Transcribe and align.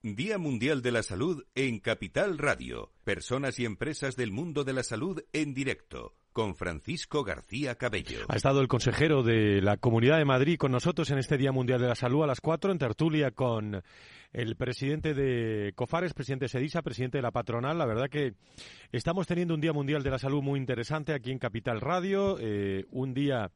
Día 0.00 0.38
Mundial 0.38 0.80
de 0.80 0.92
la 0.92 1.02
Salud 1.02 1.42
en 1.56 1.80
Capital 1.80 2.38
Radio. 2.38 2.92
Personas 3.02 3.58
y 3.58 3.64
empresas 3.64 4.14
del 4.14 4.30
mundo 4.30 4.62
de 4.62 4.72
la 4.72 4.84
salud 4.84 5.24
en 5.32 5.54
directo. 5.54 6.14
Con 6.32 6.54
Francisco 6.54 7.24
García 7.24 7.74
Cabello. 7.74 8.20
Ha 8.28 8.36
estado 8.36 8.60
el 8.60 8.68
consejero 8.68 9.24
de 9.24 9.60
la 9.60 9.76
Comunidad 9.76 10.18
de 10.18 10.24
Madrid 10.24 10.56
con 10.56 10.70
nosotros 10.70 11.10
en 11.10 11.18
este 11.18 11.36
Día 11.36 11.50
Mundial 11.50 11.80
de 11.80 11.88
la 11.88 11.96
Salud 11.96 12.22
a 12.22 12.28
las 12.28 12.40
4 12.40 12.70
en 12.70 12.78
tertulia 12.78 13.32
con 13.32 13.82
el 14.32 14.54
presidente 14.54 15.14
de 15.14 15.72
COFARES, 15.74 16.14
presidente 16.14 16.44
de 16.44 16.50
SEDISA, 16.50 16.82
presidente 16.82 17.18
de 17.18 17.22
la 17.22 17.32
patronal. 17.32 17.76
La 17.76 17.86
verdad 17.86 18.08
que 18.08 18.34
estamos 18.92 19.26
teniendo 19.26 19.54
un 19.54 19.60
Día 19.60 19.72
Mundial 19.72 20.04
de 20.04 20.10
la 20.10 20.20
Salud 20.20 20.42
muy 20.42 20.60
interesante 20.60 21.12
aquí 21.12 21.32
en 21.32 21.40
Capital 21.40 21.80
Radio. 21.80 22.36
Eh, 22.38 22.84
un 22.92 23.14
día 23.14 23.50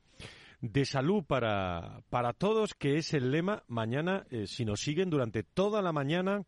de 0.63 0.85
salud 0.85 1.25
para, 1.25 2.03
para 2.09 2.33
todos, 2.33 2.75
que 2.75 2.97
es 2.97 3.13
el 3.13 3.33
lema. 3.33 3.65
Mañana, 3.67 4.25
eh, 4.31 4.47
si 4.47 4.65
nos 4.65 4.81
siguen 4.81 5.11
durante 5.11 5.43
toda 5.43 5.83
la 5.83 5.93
mañana, 5.93 6.45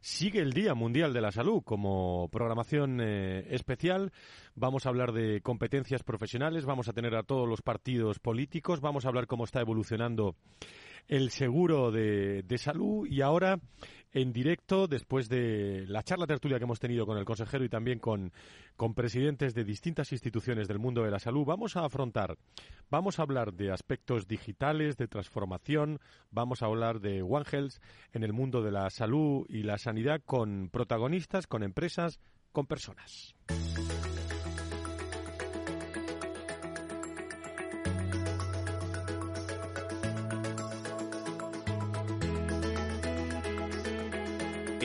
sigue 0.00 0.40
el 0.40 0.52
Día 0.52 0.74
Mundial 0.74 1.14
de 1.14 1.22
la 1.22 1.32
Salud 1.32 1.62
como 1.64 2.28
programación 2.28 3.00
eh, 3.00 3.46
especial. 3.50 4.12
Vamos 4.54 4.84
a 4.84 4.90
hablar 4.90 5.12
de 5.12 5.40
competencias 5.40 6.02
profesionales, 6.02 6.66
vamos 6.66 6.88
a 6.88 6.92
tener 6.92 7.16
a 7.16 7.22
todos 7.22 7.48
los 7.48 7.62
partidos 7.62 8.18
políticos, 8.18 8.82
vamos 8.82 9.06
a 9.06 9.08
hablar 9.08 9.26
cómo 9.26 9.44
está 9.44 9.60
evolucionando 9.62 10.36
el 11.08 11.30
seguro 11.30 11.90
de, 11.90 12.42
de 12.42 12.58
salud 12.58 13.06
y 13.08 13.22
ahora 13.22 13.58
en 14.12 14.32
directo 14.32 14.86
después 14.86 15.28
de 15.28 15.84
la 15.86 16.02
charla 16.02 16.26
tertulia 16.26 16.58
que 16.58 16.64
hemos 16.64 16.80
tenido 16.80 17.06
con 17.06 17.18
el 17.18 17.24
consejero 17.24 17.64
y 17.64 17.68
también 17.68 17.98
con, 17.98 18.32
con 18.76 18.94
presidentes 18.94 19.54
de 19.54 19.64
distintas 19.64 20.12
instituciones 20.12 20.68
del 20.68 20.78
mundo 20.78 21.02
de 21.02 21.10
la 21.10 21.18
salud. 21.18 21.44
Vamos 21.44 21.76
a 21.76 21.84
afrontar, 21.84 22.36
vamos 22.90 23.18
a 23.18 23.22
hablar 23.22 23.52
de 23.52 23.70
aspectos 23.70 24.26
digitales, 24.26 24.96
de 24.96 25.08
transformación, 25.08 26.00
vamos 26.30 26.62
a 26.62 26.66
hablar 26.66 27.00
de 27.00 27.22
One 27.22 27.46
Health 27.50 27.74
en 28.12 28.24
el 28.24 28.32
mundo 28.32 28.62
de 28.62 28.72
la 28.72 28.90
salud 28.90 29.46
y 29.48 29.62
la 29.62 29.78
sanidad 29.78 30.20
con 30.24 30.70
protagonistas, 30.70 31.46
con 31.46 31.62
empresas, 31.62 32.20
con 32.52 32.66
personas. 32.66 33.34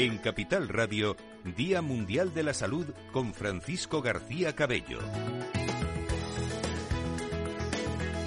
En 0.03 0.17
Capital 0.17 0.67
Radio, 0.67 1.15
Día 1.55 1.81
Mundial 1.81 2.33
de 2.33 2.43
la 2.43 2.53
Salud 2.53 2.85
con 3.13 3.33
Francisco 3.33 4.01
García 4.01 4.53
Cabello. 4.53 4.99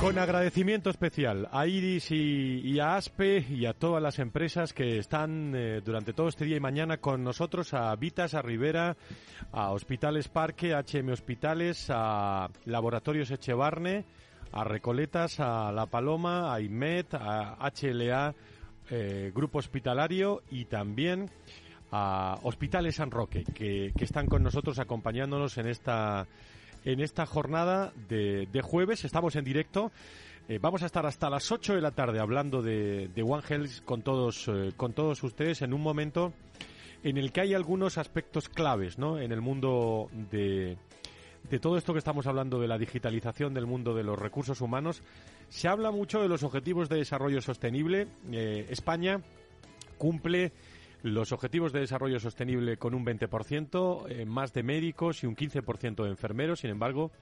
Con 0.01 0.17
agradecimiento 0.17 0.89
especial 0.89 1.51
a 1.53 1.67
Iris 1.67 2.11
y, 2.13 2.81
a 2.81 2.97
ASPE 2.97 3.45
y 3.51 3.67
a 3.67 3.75
todas 3.75 4.03
las 4.03 4.19
empresas 4.21 4.73
que 4.73 4.97
están 4.97 5.53
eh, 5.55 5.83
durante 5.85 6.15
todo 6.15 6.29
este 6.29 6.47
día 6.47 6.57
y 6.57 6.61
mañana 6.61 6.97
con 6.97 7.23
nosotros, 7.23 7.75
a 7.75 7.95
Vitas, 7.97 8.33
a 8.33 8.41
Rivera, 8.41 8.97
a 9.53 9.71
Hospitales 9.73 10.29
Parque, 10.29 10.73
a 10.73 10.81
HM 10.83 11.11
Hospitales, 11.11 11.89
a 11.91 12.49
Laboratorios 12.65 13.31
Echevarne, 13.31 14.07
a 14.51 14.65
Recoletas, 14.65 15.41
a 15.41 15.71
La 15.73 15.85
Paloma, 15.85 16.55
a 16.55 16.61
IMED, 16.63 17.05
a 17.13 17.71
HLA, 17.71 18.35
eh, 18.89 19.33
Grupo 19.35 19.59
Hospitalario 19.59 20.43
y 20.49 20.67
también 20.67 21.29
a 21.93 22.39
Hospitales 22.43 22.97
San 22.97 23.11
Roque, 23.11 23.45
que, 23.55 23.93
están 23.99 24.27
con 24.27 24.43
nosotros 24.43 24.79
acompañándonos 24.79 25.59
en 25.59 25.67
esta, 25.67 26.27
en 26.85 27.01
esta 27.01 27.27
jornada 27.27 27.93
de, 28.09 28.61
jueves. 28.63 29.05
Estamos 29.05 29.37
en 29.37 29.45
directo. 29.45 29.93
Eh, 30.49 30.59
vamos 30.61 30.83
a 30.83 30.87
estar 30.87 31.05
hasta 31.07 31.29
las 31.29 31.51
8 31.51 31.75
de 31.75 31.81
la 31.81 31.91
tarde 31.91 32.21
hablando 32.21 32.63
de, 32.63 33.09
de 33.09 33.23
One 33.23 33.43
Health 33.49 33.85
con 33.85 34.03
todos, 34.03 34.47
eh, 34.49 34.73
con 34.77 34.93
todos 34.93 35.23
ustedes 35.25 35.63
en 35.63 35.75
un 35.75 35.83
momento 35.83 36.33
en 37.03 37.17
el 37.17 37.33
que 37.33 37.41
hay 37.41 37.55
algunos 37.55 37.99
aspectos 37.99 38.49
claves 38.49 38.99
¿no? 38.99 39.19
en 39.19 39.33
el 39.33 39.41
mundo 39.41 40.09
de, 40.31 40.77
de 41.51 41.59
todo 41.61 41.77
esto 41.77 41.93
que 41.93 41.99
estamos 41.99 42.27
hablando 42.27 42.59
de 42.61 42.69
la 42.69 42.79
digitalización 42.79 43.55
del 43.55 43.67
mundo 43.67 43.95
de 43.95 44.03
los 44.03 44.19
recursos 44.19 44.61
humanos. 44.61 45.03
Se 45.49 45.69
habla 45.69 45.91
mucho 45.91 46.21
de 46.21 46.29
los 46.29 46.43
objetivos 46.43 46.89
de 46.89 46.97
desarrollo 46.97 47.41
sostenible. 47.41 48.09
Eh, 48.33 48.67
España 48.71 49.21
cumple 49.99 50.53
los 51.03 51.33
objetivos 51.33 51.73
de 51.73 51.81
desarrollo 51.81 52.19
sostenible 52.19 52.77
con 52.77 52.95
un 52.95 53.05
20%, 53.05 54.07
eh, 54.09 54.25
más 54.25 54.53
de 54.53 54.63
médicos 54.63 55.23
y 55.23 55.27
un 55.27 55.37
15% 55.37 56.05
de 56.05 56.11
enfermeros. 56.11 56.61
Sin 56.61 56.71
embargo, 56.71 57.13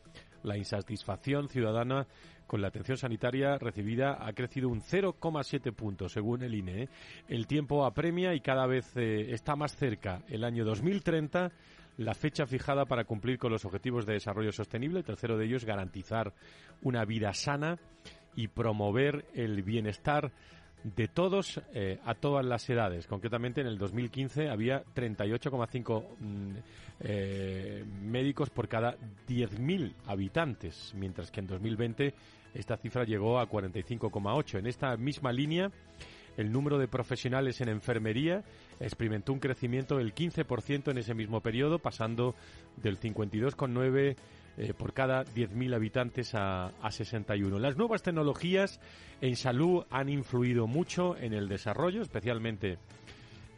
la 0.43 0.57
insatisfacción 0.57 1.49
ciudadana 1.49 2.07
con 2.47 2.61
la 2.61 2.69
atención 2.69 2.99
sanitaria 2.99 3.59
recibida 3.59 4.19
ha 4.21 4.33
crecido 4.33 4.69
un 4.69 4.81
0,7 4.81 5.73
puntos, 5.73 6.13
según 6.13 6.43
el 6.43 6.55
INE. 6.55 6.83
¿eh? 6.83 6.89
El 7.29 7.47
tiempo 7.47 7.85
apremia 7.85 8.35
y 8.35 8.41
cada 8.41 8.67
vez 8.67 8.97
eh, 8.97 9.33
está 9.33 9.57
más 9.57 9.77
cerca 9.77 10.23
el 10.29 10.45
año 10.45 10.65
2030 10.65 11.51
la 11.97 12.15
fecha 12.15 12.47
fijada 12.47 12.87
para 12.87 13.05
cumplir 13.05 13.39
con 13.39 13.53
los 13.53 13.65
objetivos 13.65 14.05
de 14.07 14.15
desarrollo 14.15 14.53
sostenible. 14.53 14.99
El 14.99 15.05
tercero 15.05 15.39
de 15.39 15.47
ellos, 15.47 15.65
garantizar 15.65 16.33
una 16.83 17.05
vida 17.05 17.33
sana 17.33 17.79
y 18.35 18.49
promover 18.49 19.27
el 19.35 19.63
bienestar 19.63 20.33
de 20.85 21.09
todos 21.09 21.61
eh, 21.73 21.99
a 22.05 22.15
todas 22.15 22.45
las 22.45 22.69
edades. 22.69 23.07
Concretamente, 23.07 23.63
en 23.63 23.67
el 23.67 23.79
2015 23.79 24.51
había 24.51 24.85
38,5 24.95 26.05
mm, 26.21 26.51
eh, 27.01 27.85
médicos 28.03 28.51
por 28.51 28.69
cada 28.69 28.97
10.000 29.27 29.95
habitantes, 30.07 30.93
mientras 30.95 31.31
que 31.31 31.41
en 31.41 31.47
2020 31.47 32.15
esta 32.53 32.77
cifra 32.77 33.05
llegó 33.05 33.41
a 33.41 33.49
45,8. 33.49 34.59
En 34.59 34.67
esta 34.67 34.97
misma 34.99 35.33
línea, 35.33 35.73
el 36.37 36.53
número 36.53 36.79
de 36.79 36.87
profesionales 36.87 37.63
en 37.63 37.71
enfermería 37.71 38.45
experimentó 38.79 39.33
un 39.33 39.41
crecimiento 39.41 39.97
del 39.97 40.15
15% 40.15 40.91
en 40.91 40.99
ese 40.99 41.15
mismo 41.15 41.41
periodo, 41.41 41.79
pasando 41.79 42.35
del 42.77 43.01
52,9 43.01 44.17
eh, 44.57 44.73
por 44.75 44.93
cada 44.93 45.25
10.000 45.25 45.75
habitantes 45.75 46.35
a, 46.35 46.67
a 46.67 46.91
61. 46.91 47.59
Las 47.59 47.77
nuevas 47.77 48.03
tecnologías 48.03 48.81
en 49.21 49.37
salud 49.37 49.85
han 49.91 50.09
influido 50.09 50.67
mucho 50.67 51.17
en 51.17 51.33
el 51.33 51.49
desarrollo, 51.49 52.03
especialmente 52.03 52.79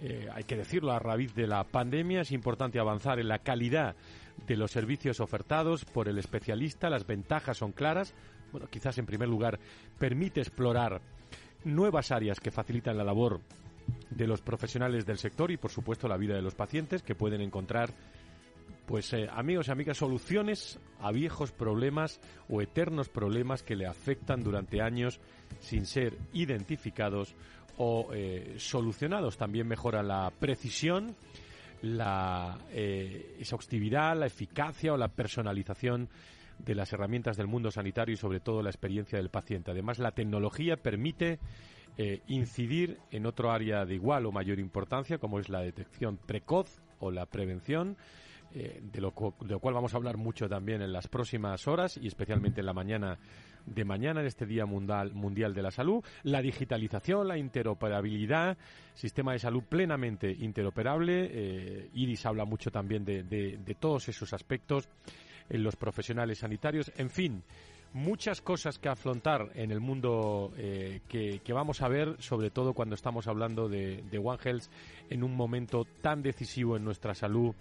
eh, 0.00 0.28
hay 0.32 0.44
que 0.44 0.56
decirlo, 0.56 0.92
a 0.92 0.98
raíz 0.98 1.34
de 1.34 1.46
la 1.46 1.64
pandemia 1.64 2.20
es 2.20 2.32
importante 2.32 2.78
avanzar 2.78 3.18
en 3.18 3.28
la 3.28 3.38
calidad 3.38 3.96
de 4.46 4.56
los 4.56 4.70
servicios 4.70 5.20
ofertados 5.20 5.84
por 5.84 6.08
el 6.08 6.18
especialista. 6.18 6.90
Las 6.90 7.06
ventajas 7.06 7.58
son 7.58 7.72
claras. 7.72 8.14
Bueno, 8.52 8.68
quizás 8.68 8.98
en 8.98 9.06
primer 9.06 9.28
lugar 9.28 9.58
permite 9.98 10.40
explorar 10.40 11.00
nuevas 11.64 12.12
áreas 12.12 12.40
que 12.40 12.50
facilitan 12.50 12.96
la 12.96 13.04
labor 13.04 13.40
de 14.10 14.26
los 14.26 14.42
profesionales 14.42 15.06
del 15.06 15.18
sector 15.18 15.50
y, 15.50 15.56
por 15.56 15.70
supuesto, 15.70 16.08
la 16.08 16.16
vida 16.16 16.34
de 16.34 16.42
los 16.42 16.54
pacientes 16.54 17.02
que 17.02 17.14
pueden 17.14 17.40
encontrar 17.40 17.90
pues 18.86 19.12
eh, 19.12 19.28
amigos 19.32 19.68
y 19.68 19.72
amigas, 19.72 19.98
soluciones 19.98 20.78
a 21.00 21.10
viejos 21.10 21.52
problemas 21.52 22.20
o 22.48 22.62
eternos 22.62 23.08
problemas 23.08 23.62
que 23.62 23.76
le 23.76 23.86
afectan 23.86 24.42
durante 24.42 24.80
años 24.80 25.20
sin 25.58 25.86
ser 25.86 26.16
identificados 26.32 27.34
o 27.78 28.08
eh, 28.14 28.54
solucionados. 28.58 29.36
También 29.36 29.66
mejora 29.66 30.02
la 30.02 30.32
precisión, 30.38 31.16
la 31.82 32.58
eh, 32.70 33.36
exhaustividad, 33.40 34.16
la 34.16 34.26
eficacia 34.26 34.92
o 34.92 34.96
la 34.96 35.08
personalización 35.08 36.08
de 36.58 36.74
las 36.74 36.92
herramientas 36.92 37.36
del 37.36 37.48
mundo 37.48 37.70
sanitario 37.70 38.14
y 38.14 38.16
sobre 38.16 38.40
todo 38.40 38.62
la 38.62 38.70
experiencia 38.70 39.18
del 39.18 39.28
paciente. 39.28 39.72
Además, 39.72 39.98
la 39.98 40.12
tecnología 40.12 40.76
permite 40.76 41.38
incidir 42.26 42.98
en 43.10 43.24
otro 43.24 43.50
área 43.50 43.86
de 43.86 43.94
igual 43.94 44.26
o 44.26 44.32
mayor 44.32 44.58
importancia, 44.58 45.16
como 45.16 45.38
es 45.38 45.48
la 45.48 45.60
detección 45.60 46.18
precoz 46.18 46.82
o 46.98 47.10
la 47.10 47.24
prevención, 47.24 47.96
eh, 48.58 48.80
de, 48.90 49.02
lo, 49.02 49.10
cual 49.12 49.74
vamos 49.74 49.92
a 49.92 49.98
hablar 49.98 50.16
mucho 50.16 50.48
también 50.48 50.80
en 50.80 50.90
las 50.90 51.08
próximas 51.08 51.68
horas 51.68 51.98
y 51.98 52.06
especialmente 52.06 52.60
en 52.60 52.66
la 52.66 52.72
mañana 52.72 53.18
de 53.66 53.84
mañana, 53.84 54.20
en 54.20 54.26
este 54.26 54.46
Día 54.46 54.64
Mundial, 54.64 55.12
mundial 55.12 55.52
de 55.52 55.60
la 55.60 55.70
Salud, 55.70 56.02
la 56.22 56.40
digitalización, 56.40 57.28
la 57.28 57.36
interoperabilidad, 57.36 58.56
sistema 58.94 59.32
de 59.34 59.40
salud 59.40 59.62
plenamente 59.62 60.30
interoperable. 60.30 61.28
Eh, 61.30 61.90
Iris 61.92 62.24
habla 62.24 62.46
mucho 62.46 62.70
también 62.70 63.04
de, 63.04 63.24
de, 63.24 63.76
todos 63.78 64.08
esos 64.08 64.32
aspectos 64.32 64.88
en 65.50 65.62
los 65.62 65.76
profesionales 65.76 66.38
sanitarios. 66.38 66.90
En 66.96 67.10
fin, 67.10 67.42
muchas 67.92 68.40
cosas 68.40 68.78
que 68.78 68.88
afrontar 68.88 69.50
en 69.54 69.70
el 69.70 69.80
mundo 69.80 70.54
eh, 70.56 71.02
que, 71.08 71.40
que, 71.40 71.52
vamos 71.52 71.82
a 71.82 71.88
ver, 71.88 72.16
sobre 72.20 72.50
todo 72.50 72.72
cuando 72.72 72.94
estamos 72.94 73.26
hablando 73.26 73.68
de, 73.68 74.02
de 74.10 74.18
One 74.18 74.38
Health 74.42 74.64
en 75.10 75.22
un 75.22 75.36
momento 75.36 75.84
tan 76.00 76.22
decisivo 76.22 76.74
en 76.76 76.84
nuestra 76.84 77.14
salud 77.14 77.54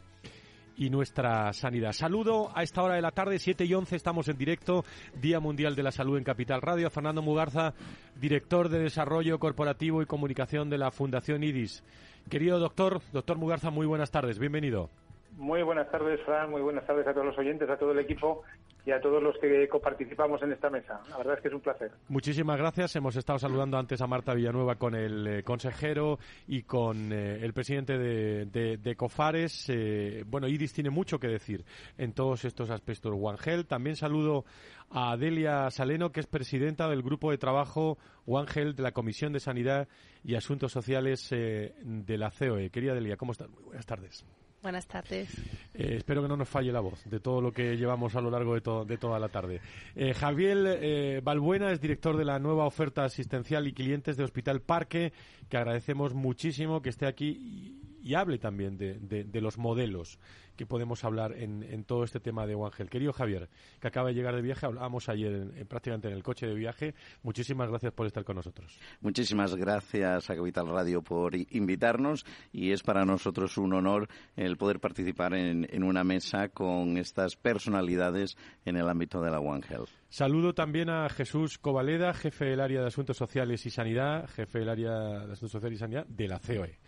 y 0.77 0.89
nuestra 0.89 1.51
sanidad. 1.53 1.93
Saludo 1.93 2.51
a 2.55 2.63
esta 2.63 2.83
hora 2.83 2.95
de 2.95 3.01
la 3.01 3.11
tarde, 3.11 3.39
7 3.39 3.65
y 3.65 3.73
11, 3.73 3.95
estamos 3.95 4.27
en 4.27 4.37
directo, 4.37 4.83
Día 5.21 5.39
Mundial 5.39 5.75
de 5.75 5.83
la 5.83 5.91
Salud 5.91 6.17
en 6.17 6.23
Capital 6.23 6.61
Radio. 6.61 6.89
Fernando 6.89 7.21
Mugarza, 7.21 7.73
director 8.19 8.69
de 8.69 8.79
Desarrollo 8.79 9.39
Corporativo 9.39 10.01
y 10.01 10.05
Comunicación 10.05 10.69
de 10.69 10.77
la 10.77 10.91
Fundación 10.91 11.43
IDIS. 11.43 11.83
Querido 12.29 12.59
doctor, 12.59 13.01
doctor 13.13 13.37
Mugarza, 13.37 13.69
muy 13.69 13.85
buenas 13.85 14.11
tardes, 14.11 14.39
bienvenido. 14.39 14.89
Muy 15.37 15.63
buenas 15.63 15.89
tardes, 15.91 16.21
Fran. 16.25 16.49
Muy 16.49 16.61
buenas 16.61 16.85
tardes 16.85 17.05
a 17.07 17.13
todos 17.13 17.25
los 17.25 17.37
oyentes, 17.37 17.69
a 17.69 17.77
todo 17.77 17.91
el 17.91 17.99
equipo 17.99 18.43
y 18.85 18.91
a 18.91 19.01
todos 19.01 19.21
los 19.21 19.37
que 19.39 19.67
coparticipamos 19.67 20.41
en 20.43 20.53
esta 20.53 20.69
mesa. 20.69 21.01
La 21.09 21.17
verdad 21.17 21.35
es 21.35 21.41
que 21.41 21.47
es 21.49 21.53
un 21.53 21.59
placer. 21.59 21.91
Muchísimas 22.07 22.57
gracias. 22.57 22.95
Hemos 22.95 23.15
estado 23.15 23.39
saludando 23.39 23.77
antes 23.77 23.99
a 24.01 24.07
Marta 24.07 24.33
Villanueva 24.33 24.75
con 24.75 24.95
el 24.95 25.27
eh, 25.27 25.43
consejero 25.43 26.19
y 26.47 26.63
con 26.63 27.11
eh, 27.11 27.43
el 27.43 27.51
presidente 27.51 27.97
de, 27.97 28.95
Cofares. 28.95 29.69
Eh, 29.69 30.23
bueno, 30.25 30.47
Iris 30.47 30.71
tiene 30.71 30.89
mucho 30.89 31.19
que 31.19 31.27
decir 31.27 31.65
en 31.97 32.13
todos 32.13 32.45
estos 32.45 32.69
aspectos. 32.69 33.13
One 33.13 33.37
Health. 33.43 33.67
También 33.67 33.95
saludo 33.97 34.45
a 34.91 35.17
Delia 35.17 35.69
Saleno, 35.71 36.11
que 36.11 36.21
es 36.21 36.27
presidenta 36.27 36.87
del 36.87 37.01
grupo 37.01 37.31
de 37.31 37.37
trabajo 37.37 37.97
One 38.25 38.47
Health 38.53 38.77
de 38.77 38.83
la 38.83 38.91
Comisión 38.93 39.33
de 39.33 39.39
Sanidad 39.39 39.87
y 40.23 40.35
Asuntos 40.35 40.71
Sociales 40.71 41.29
de 41.29 42.17
la 42.17 42.31
COE. 42.31 42.69
Querida 42.69 42.93
Delia, 42.93 43.17
¿cómo 43.17 43.33
estás? 43.33 43.49
Muy 43.49 43.63
buenas 43.63 43.85
tardes. 43.85 44.25
Buenas 44.65 44.87
tardes. 44.87 45.29
Eh, 45.75 45.97
espero 45.97 46.23
que 46.23 46.27
no 46.27 46.35
nos 46.35 46.49
falle 46.49 46.71
la 46.71 46.79
voz 46.79 47.03
de 47.05 47.19
todo 47.19 47.39
lo 47.39 47.51
que 47.51 47.77
llevamos 47.77 48.15
a 48.15 48.21
lo 48.21 48.31
largo 48.31 48.55
de, 48.55 48.97
toda 48.97 49.19
la 49.19 49.29
tarde. 49.29 49.61
Eh, 49.95 50.15
Javier 50.15 50.57
eh, 50.81 51.21
Balbuena 51.23 51.71
es 51.71 51.79
director 51.79 52.17
de 52.17 52.25
la 52.25 52.39
nueva 52.39 52.65
oferta 52.65 53.03
asistencial 53.03 53.67
y 53.67 53.73
clientes 53.73 54.17
de 54.17 54.23
Hospital 54.23 54.63
Parque, 54.63 55.13
que 55.49 55.57
agradecemos 55.57 56.15
muchísimo 56.15 56.81
que 56.81 56.89
esté 56.89 57.05
aquí 57.05 57.79
y, 58.05 58.13
hable 58.13 58.37
también 58.37 58.77
de 58.77 59.41
los 59.41 59.57
modelos 59.57 60.19
que 60.55 60.65
podemos 60.65 61.03
hablar 61.03 61.33
en, 61.33 61.83
todo 61.83 62.03
este 62.03 62.19
tema 62.19 62.47
de 62.47 62.55
Ángel. 62.55 62.89
Querido 62.89 63.13
Javier, 63.13 63.49
que 63.79 63.87
acaba 63.87 64.09
de 64.09 64.15
llegar 64.15 64.35
de 64.35 64.41
viaje, 64.41 64.65
hablamos 64.65 65.09
ayer 65.09 65.65
prácticamente 65.67 66.07
en 66.07 66.13
el 66.13 66.23
coche 66.23 66.47
de 66.47 66.55
viaje. 66.55 66.95
Muchísimas 67.23 67.69
gracias 67.69 67.93
por 67.93 68.07
estar 68.07 68.23
con 68.23 68.37
nosotros. 68.37 68.79
Muchísimas 69.01 69.55
gracias 69.55 70.29
a 70.29 70.35
Capital 70.35 70.67
Radio 70.67 71.01
por 71.01 71.35
invitarnos 71.35 72.25
y 72.51 72.71
es 72.71 72.83
para 72.83 73.05
nosotros 73.05 73.57
un 73.57 73.73
honor 73.73 74.07
el 74.35 74.57
poder 74.57 74.79
participar 74.79 75.33
en, 75.33 75.83
una 75.83 76.03
mesa 76.03 76.49
con 76.49 76.97
estas 76.97 77.35
personalidades 77.35 78.37
en 78.65 78.77
el 78.77 78.89
ámbito 78.89 79.21
de 79.21 79.31
la 79.31 79.39
One 79.39 79.63
Health. 79.69 79.89
Saludo 80.09 80.53
también 80.53 80.89
a 80.89 81.09
Jesús 81.09 81.57
Covaleda, 81.57 82.13
jefe 82.13 82.45
del 82.45 82.61
área 82.61 82.81
de 82.81 82.87
Asuntos 82.87 83.17
Sociales 83.17 83.65
y 83.65 83.69
Sanidad, 83.69 84.27
jefe 84.29 84.59
del 84.59 84.69
área 84.69 84.91
de 85.25 85.33
Asuntos 85.33 85.51
Sociales 85.51 85.77
y 85.77 85.79
Sanidad 85.79 86.05
de 86.07 86.27
la 86.27 86.39
COE. 86.39 86.79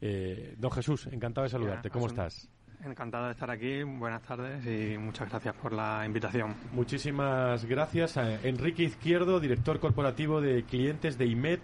Eh, 0.00 0.54
don 0.58 0.70
Jesús, 0.70 1.06
encantado 1.08 1.44
de 1.44 1.50
saludarte. 1.50 1.90
¿Cómo 1.90 2.06
estás? 2.06 2.48
Encantado 2.84 3.26
de 3.26 3.32
estar 3.32 3.50
aquí. 3.50 3.82
Buenas 3.82 4.22
tardes 4.22 4.64
y 4.66 4.98
muchas 4.98 5.28
gracias 5.28 5.54
por 5.56 5.72
la 5.72 6.04
invitación. 6.04 6.54
Muchísimas 6.72 7.64
gracias 7.64 8.16
a 8.18 8.40
Enrique 8.46 8.84
Izquierdo, 8.84 9.40
director 9.40 9.80
corporativo 9.80 10.40
de 10.40 10.62
clientes 10.64 11.18
de 11.18 11.26
IMET 11.26 11.60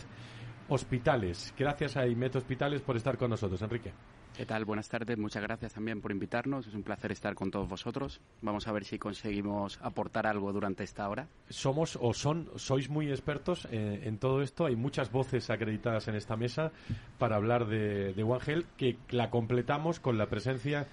Hospitales. 0.68 1.54
Gracias 1.56 1.96
a 1.96 2.06
IMET 2.06 2.34
Hospitales 2.34 2.80
por 2.80 2.96
estar 2.96 3.18
con 3.18 3.30
nosotros, 3.30 3.60
Enrique. 3.62 3.92
¿Qué 4.36 4.46
tal? 4.46 4.64
Buenas 4.64 4.88
tardes. 4.88 5.18
Muchas 5.18 5.42
gracias 5.42 5.74
también 5.74 6.00
por 6.00 6.10
invitarnos. 6.10 6.66
Es 6.66 6.74
un 6.74 6.82
placer 6.82 7.12
estar 7.12 7.34
con 7.34 7.50
todos 7.50 7.68
vosotros. 7.68 8.20
Vamos 8.40 8.66
a 8.66 8.72
ver 8.72 8.84
si 8.84 8.98
conseguimos 8.98 9.78
aportar 9.82 10.26
algo 10.26 10.52
durante 10.54 10.84
esta 10.84 11.08
hora. 11.08 11.28
Somos 11.50 11.98
o 12.00 12.14
son, 12.14 12.48
sois 12.56 12.88
muy 12.88 13.10
expertos 13.10 13.68
eh, 13.70 14.00
en, 14.04 14.16
todo 14.16 14.40
esto. 14.40 14.64
Hay 14.64 14.74
muchas 14.74 15.12
voces 15.12 15.50
acreditadas 15.50 16.08
en 16.08 16.14
esta 16.14 16.36
mesa 16.36 16.72
para 17.18 17.36
hablar 17.36 17.66
de, 17.66 18.14
de 18.14 18.22
One 18.22 18.40
Health, 18.46 18.66
que 18.78 18.96
la 19.10 19.28
completamos 19.28 20.00
con 20.00 20.16
la 20.16 20.26
presencia 20.26 20.86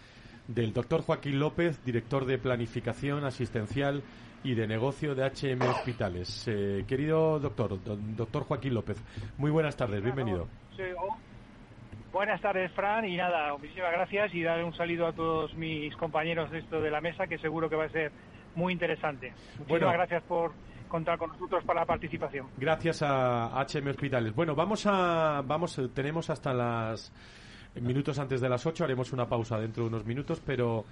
del 0.49 0.73
doctor 0.73 1.03
Joaquín 1.03 1.39
López, 1.39 1.83
director 1.85 2.25
de 2.25 2.39
planificación 2.39 3.23
asistencial 3.23 4.03
y 4.43 4.55
de 4.55 4.67
negocio 4.67 5.15
de 5.15 5.23
HM 5.23 5.61
Hospitales. 5.61 6.45
Eh, 6.47 6.83
querido 6.87 7.39
doctor, 7.39 7.79
doctor 8.15 8.43
Joaquín 8.43 8.73
López, 8.73 8.97
muy 9.37 9.51
buenas 9.51 9.77
tardes, 9.77 10.03
bienvenido. 10.03 10.47
Oh, 10.97 11.17
buenas 12.11 12.41
tardes, 12.41 12.71
Fran, 12.73 13.05
y 13.05 13.17
nada, 13.17 13.55
muchísimas 13.57 13.91
gracias 13.91 14.33
y 14.33 14.43
dar 14.43 14.63
un 14.63 14.73
saludo 14.75 15.07
a 15.07 15.13
todos 15.13 15.53
mis 15.55 15.95
compañeros 15.95 16.51
de 16.51 16.59
esto 16.59 16.81
de 16.81 16.91
la 16.91 17.01
mesa, 17.01 17.27
que 17.27 17.37
seguro 17.37 17.69
que 17.69 17.75
va 17.75 17.85
a 17.85 17.89
ser 17.89 18.11
muy 18.55 18.73
interesante. 18.73 19.33
Muchísimas 19.59 19.93
gracias 19.93 20.23
por 20.23 20.51
contar 20.87 21.17
con 21.17 21.29
nosotros 21.29 21.63
para 21.63 21.81
la 21.81 21.85
participación. 21.85 22.47
Gracias 22.57 23.01
a 23.03 23.65
HM 23.65 23.87
Hospitales. 23.89 24.33
Bueno, 24.33 24.55
vamos 24.55 24.85
a, 24.87 25.41
vamos, 25.45 25.79
tenemos 25.93 26.29
hasta 26.29 26.53
las 26.53 27.13
minutos 27.75 28.17
antes 28.19 28.41
de 28.41 28.49
las 28.49 28.65
8. 28.65 28.83
Haremos 28.83 29.13
una 29.13 29.27
pausa 29.27 29.59
dentro 29.59 29.83
de 29.83 29.89
unos 29.89 30.05
minutos, 30.05 30.41
pero 30.45 30.85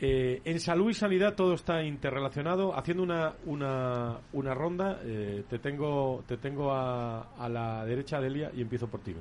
eh, 0.00 0.42
en 0.44 0.60
salud 0.60 0.90
y 0.90 0.94
sanidad 0.94 1.34
todo 1.34 1.54
está 1.54 1.82
interrelacionado. 1.82 2.76
Haciendo 2.76 3.02
una, 3.02 3.34
una, 3.46 4.18
una 4.32 4.54
ronda, 4.54 5.00
eh, 5.04 5.44
te 5.48 5.58
tengo, 5.58 6.22
te 6.26 6.36
tengo 6.36 6.72
a, 6.72 7.34
a, 7.36 7.48
la 7.48 7.84
derecha, 7.84 8.20
Delia, 8.20 8.50
y 8.54 8.60
empiezo 8.60 8.88
por 8.88 9.00
ti. 9.00 9.14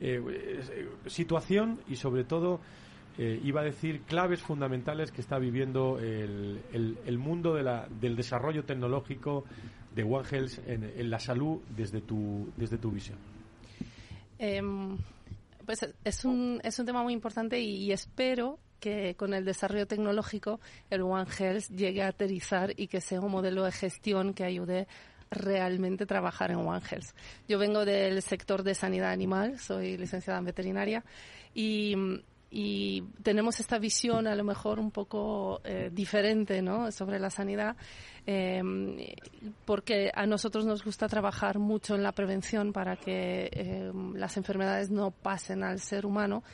Eh, 0.00 0.20
situación 1.06 1.80
y, 1.88 1.96
sobre 1.96 2.24
todo, 2.24 2.60
iba 3.18 3.62
a 3.62 3.64
decir 3.64 4.02
claves 4.02 4.42
fundamentales 4.42 5.10
que 5.10 5.22
está 5.22 5.38
viviendo 5.38 5.98
el, 5.98 6.60
el, 6.72 7.18
mundo 7.18 7.54
de 7.54 7.62
la, 7.62 7.88
del 7.88 8.14
desarrollo 8.14 8.64
tecnológico 8.64 9.44
de 9.94 10.02
One 10.02 10.28
Health 10.30 10.58
en, 10.66 10.84
en 10.84 11.08
la 11.08 11.18
salud 11.18 11.62
desde 11.74 12.02
tu, 12.02 12.52
desde 12.58 12.76
tu 12.76 12.90
visión. 12.90 13.16
Em, 14.38 14.98
pues 15.64 15.86
es 16.04 16.24
un, 16.24 16.60
es 16.62 16.78
un 16.78 16.86
tema 16.86 17.02
muy 17.02 17.12
importante 17.12 17.58
y, 17.60 17.90
espero 17.90 18.58
que 18.80 19.14
con 19.16 19.34
el 19.34 19.44
desarrollo 19.44 19.86
tecnológico 19.86 20.60
el 20.90 21.02
One 21.02 21.26
Health 21.38 21.68
llegue 21.70 22.02
a 22.02 22.08
aterrizar 22.08 22.72
y 22.76 22.88
que 22.88 23.00
sea 23.00 23.20
un 23.20 23.32
modelo 23.32 23.64
de 23.64 23.72
gestión 23.72 24.34
que 24.34 24.44
ayude 24.44 24.86
realmente 25.30 26.06
trabajar 26.06 26.50
en 26.50 26.58
One 26.58 26.82
Health. 26.88 27.14
Yo 27.48 27.58
vengo 27.58 27.84
del 27.84 28.22
sector 28.22 28.62
de 28.62 28.74
sanidad 28.74 29.10
animal, 29.10 29.58
soy 29.58 29.96
licenciada 29.96 30.38
en 30.38 30.44
veterinaria 30.44 31.04
y 31.54 31.94
y 32.50 33.02
tenemos 33.22 33.58
esta 33.58 33.78
visión 33.78 34.26
a 34.26 34.34
lo 34.34 34.44
mejor 34.44 34.78
un 34.78 34.90
poco 34.90 35.60
eh, 35.64 35.90
diferente 35.92 36.62
¿no? 36.62 36.92
sobre 36.92 37.18
la 37.18 37.28
sanidad 37.28 37.76
em, 38.24 38.96
porque 39.64 40.10
a 40.14 40.26
nosotros 40.26 40.64
nos 40.64 40.84
gusta 40.84 41.08
trabajar 41.08 41.58
mucho 41.58 41.96
en 41.96 42.02
la 42.04 42.12
prevención 42.12 42.72
para 42.72 42.96
que 42.96 43.50
em, 43.52 44.14
las 44.14 44.36
enfermedades 44.36 44.90
no 44.90 45.10
pasen 45.10 45.64
al 45.64 45.80
ser 45.80 46.06
humano 46.06 46.44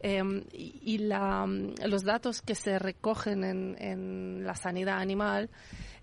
em, 0.00 0.44
y, 0.52 0.98
la, 0.98 1.46
los 1.86 2.04
datos 2.04 2.42
que 2.42 2.54
se 2.54 2.78
recogen 2.78 3.44
en, 3.44 3.76
en 3.78 4.44
la 4.44 4.54
sanidad 4.54 4.98
animal 4.98 5.50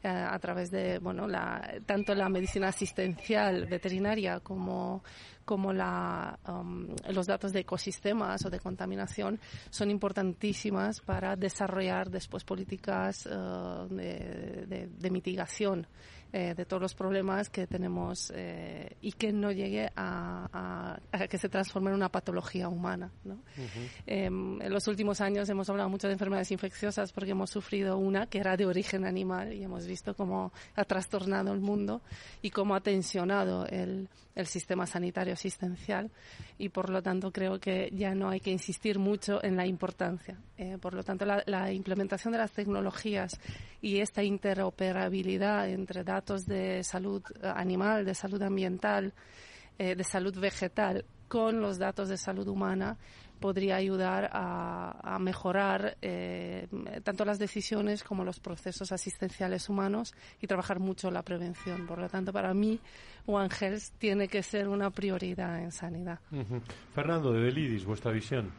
eh, 0.04 0.10
a 0.10 0.38
través 0.40 0.70
de 0.70 1.00
bueno 1.00 1.28
la, 1.28 1.76
tanto 1.86 2.14
la 2.14 2.28
medicina 2.28 2.68
asistencial 2.68 3.68
veterinaria 3.68 4.42
como 4.42 5.02
como 5.46 5.72
la, 5.72 6.38
um, 6.48 6.88
los 7.10 7.28
datos 7.28 7.54
de 7.54 7.62
ecosistemas 7.62 8.46
o 8.46 8.50
de 8.50 8.60
contaminación 8.60 9.40
son 9.70 9.92
importantísimas 9.92 11.00
para 11.00 11.38
desarrollar 11.38 12.10
después 12.10 12.44
políticas 12.44 13.26
uh, 13.28 13.88
de, 13.90 15.10
mitigación 15.10 15.88
eh, 16.36 16.56
de 16.56 16.66
todos 16.66 16.82
los 16.82 16.96
problemas 16.96 17.48
que 17.52 17.68
tenemos 17.68 18.34
eh, 18.36 18.98
y 19.02 19.12
que 19.12 19.32
no 19.32 19.52
llegue 19.52 19.88
a, 19.96 21.00
que 21.30 21.38
se 21.38 21.48
transforme 21.48 21.92
en 21.92 21.96
una 21.96 22.10
patología 22.10 22.70
humana. 22.70 23.12
¿no? 23.24 23.38
Em, 24.08 24.60
en 24.60 24.74
los 24.74 24.88
últimos 24.88 25.22
años 25.22 25.48
hemos 25.50 25.70
hablado 25.70 25.90
mucho 25.90 26.08
de 26.08 26.14
enfermedades 26.14 26.50
infecciosas 26.50 27.12
porque 27.12 27.32
hemos 27.32 27.52
sufrido 27.52 28.00
una 28.00 28.26
que 28.26 28.40
era 28.40 28.58
de 28.58 28.66
origen 28.66 29.06
animal 29.06 29.54
y 29.54 29.64
hemos 29.64 29.86
visto 29.86 30.16
cómo 30.16 30.52
ha 30.76 30.84
trastornado 30.86 31.54
el 31.54 31.60
mundo 31.60 32.02
y 32.42 32.50
cómo 32.50 32.74
ha 32.74 32.82
tensionado 32.82 33.68
el, 33.68 34.10
el 34.34 34.48
sistema 34.48 34.88
sanitario 34.88 35.34
asistencial 35.34 36.10
y 36.58 36.70
por 36.70 36.90
lo 36.90 37.04
tanto 37.04 37.32
creo 37.32 37.60
que 37.60 37.92
ya 37.94 38.16
no 38.16 38.30
hay 38.30 38.40
que 38.40 38.50
insistir 38.50 38.98
mucho 38.98 39.44
en 39.44 39.56
la 39.56 39.68
importancia. 39.68 40.40
Eh, 40.58 40.78
por 40.80 40.94
lo 40.94 41.04
tanto, 41.04 41.26
la, 41.26 41.44
la, 41.46 41.72
implementación 41.72 42.32
de 42.32 42.38
las 42.40 42.52
tecnologías 42.52 43.40
y 43.82 44.00
esta 44.00 44.24
interoperabilidad 44.24 45.70
entre 45.70 46.04
datos 46.04 46.23
de 46.46 46.84
salud 46.84 47.22
animal, 47.42 48.06
de 48.06 48.16
salud 48.16 48.42
ambiental, 48.42 49.14
eh, 49.78 49.96
de 49.96 50.04
salud 50.04 50.38
vegetal 50.40 51.06
con 51.28 51.62
los 51.62 51.78
datos 51.78 52.10
de 52.10 52.18
salud 52.18 52.48
humana 52.48 52.98
podría 53.40 53.76
ayudar 53.76 54.30
a, 54.32 55.18
mejorar 55.20 55.98
eh, 56.02 56.68
tanto 57.04 57.26
las 57.26 57.40
decisiones 57.40 58.02
como 58.02 58.24
los 58.24 58.40
procesos 58.40 58.94
asistenciales 58.94 59.68
humanos 59.68 60.14
y 60.42 60.48
trabajar 60.48 60.80
mucho 60.80 61.12
la 61.12 61.24
prevención. 61.24 61.86
Por 61.86 62.00
lo 62.00 62.08
tanto, 62.08 62.32
para 62.32 62.54
mí, 62.54 62.80
One 63.26 63.50
Health 63.60 63.84
tiene 63.98 64.30
que 64.30 64.44
ser 64.44 64.70
una 64.70 64.92
prioridad 64.92 65.62
en 65.62 65.74
sanidad. 65.74 66.20
Fernando, 66.96 67.34
de 67.34 67.42
Delidis, 67.42 67.84
vuestra 67.84 68.14
visión. 68.14 68.50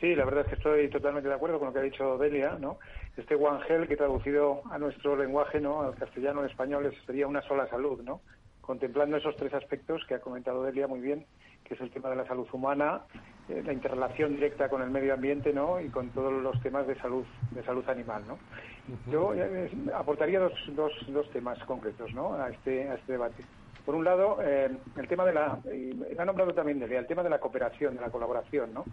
Sí, 0.00 0.14
la 0.14 0.24
verdad 0.24 0.42
es 0.42 0.48
que 0.48 0.54
estoy 0.54 0.88
totalmente 0.90 1.28
de 1.28 1.34
acuerdo 1.34 1.58
con 1.58 1.68
lo 1.68 1.74
que 1.74 1.80
ha 1.80 1.82
dicho 1.82 2.16
Delia, 2.18 2.56
¿no? 2.60 2.78
Este 3.16 3.34
One 3.34 3.64
Health, 3.68 3.88
que 3.88 3.96
traducido 3.96 4.62
a 4.70 4.78
nuestro 4.78 5.16
lenguaje, 5.16 5.60
¿no? 5.60 5.82
Al 5.82 5.96
castellano, 5.96 6.40
al 6.40 6.50
español, 6.50 6.94
sería 7.04 7.26
una 7.26 7.42
sola 7.42 7.68
salud, 7.68 8.00
¿no? 8.02 8.20
Contemplando 8.60 9.16
esos 9.16 9.34
tres 9.34 9.52
aspectos 9.54 10.04
que 10.06 10.14
ha 10.14 10.20
comentado 10.20 10.62
Delia 10.62 10.86
muy 10.86 11.00
bien, 11.00 11.26
que 11.64 11.74
es 11.74 11.80
el 11.80 11.90
tema 11.90 12.10
de 12.10 12.16
la 12.16 12.26
salud 12.28 12.46
humana, 12.52 13.02
eh, 13.48 13.60
la 13.64 13.72
interrelación 13.72 14.36
directa 14.36 14.68
con 14.68 14.82
el 14.82 14.90
medio 14.90 15.14
ambiente, 15.14 15.52
¿no? 15.52 15.80
Y 15.80 15.88
con 15.88 16.10
todos 16.10 16.32
los 16.32 16.60
temas 16.62 16.86
de 16.86 16.94
salud, 17.00 17.24
de 17.50 17.64
salud 17.64 17.88
animal, 17.88 18.22
¿no? 18.28 18.38
Yo 19.10 19.34
eh, 19.34 19.68
aportaría 19.94 20.38
dos, 20.38 20.52
dos, 20.76 20.92
dos 21.08 21.28
temas 21.30 21.58
concretos, 21.64 22.14
¿no? 22.14 22.34
A 22.34 22.50
este, 22.50 22.88
a 22.88 22.94
este 22.94 23.12
debate. 23.12 23.42
Por 23.84 23.96
un 23.96 24.04
lado, 24.04 24.38
eh, 24.42 24.70
el 24.96 25.08
tema 25.08 25.24
de 25.24 25.32
la, 25.32 25.58
y 25.74 26.16
ha 26.16 26.24
nombrado 26.24 26.54
también 26.54 26.78
Delia, 26.78 27.00
el 27.00 27.06
tema 27.06 27.24
de 27.24 27.30
la 27.30 27.40
cooperación, 27.40 27.96
de 27.96 28.02
la 28.02 28.10
colaboración, 28.10 28.72
¿no? 28.72 28.84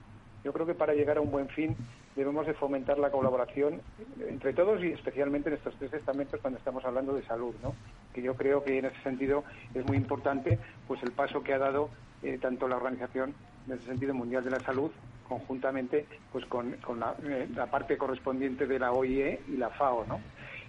Yo 0.45 0.53
creo 0.53 0.67
que 0.67 0.75
para 0.75 0.93
llegar 0.93 1.17
a 1.17 1.21
un 1.21 1.31
buen 1.31 1.49
fin 1.49 1.75
debemos 2.15 2.45
de 2.45 2.53
fomentar 2.53 2.99
la 2.99 3.09
colaboración 3.09 3.81
entre 4.29 4.53
todos 4.53 4.81
y 4.83 4.91
especialmente 4.91 5.49
en 5.49 5.55
estos 5.55 5.75
tres 5.79 5.91
estamentos 5.91 6.39
cuando 6.39 6.59
estamos 6.59 6.85
hablando 6.85 7.15
de 7.15 7.25
salud, 7.25 7.55
¿no? 7.63 7.73
Que 8.13 8.21
yo 8.21 8.35
creo 8.35 8.63
que 8.63 8.77
en 8.77 8.85
ese 8.85 9.01
sentido 9.01 9.43
es 9.73 9.83
muy 9.87 9.97
importante 9.97 10.59
pues 10.87 11.01
el 11.01 11.11
paso 11.13 11.41
que 11.41 11.55
ha 11.55 11.57
dado 11.57 11.89
eh, 12.21 12.37
tanto 12.39 12.67
la 12.67 12.77
organización 12.77 13.33
en 13.65 13.73
ese 13.73 13.87
sentido 13.87 14.13
mundial 14.13 14.43
de 14.43 14.51
la 14.51 14.59
salud 14.59 14.91
conjuntamente 15.27 16.05
pues 16.31 16.45
con, 16.45 16.75
eh, 16.75 17.47
la, 17.55 17.65
parte 17.65 17.97
correspondiente 17.97 18.67
de 18.67 18.77
la 18.77 18.91
OIE 18.91 19.41
y 19.47 19.57
la 19.57 19.71
FAO, 19.71 20.05
¿no? 20.05 20.21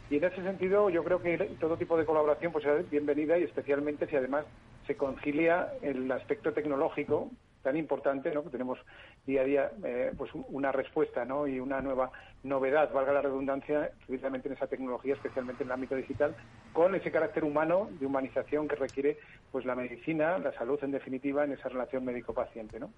Y 0.09 0.17
en 0.17 0.25
ese 0.25 0.43
sentido 0.43 0.89
yo 0.89 1.05
creo 1.05 1.21
que 1.21 1.37
todo 1.61 1.77
tipo 1.77 1.99
de 1.99 2.07
colaboración 2.07 2.51
pues 2.51 2.65
es 2.65 2.89
bienvenida 2.89 3.37
y 3.39 3.43
especialmente 3.43 4.07
si 4.07 4.17
además 4.17 4.47
se 4.87 4.97
concilia 4.97 5.69
el 5.83 6.11
aspecto 6.11 6.55
tecnológico 6.55 7.31
tan 7.67 7.77
importante, 7.77 8.33
¿no? 8.33 8.45
Que 8.45 8.51
tenemos 8.51 8.79
día 9.27 9.41
a 9.41 9.45
día 9.45 9.73
eh, 9.85 10.13
pues 10.17 10.31
una 10.51 10.71
respuesta, 10.71 11.25
¿no? 11.25 11.49
Y 11.49 11.59
una 11.59 11.81
nueva 11.81 12.13
novedad, 12.45 12.93
valga 12.93 13.13
la 13.13 13.23
redundancia, 13.23 13.91
precisamente 14.07 14.47
en 14.47 14.55
esa 14.55 14.69
tecnología, 14.69 15.15
especialmente 15.15 15.65
en 15.65 15.71
el 15.71 15.73
ámbito 15.73 15.97
digital, 15.97 16.37
con 16.73 16.95
ese 16.95 17.11
carácter 17.11 17.43
humano 17.43 17.89
de 17.99 18.07
humanización 18.07 18.69
que 18.69 18.77
requiere 18.77 19.19
pues 19.51 19.65
la 19.65 19.75
medicina, 19.75 20.39
la 20.39 20.53
salud 20.53 20.79
en 20.85 20.93
definitiva 20.93 21.43
en 21.43 21.55
esa 21.55 21.69
relación 21.69 22.05
médico-paciente, 22.05 22.79
¿no? 22.79 22.93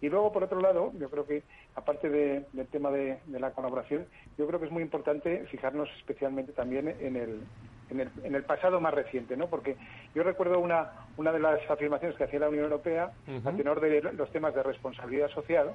Y 0.00 0.08
luego 0.08 0.32
por 0.32 0.42
otro 0.42 0.60
lado, 0.60 0.90
yo 0.98 1.08
creo 1.10 1.24
que 1.24 1.44
aparte 1.76 2.10
del 2.10 2.66
tema 2.72 2.90
de 2.90 3.20
la 3.28 3.52
colaboración, 3.52 4.04
yo 4.36 4.48
creo 4.48 4.58
que 4.58 4.66
es 4.66 4.72
muy 4.72 4.82
importante 4.82 5.46
fijarnos 5.46 5.88
especialmente 5.96 6.52
también 6.52 6.88
en 6.88 7.14
el 7.14 7.42
en 7.90 8.34
el, 8.34 8.42
pasado 8.44 8.80
más 8.80 8.94
reciente, 8.94 9.36
¿no? 9.36 9.48
Porque 9.48 9.76
yo 10.14 10.22
recuerdo 10.22 10.58
una, 10.58 10.90
una 11.16 11.32
de 11.32 11.40
las 11.40 11.58
afirmaciones 11.70 12.16
que 12.16 12.24
hacía 12.24 12.40
la 12.40 12.48
Unión 12.48 12.64
Europea 12.64 13.12
a 13.44 13.52
tenor 13.52 13.80
de 13.80 14.02
los 14.12 14.30
temas 14.30 14.54
de 14.54 14.62
responsabilidad 14.62 15.28
social, 15.30 15.70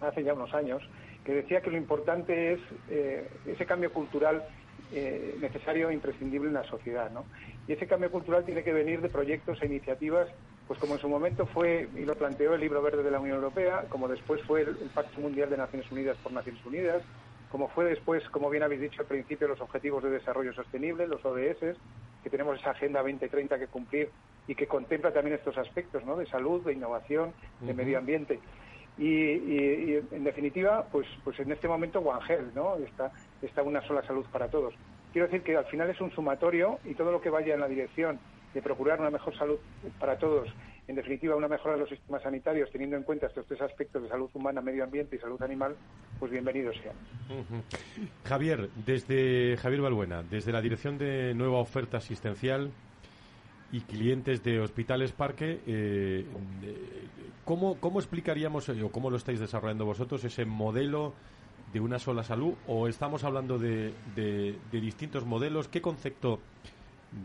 hace 0.00 0.24
ya 0.24 0.34
unos 0.34 0.52
años, 0.54 0.82
que 1.24 1.32
decía 1.32 1.60
que 1.60 1.70
lo 1.70 1.76
importante 1.76 2.54
es 2.54 2.60
eh, 2.88 3.28
ese 3.46 3.66
cambio 3.66 3.92
cultural 3.92 4.42
eh, 4.92 5.36
necesario 5.40 5.90
e 5.90 5.94
imprescindible 5.94 6.48
en 6.48 6.54
la 6.54 6.64
sociedad, 6.64 7.10
¿no? 7.10 7.24
Y 7.68 7.72
ese 7.72 7.86
cambio 7.86 8.10
cultural 8.10 8.44
tiene 8.44 8.64
que 8.64 8.72
venir 8.72 9.00
de 9.00 9.08
proyectos 9.08 9.62
e 9.62 9.66
iniciativas, 9.66 10.28
pues 10.66 10.80
como 10.80 10.94
en 10.94 11.00
su 11.00 11.08
momento 11.08 11.46
fue, 11.46 11.88
y 11.94 12.04
lo 12.04 12.14
planteó 12.16 12.54
el 12.54 12.60
Libro 12.60 12.82
Verde 12.82 13.02
de 13.02 13.10
la 13.10 13.20
Unión 13.20 13.36
Europea, 13.36 13.84
como 13.88 14.08
después 14.08 14.42
fue 14.42 14.62
el 14.62 14.90
Pacto 14.94 15.20
Mundial 15.20 15.50
de 15.50 15.58
Naciones 15.58 15.90
Unidas 15.92 16.16
por 16.22 16.32
Naciones 16.32 16.64
Unidas, 16.64 17.02
como 17.50 17.68
fue 17.68 17.84
después, 17.84 18.22
como 18.30 18.48
bien 18.48 18.62
habéis 18.62 18.80
dicho 18.80 19.02
al 19.02 19.08
principio, 19.08 19.48
los 19.48 19.60
Objetivos 19.60 20.02
de 20.04 20.10
Desarrollo 20.10 20.52
Sostenible, 20.52 21.08
los 21.08 21.24
ODS, 21.24 21.76
que 22.22 22.30
tenemos 22.30 22.58
esa 22.60 22.70
Agenda 22.70 23.00
2030 23.00 23.58
que 23.58 23.66
cumplir 23.66 24.10
y 24.46 24.54
que 24.54 24.66
contempla 24.66 25.12
también 25.12 25.36
estos 25.36 25.58
aspectos 25.58 26.04
¿no? 26.04 26.16
de 26.16 26.26
salud, 26.26 26.64
de 26.64 26.74
innovación, 26.74 27.32
de 27.60 27.74
medio 27.74 27.98
ambiente. 27.98 28.38
Y, 28.98 29.94
en 29.94 30.24
definitiva, 30.24 30.86
pues, 30.92 31.06
pues 31.24 31.40
en 31.40 31.50
este 31.50 31.66
momento 31.66 32.00
One 32.00 32.20
Health, 32.28 32.54
¿no? 32.54 32.76
Está, 32.76 33.10
está 33.40 33.62
una 33.62 33.80
sola 33.82 34.02
salud 34.02 34.26
para 34.30 34.48
todos. 34.48 34.74
Quiero 35.12 35.26
decir 35.26 35.42
que 35.42 35.56
al 35.56 35.64
final 35.66 35.88
es 35.90 36.00
un 36.00 36.10
sumatorio 36.10 36.78
y 36.84 36.94
todo 36.94 37.10
lo 37.10 37.20
que 37.20 37.30
vaya 37.30 37.54
en 37.54 37.60
la 37.60 37.68
dirección 37.68 38.20
de 38.54 38.62
procurar 38.62 39.00
una 39.00 39.10
mejor 39.10 39.36
salud 39.36 39.58
para 39.98 40.18
todos 40.18 40.48
en 40.90 40.96
definitiva, 40.96 41.36
una 41.36 41.46
mejora 41.46 41.74
de 41.74 41.80
los 41.82 41.88
sistemas 41.88 42.20
sanitarios, 42.20 42.68
teniendo 42.72 42.96
en 42.96 43.04
cuenta 43.04 43.26
estos 43.26 43.46
tres 43.46 43.60
aspectos 43.60 44.02
de 44.02 44.08
salud 44.08 44.28
humana, 44.34 44.60
medio 44.60 44.82
ambiente 44.82 45.14
y 45.14 45.20
salud 45.20 45.40
animal, 45.40 45.76
pues 46.18 46.32
bienvenidos 46.32 46.74
sean. 46.82 46.96
Javier, 48.24 48.70
desde 48.84 49.56
Javier 49.56 49.82
Balbuena, 49.82 50.24
desde 50.24 50.50
la 50.50 50.60
Dirección 50.60 50.98
de 50.98 51.32
Nueva 51.34 51.58
Oferta 51.58 51.98
Asistencial 51.98 52.72
y 53.70 53.82
clientes 53.82 54.42
de 54.42 54.58
Hospitales 54.58 55.12
Parque, 55.12 55.60
eh, 55.64 56.26
¿cómo, 57.44 57.76
¿cómo 57.78 58.00
explicaríamos 58.00 58.68
o 58.68 58.90
cómo 58.90 59.10
lo 59.10 59.16
estáis 59.16 59.38
desarrollando 59.38 59.84
vosotros 59.84 60.24
ese 60.24 60.44
modelo 60.44 61.14
de 61.72 61.78
una 61.78 62.00
sola 62.00 62.24
salud 62.24 62.54
o 62.66 62.88
estamos 62.88 63.22
hablando 63.22 63.60
de, 63.60 63.94
de, 64.16 64.56
distintos 64.72 65.24
modelos? 65.24 65.68
¿Qué 65.68 65.80
concepto, 65.80 66.40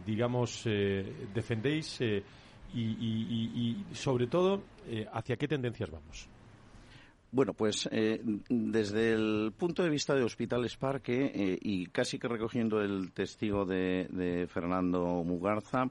digamos, 0.06 0.64
eh, 0.66 1.28
defendéis? 1.34 1.98
Eh, 2.02 2.24
y, 2.74 3.78
sobre 3.94 4.28
todo, 4.28 4.64
eh, 4.88 5.08
¿hacia 5.14 5.38
qué 5.38 5.48
tendencias 5.48 5.90
vamos? 5.90 6.28
Bueno, 7.32 7.54
pues 7.54 7.90
desde 8.50 9.14
el 9.14 9.54
punto 9.58 9.84
de 9.84 9.90
vista 9.90 10.14
de 10.14 10.24
Hospitales 10.24 10.78
Parque 10.78 11.58
y 11.62 11.86
casi 11.88 12.18
que 12.18 12.30
recogiendo 12.30 12.82
el 12.82 13.12
testigo 13.12 13.66
de, 13.66 14.48
Fernando 14.50 15.22
Mugarza, 15.26 15.90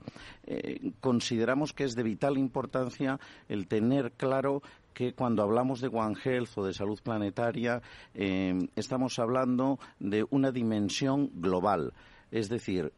consideramos 1.00 1.74
que 1.74 1.84
es 1.84 1.94
de 1.94 2.02
vital 2.02 2.38
importancia 2.38 3.20
el 3.46 3.66
tener 3.66 4.12
claro 4.12 4.62
que 4.94 5.12
cuando 5.12 5.42
hablamos 5.42 5.82
de 5.82 5.88
One 5.88 6.16
Health 6.24 6.56
o 6.56 6.64
de 6.64 6.72
salud 6.72 6.98
planetaria 7.02 7.82
estamos 8.14 9.18
hablando 9.18 9.78
de 9.98 10.24
una 10.30 10.50
dimensión 10.50 11.30
global. 11.34 11.92
Es 12.34 12.48
decir, 12.48 12.92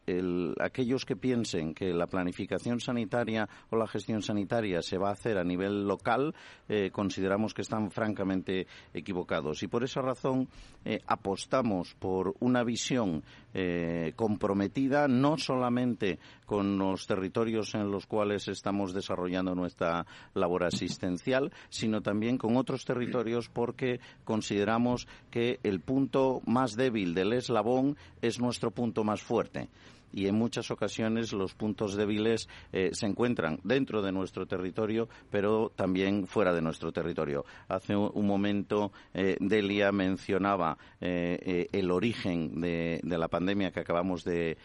aquellos 0.59 1.05
que 1.05 1.15
piensen 1.15 1.75
que 1.75 1.93
la 1.93 2.07
planificación 2.07 2.81
sanitaria 2.81 3.47
o 3.69 3.77
la 3.77 3.87
gestión 3.87 4.23
sanitaria 4.23 4.81
se 4.81 4.97
va 4.97 5.11
a 5.11 5.13
hacer 5.13 5.37
a 5.37 5.45
nivel 5.45 5.87
local, 5.87 6.35
eh, 6.71 6.91
consideramos 6.91 7.53
que 7.53 7.61
están 7.61 7.91
francamente 7.91 8.67
equivocados. 8.95 9.63
Y 9.63 9.69
por 9.69 9.85
esa 9.85 10.01
razón 10.01 10.49
eh, 10.87 11.01
apostamos 11.07 11.95
por 11.97 12.35
una 12.41 12.65
visión 12.65 13.25
eh, 13.59 14.13
comprometida 14.17 15.09
no 15.09 15.39
solamente 15.39 16.19
con 16.45 16.77
los 16.77 17.07
territorios 17.07 17.75
en 17.75 17.91
los 17.91 18.05
cuales 18.07 18.49
estamos 18.49 18.93
desarrollando 18.93 19.55
nuestra 19.55 20.05
labor 20.35 20.65
asistencial, 20.65 21.51
sino 21.71 22.03
también 22.03 22.37
con 22.37 22.59
otros 22.59 22.85
territorios 22.85 23.49
porque 23.49 23.99
consideramos 24.25 25.09
que 25.31 25.59
el 25.63 25.81
punto 25.81 26.43
más 26.45 26.77
débil 26.77 27.15
del 27.15 27.33
eslabón 27.33 27.97
es 28.21 28.39
nuestro 28.41 28.73
punto 28.73 29.05
más 29.05 29.23
fuerte 29.23 29.71
y 30.13 30.27
en 30.27 30.35
muchas 30.35 30.71
ocasiones 30.71 31.33
los 31.33 31.55
puntos 31.55 31.95
débiles 31.95 32.49
eh, 32.73 32.91
se 32.93 33.07
encuentran 33.07 33.59
dentro 33.65 34.03
de 34.03 34.13
nuestro 34.13 34.47
territorio, 34.47 35.09
pero 35.31 35.71
también 35.75 36.27
fuera 36.27 36.53
de 36.53 36.63
nuestro 36.63 36.93
territorio. 36.93 37.45
Hace 37.69 37.97
un 37.97 38.27
momento 38.27 38.93
eh, 39.15 39.37
Delia 39.41 39.93
mencionaba 39.93 40.79
eh, 41.01 41.67
el 41.73 41.91
origen 41.91 42.61
de, 42.61 43.01
la 43.03 43.29
pandemia 43.29 43.71
que 43.71 43.81
acabamos 43.81 44.25
de, 44.25 44.57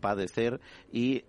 padecer 0.00 0.60
y 0.92 1.22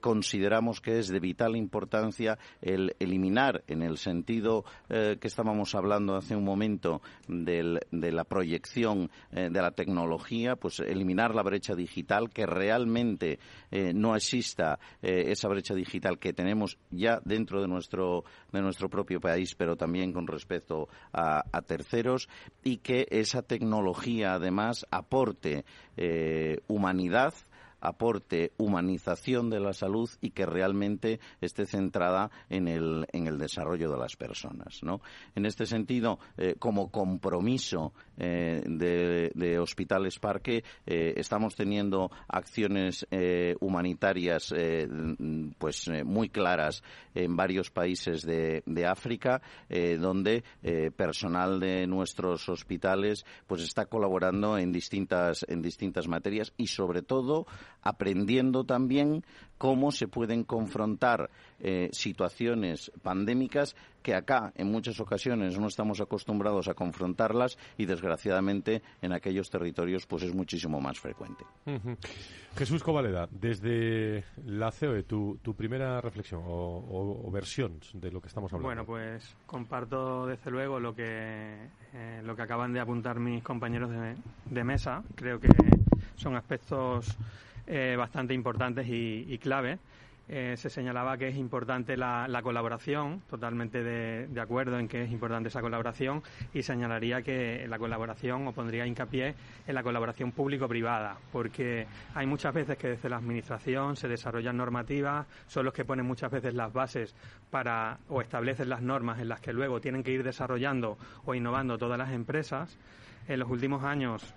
consideramos 0.00 0.80
que 0.80 0.98
es 0.98 1.08
de 1.08 1.20
vital 1.20 1.56
importancia 1.56 2.38
el 2.60 2.94
eliminar, 2.98 3.62
en 3.66 3.82
el 3.82 3.98
sentido 3.98 4.64
que 4.88 5.18
estábamos 5.22 5.74
hablando 5.74 6.16
hace 6.16 6.36
un 6.36 6.44
momento 6.44 7.02
de 7.28 7.80
la 7.90 8.24
proyección 8.24 9.10
de 9.30 9.50
la 9.50 9.70
tecnología, 9.70 10.56
pues 10.56 10.80
eliminar 10.80 11.34
la 11.34 11.42
brecha 11.42 11.74
digital 11.74 12.30
que 12.30 12.46
realmente 12.46 13.15
eh, 13.22 13.92
no 13.94 14.14
exista 14.14 14.78
eh, 15.02 15.24
esa 15.28 15.48
brecha 15.48 15.74
digital 15.74 16.18
que 16.18 16.32
tenemos 16.32 16.78
ya 16.90 17.20
dentro 17.24 17.60
de 17.60 17.68
nuestro, 17.68 18.24
de 18.52 18.60
nuestro 18.60 18.88
propio 18.88 19.20
país, 19.20 19.54
pero 19.54 19.76
también 19.76 20.12
con 20.12 20.26
respecto 20.26 20.88
a, 21.12 21.42
terceros, 21.66 22.28
y 22.62 22.78
que 22.78 23.06
esa 23.10 23.42
tecnología 23.42 24.34
además 24.34 24.86
aporte 24.90 25.64
eh, 25.96 26.58
humanidad, 26.68 27.34
aporte 27.86 28.52
humanización 28.58 29.50
de 29.50 29.60
la 29.60 29.72
salud 29.72 30.10
y 30.20 30.30
que 30.30 30.46
realmente 30.46 31.20
esté 31.40 31.66
centrada 31.66 32.30
en 32.50 32.68
el, 32.68 33.06
en 33.12 33.26
el 33.26 33.38
desarrollo 33.38 33.90
de 33.90 33.98
las 33.98 34.16
personas. 34.16 34.82
¿no? 34.82 35.00
En 35.34 35.46
este 35.46 35.66
sentido, 35.66 36.18
eh, 36.36 36.56
como 36.58 36.90
compromiso 36.90 37.92
eh, 38.18 38.62
de, 38.66 39.58
Hospitales 39.58 40.18
Parque, 40.18 40.64
eh, 40.86 41.14
estamos 41.16 41.54
teniendo 41.54 42.10
acciones 42.28 43.06
humanitarias 43.60 44.54
pues 45.58 45.90
muy 46.04 46.28
claras 46.28 46.82
en 47.14 47.36
varios 47.36 47.70
países 47.70 48.22
de, 48.22 48.62
de 48.66 48.86
África, 48.86 49.40
donde 49.98 50.44
personal 50.96 51.60
de 51.60 51.86
nuestros 51.86 52.48
hospitales 52.48 53.24
pues 53.46 53.62
está 53.62 53.86
colaborando 53.86 54.58
en 54.58 54.72
distintas, 54.72 55.44
en 55.48 55.62
distintas 55.62 56.08
materias 56.08 56.52
y 56.56 56.66
sobre 56.66 57.02
todo 57.02 57.46
aprendiendo 57.86 58.64
también 58.64 59.24
cómo 59.58 59.90
se 59.90 60.08
pueden 60.08 60.44
confrontar 60.44 61.30
eh, 61.60 61.88
situaciones 61.92 62.92
pandémicas 63.02 63.74
que 64.02 64.14
acá 64.14 64.52
en 64.54 64.70
muchas 64.70 65.00
ocasiones 65.00 65.58
no 65.58 65.66
estamos 65.66 66.00
acostumbrados 66.00 66.68
a 66.68 66.74
confrontarlas 66.74 67.58
y 67.76 67.86
desgraciadamente 67.86 68.82
en 69.02 69.12
aquellos 69.12 69.50
territorios 69.50 70.06
pues 70.06 70.22
es 70.22 70.34
muchísimo 70.34 70.80
más 70.80 71.00
frecuente. 71.00 71.44
Jesús 72.56 72.82
Covaleda, 72.84 73.28
desde 73.30 74.24
la 74.44 74.70
COE, 74.70 75.02
tu, 75.02 75.38
tu 75.42 75.54
primera 75.54 76.00
reflexión 76.00 76.42
o, 76.46 77.28
versión 77.32 77.80
de 77.94 78.12
lo 78.12 78.20
que 78.20 78.28
estamos 78.28 78.52
hablando. 78.52 78.68
Bueno, 78.68 78.84
pues 78.84 79.36
comparto 79.44 80.26
desde 80.26 80.50
luego 80.50 80.78
lo 80.78 80.94
que, 80.94 81.68
eh, 81.92 82.20
lo 82.22 82.36
que 82.36 82.42
acaban 82.42 82.72
de 82.72 82.80
apuntar 82.80 83.18
mis 83.18 83.42
compañeros 83.42 83.90
de, 83.90 84.14
de 84.44 84.64
mesa. 84.64 85.02
Creo 85.16 85.40
que 85.40 85.48
son 86.14 86.36
aspectos 86.36 87.16
eh, 87.66 87.96
bastante 87.96 88.32
importantes 88.34 88.86
y, 88.88 89.38
clave. 89.38 89.78
eh, 90.28 90.54
se 90.56 90.70
señalaba 90.70 91.16
que 91.16 91.28
es 91.28 91.36
importante 91.36 91.96
la, 91.96 92.40
colaboración, 92.42 93.22
totalmente 93.28 93.82
de, 93.82 94.40
acuerdo 94.40 94.78
en 94.78 94.88
que 94.88 95.02
es 95.02 95.10
importante 95.10 95.48
esa 95.48 95.60
colaboración, 95.60 96.22
y 96.52 96.62
señalaría 96.62 97.22
que 97.22 97.66
la 97.68 97.78
colaboración, 97.78 98.46
o 98.46 98.52
pondría 98.52 98.86
hincapié 98.86 99.34
en 99.66 99.74
la 99.74 99.82
colaboración 99.82 100.32
público-privada, 100.32 101.16
porque 101.32 101.86
hay 102.14 102.26
muchas 102.26 102.54
veces 102.54 102.76
que 102.76 102.88
desde 102.88 103.08
la 103.08 103.16
Administración 103.16 103.96
se 103.96 104.08
desarrollan 104.08 104.56
normativas, 104.56 105.26
son 105.46 105.64
los 105.64 105.74
que 105.74 105.84
ponen 105.84 106.06
muchas 106.06 106.30
veces 106.30 106.54
las 106.54 106.72
bases 106.72 107.14
para, 107.50 107.98
o 108.08 108.20
establecen 108.20 108.68
las 108.68 108.82
normas 108.82 109.20
en 109.20 109.28
las 109.28 109.40
que 109.40 109.52
luego 109.52 109.80
tienen 109.80 110.02
que 110.02 110.12
ir 110.12 110.22
desarrollando 110.22 110.98
o 111.24 111.34
innovando 111.34 111.78
todas 111.78 111.98
las 111.98 112.12
empresas. 112.12 112.78
En 113.28 113.40
los 113.40 113.50
últimos 113.50 113.82
años, 113.82 114.34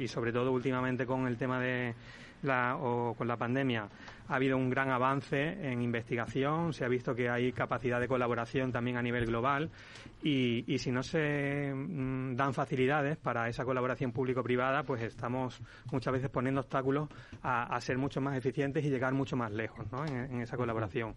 y 0.00 0.06
sobre 0.06 0.32
todo 0.32 0.52
últimamente 0.52 1.06
con 1.06 1.26
el 1.26 1.36
tema 1.36 1.58
de 1.58 1.96
la, 2.42 2.76
o 2.76 3.14
con 3.14 3.28
la 3.28 3.36
pandemia, 3.36 3.88
ha 4.28 4.34
habido 4.34 4.56
un 4.56 4.68
gran 4.68 4.90
avance 4.90 5.56
en 5.62 5.80
investigación, 5.82 6.72
se 6.72 6.84
ha 6.84 6.88
visto 6.88 7.14
que 7.14 7.30
hay 7.30 7.52
capacidad 7.52 7.98
de 7.98 8.08
colaboración 8.08 8.70
también 8.70 8.96
a 8.96 9.02
nivel 9.02 9.26
global 9.26 9.70
y, 10.22 10.78
si 10.78 10.90
no 10.90 11.02
se 11.02 11.72
mm, 11.74 12.36
dan 12.36 12.52
facilidades 12.52 13.16
para 13.16 13.48
esa 13.48 13.64
colaboración 13.64 14.12
público-privada, 14.12 14.82
pues 14.82 15.02
estamos 15.02 15.60
muchas 15.90 16.12
veces 16.12 16.30
poniendo 16.30 16.60
obstáculos 16.60 17.08
a, 17.42 17.80
ser 17.80 17.96
mucho 17.96 18.20
más 18.20 18.36
eficientes 18.36 18.84
y 18.84 18.90
llegar 18.90 19.14
mucho 19.14 19.36
más 19.36 19.50
lejos 19.50 19.86
en, 20.08 20.40
esa 20.42 20.56
colaboración. 20.56 21.14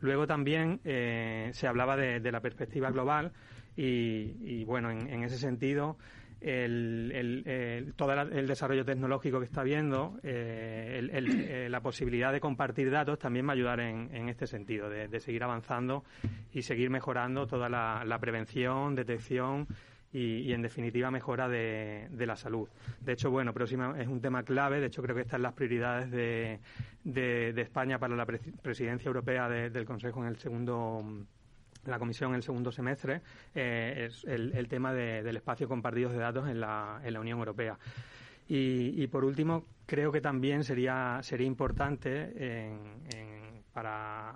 Luego 0.00 0.26
también 0.26 0.80
eh, 0.84 1.50
se 1.52 1.66
hablaba 1.66 1.96
de, 1.96 2.32
la 2.32 2.40
perspectiva 2.40 2.90
global 2.90 3.32
y, 3.76 4.64
bueno, 4.64 4.90
en 4.90 5.22
ese 5.22 5.38
sentido 5.38 5.96
el, 6.40 7.92
todo 7.96 8.12
el 8.12 8.46
desarrollo 8.46 8.84
tecnológico 8.84 9.38
que 9.38 9.46
está 9.46 9.62
viendo, 9.62 10.18
eh, 10.22 11.00
eh, 11.12 11.68
la 11.68 11.80
posibilidad 11.80 12.32
de 12.32 12.40
compartir 12.40 12.90
datos 12.90 13.18
también 13.18 13.46
va 13.46 13.50
a 13.50 13.54
ayudar 13.54 13.80
en, 13.80 14.28
este 14.28 14.46
sentido, 14.46 14.88
de, 14.88 15.20
seguir 15.20 15.42
avanzando 15.42 16.04
y 16.52 16.62
seguir 16.62 16.90
mejorando 16.90 17.46
toda 17.46 17.68
la, 17.68 18.18
prevención, 18.20 18.94
detección 18.94 19.66
y, 20.12 20.52
en 20.52 20.62
definitiva 20.62 21.10
mejora 21.10 21.48
de, 21.48 22.08
la 22.18 22.36
salud. 22.36 22.68
De 23.00 23.12
hecho, 23.12 23.30
bueno, 23.30 23.52
próxima 23.52 24.00
es 24.00 24.06
un 24.06 24.20
tema 24.20 24.42
clave. 24.42 24.80
De 24.80 24.86
hecho, 24.86 25.02
creo 25.02 25.16
que 25.16 25.22
están 25.22 25.42
las 25.42 25.54
prioridades 25.54 26.10
de, 26.10 26.60
de 27.04 27.60
España 27.60 27.98
para 27.98 28.14
la 28.14 28.26
presidencia 28.26 29.08
europea 29.08 29.48
del 29.48 29.84
Consejo 29.84 30.22
en 30.22 30.28
el 30.28 30.36
segundo 30.36 31.26
la 31.90 31.98
Comisión 31.98 32.30
en 32.30 32.36
el 32.36 32.42
segundo 32.42 32.72
semestre 32.72 33.22
eh, 33.54 34.08
es 34.08 34.24
el, 34.24 34.68
tema 34.68 34.92
del 34.92 35.36
espacio 35.36 35.68
compartido 35.68 36.10
de 36.10 36.18
datos 36.18 36.48
en 36.48 36.60
la, 36.60 37.00
en 37.04 37.12
la 37.14 37.20
Unión 37.20 37.38
Europea. 37.38 37.78
Y, 38.50 39.06
por 39.08 39.24
último, 39.24 39.66
creo 39.84 40.10
que 40.10 40.22
también 40.22 40.64
sería, 40.64 41.18
sería 41.22 41.46
importante 41.46 42.72
para, 43.74 44.34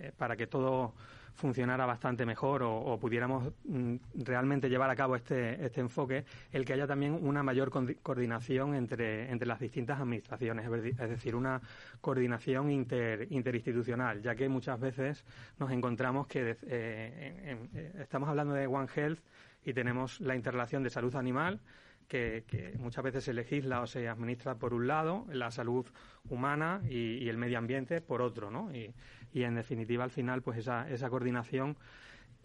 eh, 0.00 0.12
para 0.16 0.36
que 0.36 0.46
todo 0.46 0.94
funcionara 1.34 1.84
bastante 1.84 2.24
mejor 2.24 2.62
o, 2.62 2.98
pudiéramos 2.98 3.52
mm, 3.64 3.96
realmente 4.24 4.68
llevar 4.68 4.90
a 4.90 4.96
cabo 4.96 5.16
este, 5.16 5.64
este 5.64 5.80
enfoque, 5.80 6.24
el 6.52 6.64
que 6.64 6.72
haya 6.72 6.86
también 6.86 7.18
una 7.20 7.42
mayor 7.42 7.70
coordinación 8.02 8.74
entre, 8.74 9.30
entre 9.30 9.46
las 9.46 9.60
distintas 9.60 10.00
administraciones, 10.00 10.66
es 10.66 11.10
decir, 11.10 11.34
una 11.34 11.60
coordinación 12.00 12.70
inter, 12.70 13.26
interinstitucional, 13.30 14.22
ya 14.22 14.34
que 14.34 14.48
muchas 14.48 14.78
veces 14.78 15.24
nos 15.58 15.70
encontramos 15.72 16.26
que 16.28 16.50
eh, 16.50 16.56
eh, 16.62 17.92
estamos 17.98 18.28
hablando 18.28 18.54
de 18.54 18.66
One 18.66 18.88
Health 18.94 19.20
y 19.64 19.72
tenemos 19.72 20.20
la 20.20 20.36
interrelación 20.36 20.82
de 20.82 20.90
salud 20.90 21.14
animal, 21.16 21.60
que, 22.06 22.74
muchas 22.78 23.02
veces 23.02 23.24
se 23.24 23.32
legisla 23.32 23.80
o 23.80 23.86
se 23.86 24.08
administra 24.08 24.54
por 24.56 24.74
un 24.74 24.86
lado, 24.86 25.26
la 25.32 25.50
salud 25.50 25.86
humana 26.28 26.80
y, 26.88 27.16
y 27.16 27.28
el 27.28 27.38
medio 27.38 27.58
ambiente 27.58 28.00
por 28.02 28.20
otro, 28.22 28.50
¿no? 28.50 28.70
Y, 28.74 28.94
y 29.34 29.42
en 29.42 29.56
definitiva 29.56 30.04
al 30.04 30.10
final 30.10 30.40
pues 30.40 30.58
esa, 30.58 30.88
esa 30.88 31.10
coordinación 31.10 31.76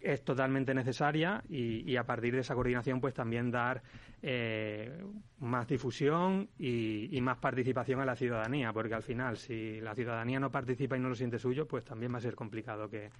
es 0.02 0.24
totalmente 0.24 0.74
necesaria 0.74 1.42
y, 1.48 1.96
a 1.96 2.04
partir 2.04 2.34
de 2.34 2.40
esa 2.40 2.54
coordinación 2.54 3.00
pues 3.00 3.14
también 3.14 3.50
dar 3.50 3.82
eh, 4.22 4.98
más 5.40 5.68
difusión 5.68 6.48
y, 6.58 7.18
más 7.20 7.38
participación 7.38 8.00
a 8.00 8.06
la 8.06 8.16
ciudadanía 8.16 8.72
porque 8.72 8.94
al 8.94 9.02
final 9.02 9.36
si 9.36 9.80
la 9.80 9.94
ciudadanía 9.94 10.40
no 10.40 10.50
participa 10.50 10.96
y 10.96 11.00
no 11.00 11.10
lo 11.10 11.14
siente 11.14 11.38
suyo 11.38 11.66
pues 11.66 11.84
también 11.84 12.12
va 12.12 12.18
a 12.18 12.22
ser 12.22 12.34
complicado 12.34 12.88
que, 12.88 13.10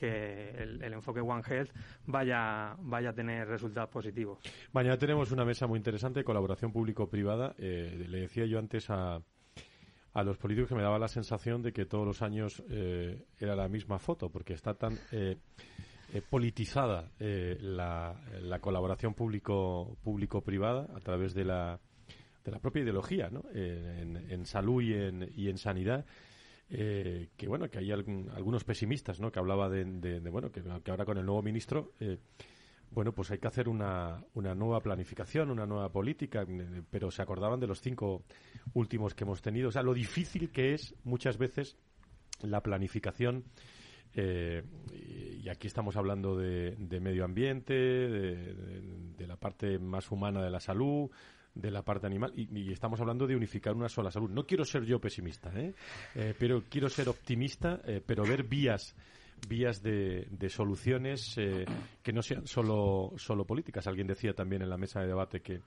el, 0.00 0.82
enfoque 0.92 1.20
One 1.20 1.42
Health 1.46 1.70
vaya, 2.06 2.74
vaya 2.80 3.10
a 3.10 3.12
tener 3.12 3.46
resultados 3.46 3.88
positivos. 3.88 4.40
Mañana 4.72 4.96
tenemos 4.96 5.30
una 5.30 5.44
mesa 5.44 5.68
muy 5.68 5.76
interesante 5.76 6.20
de 6.20 6.24
colaboración 6.24 6.72
público-privada. 6.72 7.54
Eh, 7.56 8.06
le 8.08 8.22
decía 8.22 8.44
yo 8.46 8.58
antes 8.58 8.90
a, 8.90 9.20
a 10.14 10.22
los 10.22 10.36
políticos 10.36 10.68
que 10.68 10.74
me 10.74 10.82
daba 10.82 10.98
la 10.98 11.08
sensación 11.08 11.62
de 11.62 11.72
que 11.72 11.86
todos 11.86 12.06
los 12.06 12.22
años 12.22 12.62
eh, 12.68 13.24
era 13.38 13.56
la 13.56 13.68
misma 13.68 13.98
foto, 13.98 14.28
porque 14.28 14.52
está 14.52 14.74
tan 14.74 14.98
eh, 15.10 15.36
eh, 16.12 16.22
politizada 16.28 17.10
la, 17.18 18.58
colaboración 18.60 19.14
público-privada 19.14 20.88
a 20.94 21.00
través 21.00 21.32
de 21.32 21.44
la, 21.44 21.80
de 22.44 22.50
la 22.50 22.58
propia 22.58 22.82
ideología 22.82 23.30
¿no? 23.30 23.44
en, 23.54 24.44
salud 24.44 24.82
y 24.82 24.92
en, 24.92 25.30
y 25.34 25.48
en 25.48 25.56
sanidad. 25.56 26.04
que 26.68 27.46
bueno 27.46 27.70
que 27.70 27.78
hay 27.78 27.90
algunos 27.90 28.64
pesimistas 28.64 29.18
no 29.18 29.32
que 29.32 29.38
hablaba 29.38 29.70
de, 29.70 30.20
bueno 30.30 30.52
que, 30.52 30.62
ahora 30.90 31.06
con 31.06 31.16
el 31.16 31.24
nuevo 31.24 31.42
ministro 31.42 31.92
bueno, 32.94 33.12
pues 33.12 33.30
hay 33.30 33.38
que 33.38 33.48
hacer 33.48 33.68
una, 33.68 34.22
una 34.34 34.54
nueva 34.54 34.80
planificación, 34.80 35.50
una 35.50 35.66
nueva 35.66 35.90
política, 35.90 36.44
eh, 36.46 36.82
pero 36.90 37.10
se 37.10 37.22
acordaban 37.22 37.58
de 37.58 37.66
los 37.66 37.80
cinco 37.80 38.24
últimos 38.74 39.14
que 39.14 39.24
hemos 39.24 39.40
tenido. 39.40 39.68
O 39.68 39.72
sea, 39.72 39.82
lo 39.82 39.94
difícil 39.94 40.50
que 40.50 40.74
es 40.74 40.94
muchas 41.04 41.38
veces 41.38 41.76
la 42.42 42.62
planificación. 42.62 43.44
Eh, 44.14 44.62
y 45.42 45.48
aquí 45.48 45.66
estamos 45.66 45.96
hablando 45.96 46.36
de, 46.36 46.76
medio 47.00 47.24
ambiente, 47.24 47.72
de, 47.72 49.26
la 49.26 49.36
parte 49.36 49.78
más 49.78 50.10
humana 50.10 50.42
de 50.42 50.50
la 50.50 50.60
salud, 50.60 51.10
de 51.54 51.70
la 51.70 51.82
parte 51.82 52.06
animal, 52.06 52.32
y, 52.36 52.70
estamos 52.72 53.00
hablando 53.00 53.26
de 53.26 53.36
unificar 53.36 53.74
una 53.74 53.88
sola 53.88 54.10
salud. 54.10 54.28
No 54.28 54.46
quiero 54.46 54.66
ser 54.66 54.84
yo 54.84 55.00
pesimista, 55.00 55.50
¿eh? 55.58 55.74
pero 56.38 56.64
quiero 56.68 56.90
ser 56.90 57.08
optimista, 57.08 57.80
pero 58.04 58.24
ver 58.24 58.42
vías 58.42 58.94
vías 59.48 59.82
de, 59.82 60.26
soluciones 60.48 61.36
eh, 61.38 61.64
que 62.02 62.12
no 62.12 62.22
sean 62.22 62.46
solo, 62.46 63.12
solo 63.16 63.44
políticas. 63.44 63.86
Alguien 63.86 64.06
decía 64.06 64.34
también 64.34 64.62
en 64.62 64.70
la 64.70 64.76
mesa 64.76 65.00
de 65.00 65.06
debate 65.06 65.40
que, 65.40 65.60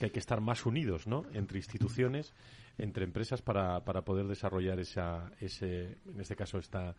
hay 0.00 0.10
que 0.10 0.18
estar 0.18 0.40
más 0.40 0.66
unidos 0.66 1.06
¿no? 1.06 1.24
entre 1.32 1.58
instituciones, 1.58 2.34
entre 2.78 3.04
empresas 3.04 3.42
para, 3.42 3.84
para 3.84 4.02
poder 4.02 4.26
desarrollar 4.26 4.78
esa, 4.78 5.30
ese, 5.40 5.98
en 6.06 6.20
este 6.20 6.36
caso 6.36 6.58
esta, 6.58 6.94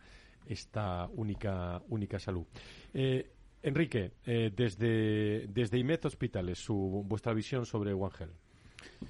esta 0.46 1.06
única, 1.14 1.82
única 1.88 2.18
salud. 2.18 2.46
Eh, 2.92 3.30
Enrique, 3.62 4.12
eh, 4.24 4.52
desde, 4.54 5.46
desde 5.48 5.78
IMED 5.78 6.04
Hospitales, 6.04 6.58
su, 6.58 7.04
vuestra 7.06 7.34
visión 7.34 7.66
sobre 7.66 7.92
One 7.92 8.14
Health. 8.18 8.34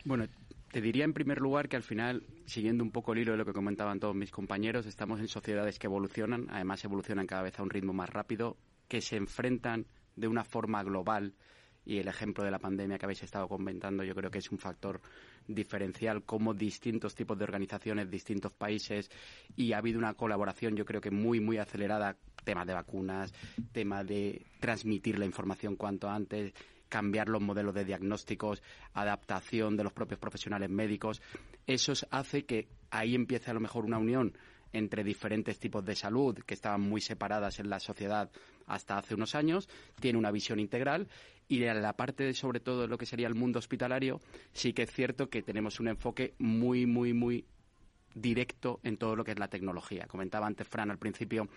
Bueno, 0.04 0.26
te 0.70 0.80
diría 0.80 1.04
en 1.04 1.12
primer 1.12 1.40
lugar 1.40 1.68
que 1.68 1.76
al 1.76 1.82
final, 1.82 2.24
siguiendo 2.44 2.84
un 2.84 2.90
poco 2.90 3.12
el 3.12 3.20
hilo 3.20 3.32
de 3.32 3.38
lo 3.38 3.44
que 3.44 3.52
comentaban 3.52 4.00
todos 4.00 4.14
mis 4.14 4.30
compañeros, 4.30 4.86
estamos 4.86 5.20
en 5.20 5.28
sociedades 5.28 5.78
que 5.78 5.86
evolucionan, 5.86 6.46
además 6.50 6.84
evolucionan 6.84 7.26
cada 7.26 7.42
vez 7.42 7.58
a 7.58 7.62
un 7.62 7.70
ritmo 7.70 7.92
más 7.92 8.10
rápido, 8.10 8.56
que 8.86 9.00
se 9.00 9.16
enfrentan 9.16 9.86
de 10.16 10.28
una 10.28 10.44
forma 10.44 10.82
global 10.82 11.34
y 11.84 11.98
el 11.98 12.08
ejemplo 12.08 12.44
de 12.44 12.50
la 12.50 12.58
pandemia 12.58 12.98
que 12.98 13.06
habéis 13.06 13.22
estado 13.22 13.48
comentando 13.48 14.04
yo 14.04 14.14
creo 14.14 14.30
que 14.30 14.38
es 14.38 14.50
un 14.50 14.58
factor 14.58 15.00
diferencial 15.46 16.22
como 16.22 16.52
distintos 16.52 17.14
tipos 17.14 17.38
de 17.38 17.44
organizaciones, 17.44 18.10
distintos 18.10 18.52
países 18.52 19.10
y 19.56 19.72
ha 19.72 19.78
habido 19.78 19.98
una 19.98 20.12
colaboración 20.12 20.76
yo 20.76 20.84
creo 20.84 21.00
que 21.00 21.10
muy 21.10 21.40
muy 21.40 21.56
acelerada, 21.56 22.16
tema 22.44 22.66
de 22.66 22.74
vacunas, 22.74 23.32
tema 23.72 24.04
de 24.04 24.44
transmitir 24.60 25.18
la 25.18 25.24
información 25.24 25.76
cuanto 25.76 26.10
antes, 26.10 26.52
cambiar 26.88 27.28
los 27.28 27.42
modelos 27.42 27.74
de 27.74 27.84
diagnósticos, 27.84 28.62
adaptación 28.94 29.76
de 29.76 29.84
los 29.84 29.92
propios 29.92 30.20
profesionales 30.20 30.70
médicos. 30.70 31.20
Eso 31.66 31.92
hace 32.10 32.44
que 32.44 32.68
ahí 32.90 33.14
empiece 33.14 33.50
a 33.50 33.54
lo 33.54 33.60
mejor 33.60 33.84
una 33.84 33.98
unión 33.98 34.34
entre 34.72 35.04
diferentes 35.04 35.58
tipos 35.58 35.84
de 35.84 35.94
salud 35.94 36.38
que 36.46 36.54
estaban 36.54 36.82
muy 36.82 37.00
separadas 37.00 37.58
en 37.58 37.70
la 37.70 37.80
sociedad 37.80 38.30
hasta 38.66 38.98
hace 38.98 39.14
unos 39.14 39.34
años, 39.34 39.68
tiene 39.98 40.18
una 40.18 40.30
visión 40.30 40.60
integral 40.60 41.08
y 41.48 41.62
en 41.64 41.80
la 41.80 41.94
parte 41.94 42.24
de 42.24 42.34
sobre 42.34 42.60
todo 42.60 42.86
lo 42.86 42.98
que 42.98 43.06
sería 43.06 43.26
el 43.26 43.34
mundo 43.34 43.58
hospitalario 43.58 44.20
sí 44.52 44.74
que 44.74 44.82
es 44.82 44.92
cierto 44.92 45.30
que 45.30 45.42
tenemos 45.42 45.80
un 45.80 45.88
enfoque 45.88 46.34
muy 46.38 46.84
muy 46.84 47.14
muy 47.14 47.46
directo 48.14 48.80
en 48.82 48.96
todo 48.96 49.16
lo 49.16 49.24
que 49.24 49.32
es 49.32 49.38
la 49.38 49.48
tecnología. 49.48 50.06
Comentaba 50.06 50.46
antes 50.46 50.66
Fran 50.66 50.90
al 50.90 50.98
principio 50.98 51.48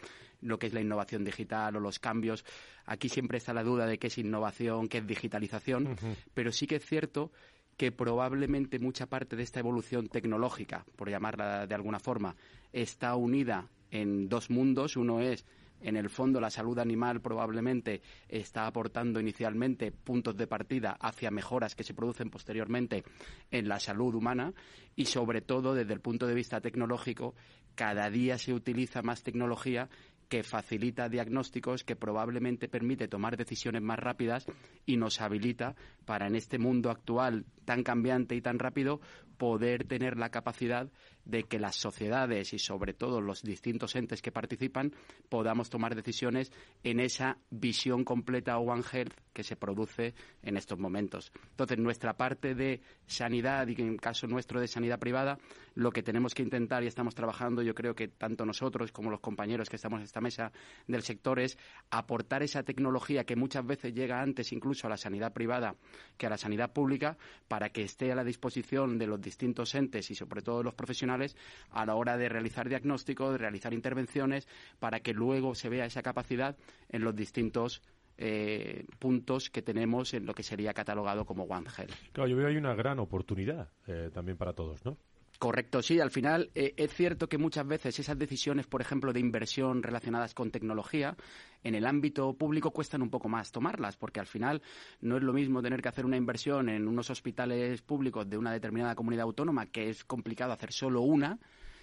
lo 0.42 0.58
que 0.60 0.68
es 0.68 0.74
la 0.74 0.82
innovación 0.82 1.24
digital 1.24 1.76
o 1.76 1.80
los 1.80 2.00
cambios. 2.00 2.46
Aquí 2.86 3.10
siempre 3.10 3.38
está 3.38 3.54
la 3.54 3.64
duda 3.64 3.86
de 3.86 3.98
qué 3.98 4.08
es 4.08 4.18
innovación, 4.18 4.88
qué 4.88 5.00
es 5.00 5.08
digitalización, 5.08 5.96
pero 6.34 6.52
sí 6.52 6.68
que 6.68 6.78
es 6.78 6.86
cierto 6.86 7.32
que 7.78 7.92
probablemente 7.92 8.80
mucha 8.80 9.08
parte 9.08 9.36
de 9.36 9.44
esta 9.44 9.60
evolución 9.60 10.08
tecnológica, 10.08 10.86
por 10.96 11.10
llamarla 11.10 11.66
de 11.66 11.76
alguna 11.76 12.00
forma, 12.00 12.36
está 12.74 13.16
unida 13.16 13.68
en 13.90 14.30
dos 14.30 14.50
mundos. 14.50 14.98
Uno 14.98 15.22
es 15.22 15.46
en 15.82 15.98
el 15.98 16.10
fondo 16.10 16.39
la 16.39 16.50
salud 16.50 16.78
animal 16.80 17.22
probablemente 17.22 18.02
está 18.28 18.67
aportando 18.67 19.20
inicialmente 19.20 19.91
puntos 19.91 20.36
de 20.38 20.48
partida 20.48 20.98
hacia 21.00 21.32
mejoras 21.32 21.76
que 21.76 21.84
se 21.84 21.94
producen 21.94 22.30
posteriormente 22.30 23.04
en 23.50 23.67
la 23.67 23.80
salud 23.80 24.15
humana 24.15 24.54
y 24.96 25.06
sobre 25.06 25.41
todo 25.41 25.74
desde 25.74 25.94
el 25.94 26.02
punto 26.02 26.28
de 26.28 26.36
vista 26.36 26.62
tecnológico 26.62 27.36
cada 27.76 28.10
día 28.10 28.38
se 28.38 28.54
utiliza 28.54 29.02
más 29.02 29.24
tecnología 29.24 29.89
que 30.32 30.44
facilita 30.44 31.10
diagnósticos, 31.10 31.84
que 31.84 31.98
probablemente 31.98 32.70
permite 32.70 33.10
tomar 33.10 33.36
decisiones 33.36 33.82
más 33.82 34.00
rápidas 34.00 34.46
y 34.86 34.96
nos 34.96 35.20
habilita 35.20 35.76
para 36.06 36.28
en 36.28 36.38
este 36.38 36.58
mundo 36.58 36.89
actual 36.89 37.44
tan 37.65 37.84
cambiante 37.84 38.34
y 38.36 38.41
tan 38.41 38.58
rápido 38.58 39.02
poder 39.42 39.86
tener 39.86 40.18
la 40.18 40.30
capacidad 40.30 40.88
de 41.26 41.46
que 41.46 41.58
las 41.58 41.76
sociedades 41.76 42.54
y 42.54 42.60
sobre 42.60 42.94
todo 42.94 43.22
los 43.22 43.42
distintos 43.42 43.96
entes 43.96 44.22
que 44.22 44.32
participan 44.32 44.94
podamos 45.30 45.72
tomar 45.72 45.96
decisiones 45.96 46.52
en 46.84 47.00
esa 47.00 47.40
visión 47.50 48.04
completa 48.04 48.60
One 48.60 48.84
Health 48.92 49.16
que 49.34 49.44
se 49.44 49.56
produce 49.56 50.14
en 50.44 50.58
estos 50.58 50.78
momentos. 50.78 51.32
Entonces, 51.50 51.80
nuestra 51.80 52.18
parte 52.18 52.54
de 52.54 52.82
sanidad 53.08 53.68
y 53.68 53.82
en 53.82 53.94
el 53.94 54.02
caso 54.02 54.28
nuestro 54.28 54.60
de 54.60 54.68
sanidad 54.68 55.00
privada, 55.00 55.40
lo 55.74 55.92
que 55.92 56.04
tenemos 56.04 56.36
que 56.36 56.44
intentar 56.44 56.84
y 56.84 56.88
estamos 56.88 57.16
trabajando, 57.16 57.64
yo 57.64 57.74
creo 57.74 57.96
que 57.96 58.10
tanto 58.10 58.46
nosotros 58.46 58.92
como 58.92 59.10
los 59.10 59.22
compañeros 59.22 59.70
que 59.70 59.78
estamos 59.78 60.00
en 60.00 60.06
esta 60.06 60.22
mesa 60.22 60.52
del 60.86 61.02
sector 61.02 61.40
es 61.40 61.58
aportar 61.90 62.44
esa 62.44 62.62
tecnología 62.62 63.24
que 63.24 63.36
muchas 63.36 63.66
veces 63.66 63.94
llega 63.94 64.22
antes 64.22 64.52
incluso 64.52 64.86
a 64.86 64.92
la 64.92 64.98
sanidad 64.98 65.34
privada 65.34 65.76
que 66.18 66.28
a 66.28 66.30
la 66.30 66.38
sanidad 66.38 66.74
pública 66.74 67.18
para 67.48 67.70
que 67.70 67.84
esté 67.84 68.12
a 68.12 68.16
la 68.16 68.24
disposición 68.24 68.98
de 68.98 69.08
los 69.08 69.20
distintos 69.20 69.31
entes 69.74 70.12
y 70.12 70.15
sobre 70.15 70.41
todo 70.41 70.63
los 70.63 70.74
profesionales 70.74 71.36
a 71.72 71.86
la 71.86 71.96
hora 71.96 72.17
de 72.17 72.30
realizar 72.30 72.70
diagnósticos, 72.70 73.32
de 73.32 73.38
realizar 73.38 73.74
intervenciones, 73.74 74.48
para 74.80 75.00
que 75.00 75.13
luego 75.13 75.56
se 75.56 75.70
vea 75.70 75.86
esa 75.86 76.02
capacidad 76.02 76.56
en 76.89 77.04
los 77.04 77.15
distintos 77.15 77.82
eh, 78.17 78.86
puntos 79.00 79.50
que 79.50 79.62
tenemos 79.62 80.13
en 80.13 80.26
lo 80.26 80.34
que 80.34 80.44
sería 80.44 80.74
catalogado 80.74 81.26
como 81.26 81.44
One 81.44 81.67
Health. 81.76 81.91
Claro, 82.12 82.30
yo 82.30 82.38
veo 82.38 82.48
ahí 82.48 82.58
una 82.58 82.76
gran 82.76 83.00
oportunidad 83.00 83.70
eh, 83.88 84.12
también 84.13 84.38
para 84.38 84.54
todos, 84.54 84.86
¿no? 84.86 84.98
Correcto, 85.42 85.82
sí. 85.82 86.00
Al 86.00 86.12
final 86.12 86.52
eh, 86.54 86.76
es 86.78 86.94
cierto 86.94 87.28
que 87.28 87.40
muchas 87.40 87.66
veces 87.66 87.98
esas 87.98 88.16
decisiones, 88.20 88.68
por 88.68 88.80
ejemplo, 88.80 89.12
de 89.12 89.20
inversión 89.22 89.82
relacionadas 89.82 90.36
con 90.36 90.52
tecnología, 90.52 91.18
en 91.64 91.74
el 91.74 91.88
ámbito 91.88 92.34
público 92.34 92.70
cuestan 92.70 93.02
un 93.02 93.10
poco 93.10 93.28
más 93.28 93.52
tomarlas, 93.52 93.98
porque 93.98 94.20
al 94.20 94.28
final 94.28 94.62
no 95.00 95.18
es 95.18 95.24
lo 95.24 95.34
mismo 95.34 95.64
tener 95.64 95.82
que 95.82 95.90
hacer 95.90 96.06
una 96.06 96.16
inversión 96.16 96.70
en 96.70 96.88
unos 96.88 97.10
hospitales 97.10 97.82
públicos 97.82 98.30
de 98.30 98.38
una 98.38 98.52
determinada 98.52 98.94
comunidad 98.94 99.24
autónoma, 99.24 99.66
que 99.66 99.90
es 99.90 100.04
complicado 100.04 100.54
hacer 100.54 100.72
solo 100.72 101.02
una, 101.02 101.40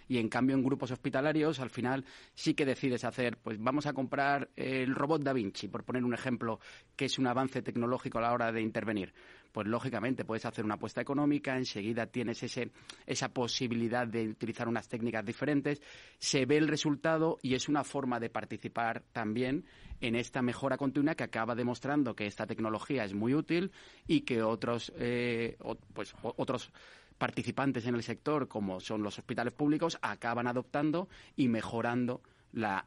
y 0.07 0.19
en 0.19 0.29
cambio 0.29 0.57
en 0.57 0.63
grupos 0.63 0.91
hospitalarios 0.91 1.61
al 1.61 1.71
final 1.71 2.05
sí 2.35 2.55
que 2.55 2.65
decides 2.65 3.05
hacer, 3.05 3.39
pues 3.39 3.59
vamos 3.61 3.87
a 3.87 3.93
comprar 3.93 4.51
el 4.57 4.95
robot 4.95 5.23
Da 5.23 5.33
Vinci, 5.33 5.69
por 5.69 5.85
poner 5.85 6.05
un 6.05 6.15
ejemplo, 6.15 6.61
que 6.97 7.05
es 7.05 7.19
un 7.19 7.27
avance 7.27 7.63
tecnológico 7.63 8.19
a 8.19 8.23
la 8.23 8.33
hora 8.33 8.51
de 8.53 8.63
intervenir. 8.63 9.13
Pues 9.53 9.67
lógicamente 9.67 10.25
puedes 10.25 10.45
hacer 10.45 10.65
una 10.65 10.75
apuesta 10.75 11.01
económica, 11.01 11.57
enseguida 11.57 12.07
tienes 12.07 12.43
ese, 12.43 12.71
esa 13.07 13.29
posibilidad 13.29 14.07
de 14.07 14.29
utilizar 14.29 14.69
unas 14.69 14.89
técnicas 14.89 15.25
diferentes, 15.25 15.81
se 16.19 16.47
ve 16.47 16.59
el 16.59 16.69
resultado 16.69 17.39
y 17.43 17.55
es 17.55 17.69
una 17.69 17.85
forma 17.85 18.21
de 18.21 18.31
participar 18.31 19.03
también 19.13 19.65
en 20.01 20.15
esta 20.15 20.43
mejora 20.43 20.77
continua 20.77 21.15
que 21.15 21.25
acaba 21.25 21.55
demostrando 21.55 22.15
que 22.15 22.27
esta 22.27 22.47
tecnología 22.47 23.05
es 23.05 23.15
muy 23.15 23.35
útil 23.35 23.73
y 24.07 24.21
que 24.21 24.43
otros, 24.43 24.93
eh, 24.97 25.57
pues, 25.93 26.15
otros 26.23 26.71
participantes 27.19 27.87
en 27.87 27.95
el 27.95 28.03
sector, 28.03 28.49
como 28.49 28.81
son 28.81 29.03
los 29.03 29.19
hospitales 29.19 29.53
públicos, 29.53 29.99
acaban 30.03 30.47
adoptando 30.47 31.09
y 31.37 31.49
mejorando 31.49 32.23
la 32.53 32.87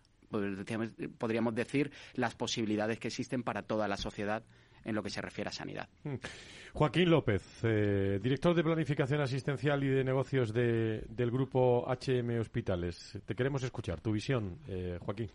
podríamos 1.18 1.56
decir 1.56 1.92
las 2.14 2.36
posibilidades 2.36 3.00
que 3.00 3.10
existen 3.10 3.44
para 3.44 3.64
toda 3.64 3.90
la 3.90 3.98
sociedad 3.98 4.44
en 4.86 4.96
lo 4.96 5.04
que 5.04 5.10
se 5.10 5.22
refiere 5.22 5.50
a 5.50 5.54
sanidad. 5.54 5.88
Hmm. 6.04 6.16
Joaquín 6.74 7.10
López, 7.10 7.44
eh, 7.64 8.20
director 8.22 8.56
de 8.56 8.64
Planificación 8.64 9.20
Asistencial 9.22 9.84
y 9.84 9.88
de 9.88 10.04
Negocios 10.04 10.54
del 10.54 11.32
Grupo 11.32 11.86
HM 11.88 12.40
Hospitales. 12.40 13.20
Te 13.26 13.36
queremos 13.36 13.64
escuchar, 13.64 14.00
tu 14.00 14.12
visión, 14.12 14.58
eh, 14.68 14.98
Joaquín. 15.02 15.30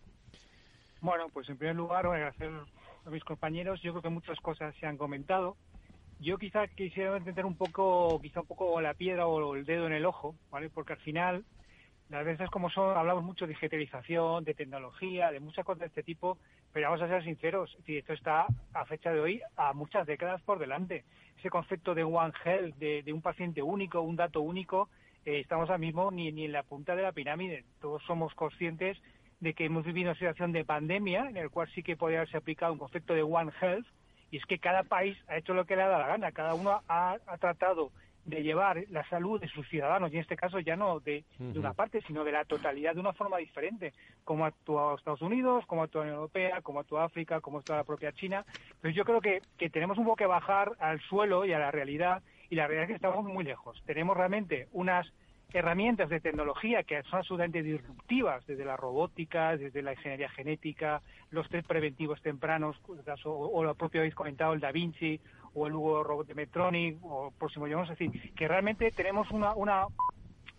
Bueno, 1.00 1.28
pues 1.32 1.48
en 1.50 1.58
primer 1.58 1.76
lugar, 1.76 2.06
agradecer 2.06 2.50
a 3.04 3.10
mis 3.10 3.22
compañeros. 3.22 3.80
Yo 3.82 3.92
creo 3.92 4.02
que 4.02 4.08
muchas 4.08 4.40
cosas 4.40 4.74
se 4.80 4.86
han 4.86 4.96
comentado. 4.96 5.56
Yo 6.18 6.38
quizá 6.38 6.66
quisiera 6.68 7.16
entender 7.16 7.44
un 7.44 7.56
poco, 7.56 8.18
quizá 8.22 8.40
un 8.40 8.46
poco 8.46 8.80
la 8.80 8.94
piedra 8.94 9.26
o 9.26 9.54
el 9.54 9.66
dedo 9.66 9.86
en 9.86 9.92
el 9.92 10.06
ojo, 10.06 10.34
¿vale? 10.50 10.70
Porque 10.70 10.94
al 10.94 11.00
final, 11.00 11.44
las 12.08 12.24
veces 12.24 12.48
como 12.50 12.70
son, 12.70 12.96
hablamos 12.96 13.24
mucho 13.24 13.46
de 13.46 13.54
digitalización, 13.54 14.44
de 14.44 14.54
tecnología, 14.54 15.30
de 15.30 15.40
muchas 15.40 15.64
cosas 15.64 15.80
de 15.80 15.86
este 15.86 16.02
tipo, 16.02 16.38
pero 16.72 16.88
vamos 16.88 17.02
a 17.02 17.08
ser 17.08 17.24
sinceros, 17.24 17.76
esto 17.86 18.12
está 18.12 18.46
a 18.72 18.84
fecha 18.84 19.10
de 19.12 19.20
hoy 19.20 19.42
a 19.56 19.72
muchas 19.72 20.06
décadas 20.06 20.40
por 20.42 20.58
delante. 20.58 21.04
Ese 21.38 21.50
concepto 21.50 21.94
de 21.94 22.04
One 22.04 22.32
Health, 22.44 22.76
de, 22.76 23.12
un 23.12 23.22
paciente 23.22 23.62
único, 23.62 24.00
un 24.00 24.16
dato 24.16 24.40
único, 24.40 24.88
eh, 25.24 25.40
estamos 25.40 25.68
ahora 25.68 25.78
mismo 25.78 26.10
ni, 26.10 26.30
ni 26.32 26.44
en 26.44 26.52
la 26.52 26.62
punta 26.62 26.94
de 26.94 27.02
la 27.02 27.12
pirámide. 27.12 27.64
Todos 27.80 28.02
somos 28.04 28.34
conscientes 28.34 28.96
de 29.40 29.54
que 29.54 29.66
hemos 29.66 29.84
vivido 29.84 30.10
una 30.10 30.18
situación 30.18 30.52
de 30.52 30.64
pandemia 30.64 31.28
en 31.28 31.36
el 31.36 31.50
cual 31.50 31.68
sí 31.74 31.82
que 31.82 31.96
podría 31.96 32.20
haberse 32.20 32.38
aplicado 32.38 32.72
un 32.72 32.78
concepto 32.78 33.14
de 33.14 33.22
One 33.22 33.52
Health, 33.60 33.86
y 34.30 34.38
es 34.38 34.46
que 34.46 34.58
cada 34.58 34.82
país 34.82 35.16
ha 35.28 35.36
hecho 35.36 35.54
lo 35.54 35.66
que 35.66 35.76
le 35.76 35.82
ha 35.82 35.88
dado 35.88 36.02
la 36.02 36.08
gana, 36.08 36.32
cada 36.32 36.54
uno 36.54 36.82
ha, 36.88 37.18
tratado 37.40 37.90
de 38.26 38.42
llevar 38.42 38.84
la 38.90 39.08
salud 39.08 39.40
de 39.40 39.48
sus 39.48 39.66
ciudadanos, 39.68 40.12
y 40.12 40.16
en 40.16 40.22
este 40.22 40.36
caso 40.36 40.58
ya 40.58 40.76
no 40.76 41.00
de, 41.00 41.24
una 41.38 41.72
parte, 41.72 42.02
sino 42.02 42.24
de 42.24 42.32
la 42.32 42.44
totalidad 42.44 42.94
de 42.94 43.00
una 43.00 43.12
forma 43.12 43.38
diferente, 43.38 43.92
como 44.24 44.44
ha 44.44 44.48
actuado 44.48 44.96
Estados 44.96 45.22
Unidos, 45.22 45.64
como 45.66 45.80
ha 45.80 45.84
actuado 45.84 46.04
la 46.04 46.10
Unión 46.10 46.20
Europea, 46.22 46.60
como 46.60 46.78
ha 46.78 46.82
actuado 46.82 47.04
África, 47.04 47.40
como 47.40 47.58
ha 47.58 47.60
actuado 47.60 47.80
la 47.80 47.84
propia 47.84 48.12
China. 48.12 48.44
Pues 48.80 48.94
yo 48.94 49.04
creo 49.04 49.20
que, 49.20 49.40
que 49.56 49.70
tenemos 49.70 49.96
un 49.96 50.04
poco 50.04 50.16
que 50.16 50.26
bajar 50.26 50.72
al 50.80 51.00
suelo 51.00 51.44
y 51.44 51.52
a 51.52 51.58
la 51.58 51.70
realidad, 51.70 52.22
y 52.50 52.56
la 52.56 52.66
realidad 52.66 52.84
es 52.84 52.88
que 52.88 52.96
estamos 52.96 53.24
muy 53.24 53.44
lejos. 53.44 53.80
Tenemos 53.86 54.16
realmente 54.16 54.68
unas 54.72 55.06
herramientas 55.56 56.08
de 56.08 56.20
tecnología 56.20 56.82
que 56.82 57.02
son 57.04 57.20
absolutamente 57.20 57.62
disruptivas, 57.62 58.46
desde 58.46 58.64
la 58.64 58.76
robótica, 58.76 59.56
desde 59.56 59.82
la 59.82 59.92
ingeniería 59.92 60.28
genética, 60.28 61.02
los 61.30 61.48
test 61.48 61.66
preventivos 61.66 62.20
tempranos, 62.22 62.76
o, 63.24 63.64
lo 63.64 63.74
propio 63.74 64.00
habéis 64.00 64.14
comentado, 64.14 64.52
el 64.52 64.60
Da 64.60 64.72
Vinci, 64.72 65.20
o 65.54 65.66
el 65.66 65.74
Hugo 65.74 66.04
Robot 66.04 66.26
de 66.26 66.34
Medtronic, 66.34 66.98
o 67.02 67.32
próximo, 67.38 67.66
yo 67.66 67.78
no 67.78 67.86
sé, 67.86 68.10
que 68.36 68.48
realmente 68.48 68.90
tenemos 68.92 69.30
una, 69.30 69.54
una, 69.54 69.86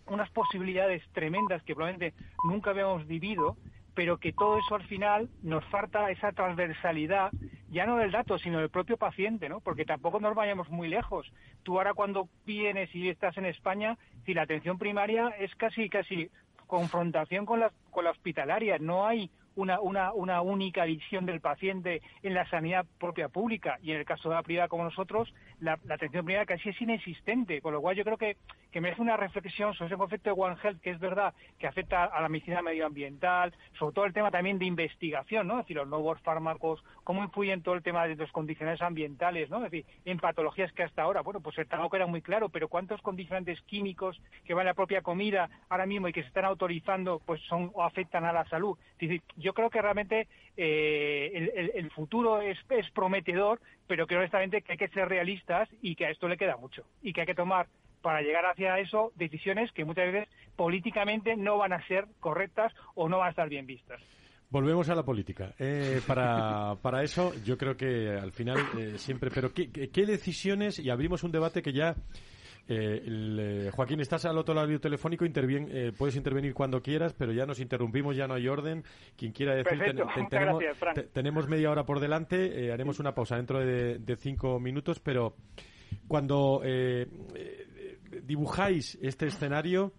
unas 0.06 0.30
posibilidades 0.30 1.02
tremendas 1.12 1.62
que 1.62 1.74
probablemente 1.74 2.16
nunca 2.44 2.70
habíamos 2.70 3.06
vivido 3.06 3.56
pero 3.98 4.18
que 4.18 4.32
todo 4.32 4.60
eso 4.60 4.76
al 4.76 4.86
final 4.86 5.28
nos 5.42 5.64
falta 5.64 6.08
esa 6.12 6.30
transversalidad, 6.30 7.32
ya 7.70 7.86
no 7.86 7.96
del 7.96 8.10
dato, 8.10 8.38
sino 8.38 8.58
del 8.58 8.70
propio 8.70 8.96
paciente, 8.96 9.48
¿no? 9.48 9.60
Porque 9.60 9.84
tampoco 9.84 10.20
nos 10.20 10.34
vayamos 10.34 10.68
muy 10.70 10.88
lejos. 10.88 11.30
Tú 11.62 11.78
ahora 11.78 11.94
cuando 11.94 12.28
vienes 12.46 12.94
y 12.94 13.08
estás 13.08 13.36
en 13.36 13.46
España, 13.46 13.98
si 14.24 14.34
la 14.34 14.42
atención 14.42 14.78
primaria 14.78 15.28
es 15.38 15.54
casi, 15.56 15.88
casi 15.88 16.30
confrontación 16.66 17.46
con 17.46 17.60
la, 17.60 17.72
con 17.90 18.04
la 18.04 18.10
hospitalaria, 18.10 18.78
no 18.78 19.06
hay 19.06 19.30
una, 19.58 19.80
una, 19.80 20.12
una 20.12 20.40
única 20.40 20.84
visión 20.84 21.26
del 21.26 21.40
paciente 21.40 22.00
en 22.22 22.34
la 22.34 22.48
sanidad 22.48 22.86
propia 23.00 23.28
pública 23.28 23.78
y 23.82 23.90
en 23.90 23.98
el 23.98 24.04
caso 24.04 24.28
de 24.28 24.36
la 24.36 24.42
privada 24.42 24.68
como 24.68 24.84
nosotros, 24.84 25.34
la, 25.58 25.72
atención 25.72 26.24
primaria 26.24 26.46
casi 26.46 26.68
es 26.68 26.80
inexistente, 26.80 27.60
con 27.60 27.74
lo 27.74 27.80
cual 27.80 27.96
yo 27.96 28.04
creo 28.04 28.16
que, 28.16 28.36
que 28.72 28.80
merece 28.80 29.02
una 29.02 29.16
reflexión 29.16 29.74
sobre 29.74 29.88
ese 29.88 29.96
concepto 29.96 30.30
de 30.30 30.40
One 30.40 30.56
Health, 30.62 30.80
que 30.80 30.90
es 30.90 31.00
verdad 31.00 31.34
que 31.58 31.66
afecta 31.66 32.04
a 32.04 32.20
la 32.20 32.28
medicina 32.28 32.62
medioambiental, 32.62 33.54
sobre 33.78 33.94
todo 33.94 34.04
el 34.04 34.12
tema 34.12 34.30
también 34.30 34.58
de 34.58 34.66
investigación, 34.66 35.46
¿no? 35.46 35.54
Es 35.54 35.64
decir, 35.64 35.76
los 35.76 35.88
nuevos 35.88 36.20
fármacos, 36.20 36.82
cómo 37.04 37.22
influyen 37.22 37.62
todo 37.62 37.74
el 37.74 37.82
tema 37.82 38.06
de 38.06 38.16
los 38.16 38.30
condicionantes 38.32 38.82
ambientales, 38.82 39.48
¿no? 39.50 39.64
Es 39.64 39.70
decir, 39.70 39.86
en 40.04 40.18
patologías 40.18 40.72
que 40.72 40.82
hasta 40.82 41.02
ahora, 41.02 41.22
bueno, 41.22 41.40
pues 41.40 41.56
el 41.58 41.66
era 41.92 42.06
muy 42.06 42.22
claro, 42.22 42.48
pero 42.48 42.68
¿cuántos 42.68 43.00
condicionantes 43.02 43.60
químicos 43.62 44.20
que 44.44 44.54
van 44.54 44.66
a 44.66 44.70
la 44.70 44.74
propia 44.74 45.02
comida 45.02 45.48
ahora 45.68 45.86
mismo 45.86 46.08
y 46.08 46.12
que 46.12 46.22
se 46.22 46.28
están 46.28 46.44
autorizando, 46.44 47.20
pues 47.24 47.40
son 47.42 47.70
o 47.74 47.82
afectan 47.82 48.24
a 48.24 48.32
la 48.32 48.44
salud? 48.48 48.76
Es 48.98 49.08
decir, 49.08 49.22
yo 49.36 49.54
creo 49.54 49.70
que 49.70 49.80
realmente 49.80 50.28
eh, 50.56 51.72
el, 51.74 51.90
futuro 51.90 52.40
es, 52.40 52.58
prometedor, 52.92 53.60
pero 53.86 54.06
creo 54.06 54.20
honestamente 54.20 54.62
que 54.62 54.72
hay 54.72 54.78
que 54.78 54.88
ser 54.88 55.08
realistas 55.08 55.68
y 55.80 55.94
que 55.94 56.06
a 56.06 56.10
esto 56.10 56.28
le 56.28 56.36
queda 56.36 56.56
mucho 56.56 56.84
y 57.02 57.12
que 57.12 57.20
hay 57.20 57.26
que 57.26 57.34
tomar 57.34 57.68
para 58.02 58.22
llegar 58.22 58.46
hacia 58.46 58.78
eso 58.78 59.12
decisiones 59.16 59.70
que 59.72 59.84
muchas 59.84 60.12
veces 60.12 60.28
políticamente 60.56 61.36
no 61.36 61.58
van 61.58 61.72
a 61.72 61.86
ser 61.86 62.06
correctas 62.20 62.72
o 62.94 63.08
no 63.08 63.18
van 63.18 63.28
a 63.28 63.30
estar 63.30 63.48
bien 63.48 63.66
vistas. 63.66 64.00
Volvemos 64.50 64.88
a 64.88 64.94
la 64.94 65.02
política. 65.02 65.54
Eh, 65.58 66.00
para, 66.06 66.76
para 66.80 67.02
eso, 67.02 67.32
yo 67.44 67.58
creo 67.58 67.76
que 67.76 68.08
al 68.10 68.32
final 68.32 68.58
eh, 68.78 68.96
siempre. 68.96 69.30
Pero 69.34 69.52
¿qué, 69.52 69.70
¿qué, 69.70 70.06
decisiones? 70.06 70.78
Y 70.78 70.88
abrimos 70.88 71.22
un 71.22 71.32
debate 71.32 71.60
que 71.60 71.72
ya 71.72 71.94
eh, 72.70 73.02
eh, 73.06 73.70
Joaquín, 73.74 74.00
estás 74.00 74.26
al 74.26 74.36
otro 74.36 74.54
lado 74.54 74.66
del 74.68 74.78
telefónico, 74.80 75.24
eh, 75.24 75.92
puedes 75.96 76.16
intervenir 76.16 76.52
cuando 76.52 76.82
quieras, 76.82 77.14
pero 77.14 77.32
ya 77.32 77.46
nos 77.46 77.60
interrumpimos, 77.60 78.14
ya 78.14 78.26
no 78.26 78.34
hay 78.34 78.46
orden. 78.46 78.84
Quien 79.16 79.32
quiera 79.32 79.54
decir, 79.54 79.80
tenemos, 81.12 81.48
media 81.48 81.70
hora 81.70 81.86
por 81.86 81.98
delante, 81.98 82.70
haremos 82.70 83.00
una 83.00 83.14
pausa 83.14 83.36
dentro 83.36 83.58
de, 83.60 84.16
cinco 84.16 84.60
minutos, 84.60 85.00
pero 85.00 85.34
cuando 86.06 86.60
dibujáis 88.22 88.98
este 89.00 89.26
escenario, 89.26 89.92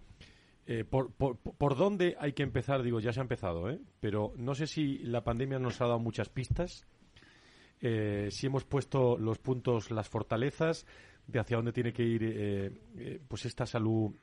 Eh, 0.71 0.83
por, 0.83 1.11
por, 1.11 1.37
por, 1.39 1.75
dónde 1.75 2.15
hay 2.19 2.33
que 2.33 2.43
empezar? 2.43 2.83
Digo, 2.83 2.99
ya 2.99 3.11
se 3.11 3.19
ha 3.19 3.23
empezado, 3.23 3.71
¿eh? 3.71 3.79
pero 3.99 4.33
no 4.37 4.53
sé 4.53 4.67
si 4.67 4.99
la 4.99 5.23
pandemia 5.23 5.57
nos 5.57 5.81
ha 5.81 5.87
dado 5.87 5.97
muchas 5.97 6.29
pistas, 6.29 6.85
eh, 7.81 8.27
si 8.29 8.45
hemos 8.45 8.65
puesto 8.65 9.17
los 9.17 9.39
puntos, 9.39 9.89
las 9.89 10.07
fortalezas 10.09 10.85
de 11.25 11.39
hacia 11.39 11.57
dónde 11.57 11.71
tiene 11.73 11.91
que 11.91 12.03
ir 12.03 12.21
eh, 12.23 13.19
pues 13.27 13.45
esta 13.45 13.65
salud 13.65 14.13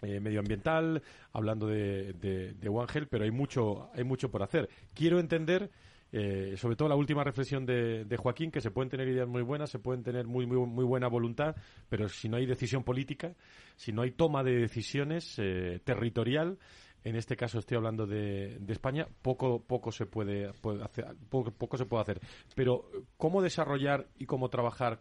medioambiental, 0.00 1.02
hablando 1.32 1.66
de, 1.66 2.14
de, 2.14 2.54
de 2.54 2.68
One 2.70 2.88
Health, 2.90 3.08
pero 3.10 3.24
hay 3.24 3.30
mucho, 3.30 3.90
hay 3.94 4.04
mucho 4.04 4.30
por 4.30 4.42
hacer. 4.42 4.70
Quiero 4.94 5.20
entender 5.20 5.70
eh, 6.12 6.56
sobre 6.58 6.76
todo 6.76 6.90
la 6.90 6.94
última 6.94 7.24
reflexión 7.24 7.64
de, 7.64 8.16
Joaquín, 8.18 8.50
que 8.50 8.60
se 8.60 8.70
pueden 8.70 8.90
tener 8.90 9.08
ideas 9.08 9.26
muy 9.26 9.42
buenas, 9.42 9.70
se 9.70 9.78
pueden 9.78 10.02
tener 10.02 10.26
muy, 10.26 10.46
muy, 10.46 10.58
muy 10.58 10.84
buena 10.84 11.08
voluntad, 11.08 11.56
pero 11.88 12.06
si 12.08 12.28
no 12.28 12.36
hay 12.36 12.44
decisión 12.44 12.84
política, 12.84 13.34
si 13.76 13.92
no 13.92 14.02
hay 14.02 14.10
toma 14.10 14.44
de 14.44 14.58
decisiones 14.58 15.38
eh, 15.38 15.80
territorial, 15.82 16.58
en 17.02 17.16
este 17.16 17.34
caso 17.34 17.58
estoy 17.58 17.78
hablando 17.78 18.06
de, 18.06 18.60
España, 18.68 19.08
poco, 19.22 19.64
poco 19.64 19.90
se 19.90 20.04
puede, 20.04 20.48
hacer, 20.84 21.16
poco, 21.30 21.76
se 21.78 21.86
puede 21.86 22.02
hacer. 22.02 22.20
Pero 22.54 22.90
cómo 23.16 23.40
desarrollar 23.40 24.06
y 24.18 24.26
cómo 24.26 24.50
trabajar 24.50 25.00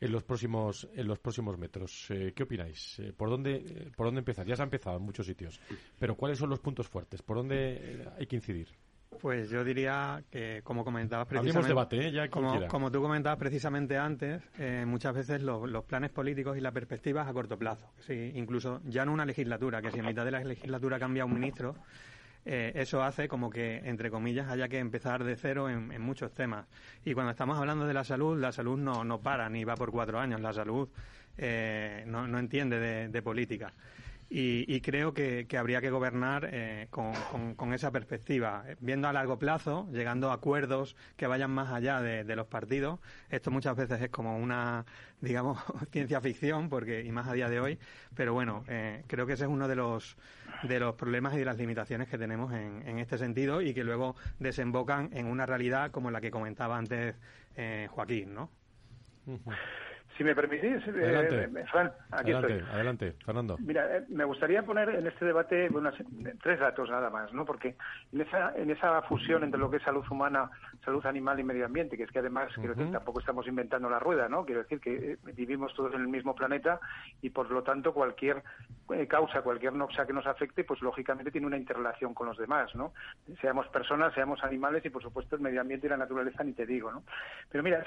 en 0.00 0.12
los 0.12 0.24
próximos 0.24 0.88
en 0.94 1.06
los 1.06 1.18
próximos 1.18 1.58
metros. 1.58 2.10
Eh, 2.10 2.32
¿Qué 2.34 2.42
opináis? 2.42 3.00
¿Por 3.16 3.30
dónde 3.30 3.90
por 3.96 4.06
dónde 4.06 4.20
empezar? 4.20 4.46
Ya 4.46 4.56
se 4.56 4.62
ha 4.62 4.64
empezado 4.64 4.96
en 4.96 5.02
muchos 5.02 5.26
sitios, 5.26 5.60
pero 5.98 6.16
¿cuáles 6.16 6.38
son 6.38 6.50
los 6.50 6.58
puntos 6.58 6.88
fuertes? 6.88 7.22
¿Por 7.22 7.36
dónde 7.36 8.06
hay 8.18 8.26
que 8.26 8.36
incidir? 8.36 8.68
Pues 9.18 9.50
yo 9.50 9.64
diría 9.64 10.22
que, 10.30 10.60
como 10.62 10.84
comentabas 10.84 11.26
precisamente... 11.26 11.68
debate, 11.68 12.06
¿eh? 12.06 12.12
ya 12.12 12.28
como, 12.28 12.66
como, 12.68 12.90
tú 12.90 13.02
comentabas 13.02 13.38
precisamente 13.38 13.98
antes, 13.98 14.40
eh, 14.58 14.84
muchas 14.86 15.14
veces 15.14 15.42
los, 15.42 15.84
planes 15.84 16.10
políticos 16.10 16.56
y 16.56 16.60
las 16.60 16.72
perspectivas 16.72 17.28
a 17.28 17.32
corto 17.32 17.58
plazo. 17.58 17.90
Sí, 18.06 18.32
incluso 18.34 18.80
ya 18.84 19.04
no 19.04 19.12
una 19.12 19.26
legislatura, 19.26 19.82
que 19.82 19.90
si 19.90 19.98
en 19.98 20.06
mitad 20.06 20.24
de 20.24 20.30
la 20.30 20.44
legislatura 20.44 20.98
cambia 20.98 21.24
un 21.24 21.34
ministro, 21.34 21.74
eh, 22.46 22.72
eso 22.76 23.02
hace 23.02 23.28
como 23.28 23.50
que, 23.50 23.82
entre 23.84 24.10
comillas, 24.10 24.48
haya 24.48 24.68
que 24.68 24.78
empezar 24.78 25.24
de 25.24 25.36
cero 25.36 25.68
en, 25.68 26.00
muchos 26.00 26.32
temas. 26.32 26.66
Y 27.04 27.12
cuando 27.12 27.32
estamos 27.32 27.58
hablando 27.58 27.86
de 27.86 27.94
la 27.94 28.04
salud, 28.04 28.38
la 28.38 28.52
salud 28.52 28.78
no, 28.78 29.04
no 29.04 29.20
para 29.20 29.50
ni 29.50 29.64
va 29.64 29.74
por 29.74 29.90
cuatro 29.90 30.18
años. 30.18 30.40
La 30.40 30.52
salud 30.52 30.88
eh, 31.36 32.04
no, 32.06 32.26
no, 32.26 32.38
entiende 32.38 32.78
de, 32.78 33.08
de 33.08 33.22
política. 33.22 33.72
Y, 34.32 34.80
creo 34.80 35.12
que, 35.12 35.44
habría 35.58 35.80
que 35.80 35.90
gobernar 35.90 36.48
eh, 36.52 36.86
con, 36.90 37.74
esa 37.74 37.90
perspectiva, 37.90 38.64
viendo 38.78 39.08
a 39.08 39.12
largo 39.12 39.40
plazo, 39.40 39.88
llegando 39.92 40.30
a 40.30 40.34
acuerdos 40.34 40.94
que 41.16 41.26
vayan 41.26 41.50
más 41.50 41.72
allá 41.72 42.00
de, 42.00 42.36
los 42.36 42.46
partidos. 42.46 43.00
Esto 43.28 43.50
muchas 43.50 43.76
veces 43.76 44.00
es 44.00 44.10
como 44.10 44.38
una, 44.38 44.86
digamos, 45.20 45.58
ciencia 45.90 46.20
ficción, 46.20 46.68
porque 46.68 47.04
y 47.04 47.10
más 47.10 47.26
a 47.26 47.32
día 47.32 47.48
de 47.48 47.58
hoy. 47.58 47.78
Pero 48.14 48.32
bueno, 48.32 48.62
eh, 48.68 49.02
creo 49.08 49.26
que 49.26 49.32
ese 49.32 49.44
es 49.44 49.50
uno 49.50 49.66
de 49.66 49.74
los 49.74 50.16
de 50.62 50.78
los 50.78 50.94
problemas 50.94 51.34
y 51.34 51.38
de 51.38 51.44
las 51.46 51.56
limitaciones 51.56 52.08
que 52.08 52.18
tenemos 52.18 52.52
en, 52.52 52.98
este 52.98 53.18
sentido 53.18 53.62
y 53.62 53.72
que 53.72 53.82
luego 53.82 54.14
desembocan 54.38 55.10
en 55.14 55.26
una 55.26 55.46
realidad 55.46 55.90
como 55.90 56.10
la 56.10 56.20
que 56.20 56.30
comentaba 56.30 56.76
antes 56.76 57.16
eh, 57.56 57.88
Joaquín, 57.90 58.34
¿no? 58.34 58.50
Si 60.20 60.24
me 60.24 60.34
permitís, 60.34 60.86
eh, 60.86 60.90
adelante. 60.90 61.60
Eh, 61.60 61.64
Fran, 61.70 61.90
aquí 62.10 62.32
estoy. 62.32 62.62
Adelante, 62.74 63.14
Fernando. 63.24 63.56
Mira, 63.58 63.96
eh, 63.96 64.04
me 64.10 64.24
gustaría 64.24 64.62
poner 64.62 64.90
en 64.90 65.06
este 65.06 65.24
debate 65.24 65.70
tres 66.42 66.60
datos 66.60 66.90
nada 66.90 67.08
más, 67.08 67.32
¿no? 67.32 67.46
Porque 67.46 67.74
en 68.12 68.20
esa, 68.20 68.54
en 68.54 68.70
esa 68.70 69.00
fusión 69.00 69.44
entre 69.44 69.58
lo 69.58 69.70
que 69.70 69.78
es 69.78 69.82
salud 69.82 70.04
humana, 70.10 70.50
salud 70.84 71.06
animal 71.06 71.40
y 71.40 71.44
medio 71.44 71.64
ambiente, 71.64 71.96
que 71.96 72.02
es 72.02 72.10
que 72.10 72.18
además, 72.18 72.52
quiero 72.54 72.74
decir, 72.74 72.92
tampoco 72.92 73.20
estamos 73.20 73.46
inventando 73.46 73.88
la 73.88 73.98
rueda, 73.98 74.28
¿no? 74.28 74.44
Quiero 74.44 74.60
decir 74.60 74.78
que 74.78 75.16
vivimos 75.34 75.72
todos 75.72 75.94
en 75.94 76.02
el 76.02 76.08
mismo 76.08 76.34
planeta 76.34 76.80
y 77.22 77.30
por 77.30 77.50
lo 77.50 77.62
tanto 77.62 77.94
cualquier 77.94 78.42
causa, 79.08 79.40
cualquier 79.40 79.72
noxa 79.72 80.04
que 80.04 80.12
nos 80.12 80.26
afecte, 80.26 80.64
pues 80.64 80.82
lógicamente 80.82 81.30
tiene 81.30 81.46
una 81.46 81.56
interrelación 81.56 82.12
con 82.12 82.26
los 82.26 82.36
demás, 82.36 82.74
¿no? 82.74 82.92
Seamos 83.40 83.68
personas, 83.68 84.12
seamos 84.12 84.44
animales 84.44 84.84
y 84.84 84.90
por 84.90 85.02
supuesto 85.02 85.36
el 85.36 85.40
medio 85.40 85.62
ambiente 85.62 85.86
y 85.86 85.90
la 85.90 85.96
naturaleza 85.96 86.44
ni 86.44 86.52
te 86.52 86.66
digo, 86.66 86.92
¿no? 86.92 87.04
Pero 87.50 87.64
mira, 87.64 87.82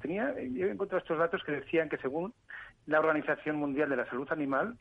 tenía, 0.00 0.32
yo 0.52 0.68
he 0.68 0.70
encontrado 0.70 0.98
estos 0.98 1.18
datos 1.18 1.42
que 1.42 1.50
decían 1.50 1.71
decían 1.72 1.88
que 1.88 1.96
según 1.96 2.34
la 2.86 3.00
Organización 3.00 3.56
Mundial 3.56 3.88
de 3.88 3.96
la 3.96 4.04
Salud 4.06 4.30
Animal, 4.30 4.76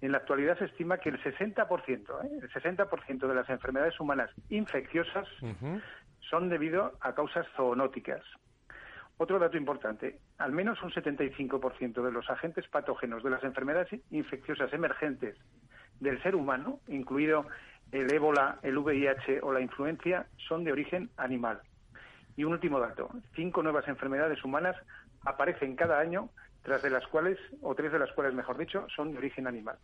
en 0.00 0.10
la 0.10 0.18
actualidad 0.18 0.58
se 0.58 0.64
estima 0.64 0.98
que 0.98 1.10
el 1.10 1.22
60%, 1.22 2.24
¿eh? 2.24 2.38
el 2.42 2.50
60% 2.50 3.28
de 3.28 3.34
las 3.34 3.48
enfermedades 3.48 4.00
humanas 4.00 4.28
infecciosas 4.50 5.28
son 6.18 6.48
debido 6.48 6.94
a 7.00 7.14
causas 7.14 7.46
zoonóticas. 7.54 8.22
Otro 9.18 9.38
dato 9.38 9.56
importante, 9.56 10.18
al 10.38 10.50
menos 10.50 10.82
un 10.82 10.90
75% 10.90 12.02
de 12.02 12.10
los 12.10 12.28
agentes 12.28 12.66
patógenos 12.66 13.22
de 13.22 13.30
las 13.30 13.44
enfermedades 13.44 13.88
infecciosas 14.10 14.72
emergentes 14.72 15.36
del 16.00 16.20
ser 16.24 16.34
humano, 16.34 16.80
incluido 16.88 17.46
el 17.92 18.12
ébola, 18.12 18.58
el 18.62 18.78
VIH 18.78 19.42
o 19.42 19.52
la 19.52 19.60
influencia, 19.60 20.26
son 20.48 20.64
de 20.64 20.72
origen 20.72 21.08
animal. 21.16 21.60
Y 22.36 22.42
un 22.42 22.52
último 22.52 22.80
dato, 22.80 23.10
cinco 23.36 23.62
nuevas 23.62 23.86
enfermedades 23.86 24.42
humanas 24.42 24.74
aparecen 25.24 25.76
cada 25.76 25.98
año 25.98 26.30
tras 26.62 26.82
de 26.82 26.90
las 26.90 27.06
cuales, 27.08 27.38
o 27.60 27.74
tres 27.74 27.92
de 27.92 27.98
las 27.98 28.12
cuales, 28.12 28.34
mejor 28.34 28.56
dicho, 28.56 28.86
son 28.94 29.12
de 29.12 29.18
origen 29.18 29.46
animal. 29.46 29.76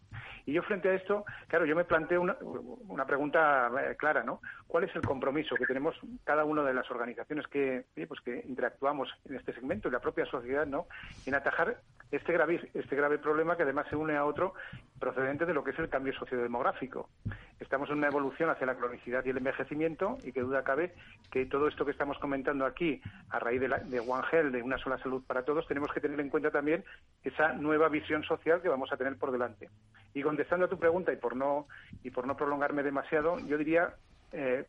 Y 0.46 0.52
yo 0.52 0.62
frente 0.62 0.88
a 0.88 0.94
esto, 0.94 1.24
claro, 1.48 1.66
yo 1.66 1.74
me 1.74 1.84
planteo 1.84 2.20
una, 2.20 2.36
una 2.40 3.04
pregunta 3.04 3.70
eh, 3.80 3.96
clara, 3.96 4.22
¿no? 4.22 4.40
¿Cuál 4.66 4.84
es 4.84 4.94
el 4.94 5.02
compromiso 5.02 5.56
que 5.56 5.66
tenemos 5.66 5.96
cada 6.24 6.44
una 6.44 6.62
de 6.62 6.74
las 6.74 6.88
organizaciones 6.90 7.46
que, 7.48 7.84
pues 8.06 8.20
que 8.20 8.44
interactuamos 8.46 9.08
en 9.28 9.36
este 9.36 9.52
segmento 9.52 9.88
y 9.88 9.90
la 9.90 10.00
propia 10.00 10.24
sociedad, 10.26 10.66
¿no? 10.66 10.86
En 11.26 11.34
atajar 11.34 11.78
este 12.10 12.32
grave, 12.32 12.70
este 12.74 12.96
grave 12.96 13.18
problema 13.18 13.56
que 13.56 13.64
además 13.64 13.86
se 13.90 13.96
une 13.96 14.16
a 14.16 14.24
otro 14.24 14.54
procedente 15.00 15.46
de 15.46 15.54
lo 15.54 15.64
que 15.64 15.72
es 15.72 15.78
el 15.78 15.88
cambio 15.88 16.12
sociodemográfico. 16.14 17.08
Estamos 17.60 17.90
en 17.90 17.98
una 17.98 18.06
evolución 18.06 18.50
hacia 18.50 18.66
la 18.66 18.76
cronicidad 18.76 19.24
y 19.24 19.30
el 19.30 19.38
envejecimiento 19.38 20.16
y 20.22 20.32
que 20.32 20.40
duda 20.40 20.62
cabe 20.62 20.94
que 21.30 21.44
todo 21.46 21.66
esto 21.66 21.84
que 21.84 21.90
estamos 21.90 22.18
comentando 22.18 22.64
aquí, 22.64 23.02
a 23.30 23.38
raíz 23.40 23.60
de, 23.60 23.68
de 23.68 24.00
One 24.00 24.24
Health, 24.30 24.52
de 24.52 24.62
una 24.62 24.78
sola 24.78 24.98
salud 24.98 25.22
para 25.26 25.42
todos, 25.42 25.66
tenemos 25.66 25.92
que 25.92 26.00
tener 26.00 26.20
en 26.20 26.30
cuenta 26.30 26.50
también 26.50 26.67
esa 27.24 27.52
nueva 27.52 27.88
visión 27.88 28.22
social 28.24 28.62
que 28.62 28.68
vamos 28.68 28.92
a 28.92 28.96
tener 28.96 29.16
por 29.16 29.32
delante. 29.32 29.68
Y 30.14 30.22
contestando 30.22 30.66
a 30.66 30.68
tu 30.68 30.78
pregunta 30.78 31.12
y 31.12 31.16
por 31.16 31.36
no 31.36 31.66
y 32.02 32.10
por 32.10 32.26
no 32.26 32.36
prolongarme 32.36 32.82
demasiado, 32.82 33.38
yo 33.40 33.58
diría 33.58 33.94
eh, 34.32 34.64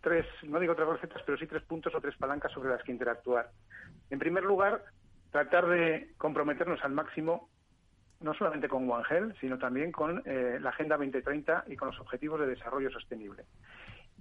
tres, 0.00 0.26
no 0.42 0.60
digo 0.60 0.74
tres 0.74 0.88
recetas, 0.88 1.22
pero 1.24 1.38
sí 1.38 1.46
tres 1.46 1.62
puntos 1.62 1.94
o 1.94 2.00
tres 2.00 2.16
palancas 2.16 2.52
sobre 2.52 2.70
las 2.70 2.82
que 2.82 2.92
interactuar. 2.92 3.50
En 4.10 4.18
primer 4.18 4.44
lugar, 4.44 4.84
tratar 5.30 5.66
de 5.66 6.12
comprometernos 6.18 6.82
al 6.84 6.92
máximo 6.92 7.48
no 8.20 8.32
solamente 8.34 8.68
con 8.68 8.90
One 8.90 9.04
Health, 9.08 9.36
sino 9.40 9.58
también 9.58 9.92
con 9.92 10.22
eh, 10.24 10.58
la 10.60 10.70
Agenda 10.70 10.96
2030 10.96 11.64
y 11.68 11.76
con 11.76 11.88
los 11.88 12.00
Objetivos 12.00 12.40
de 12.40 12.46
Desarrollo 12.46 12.90
Sostenible. 12.90 13.44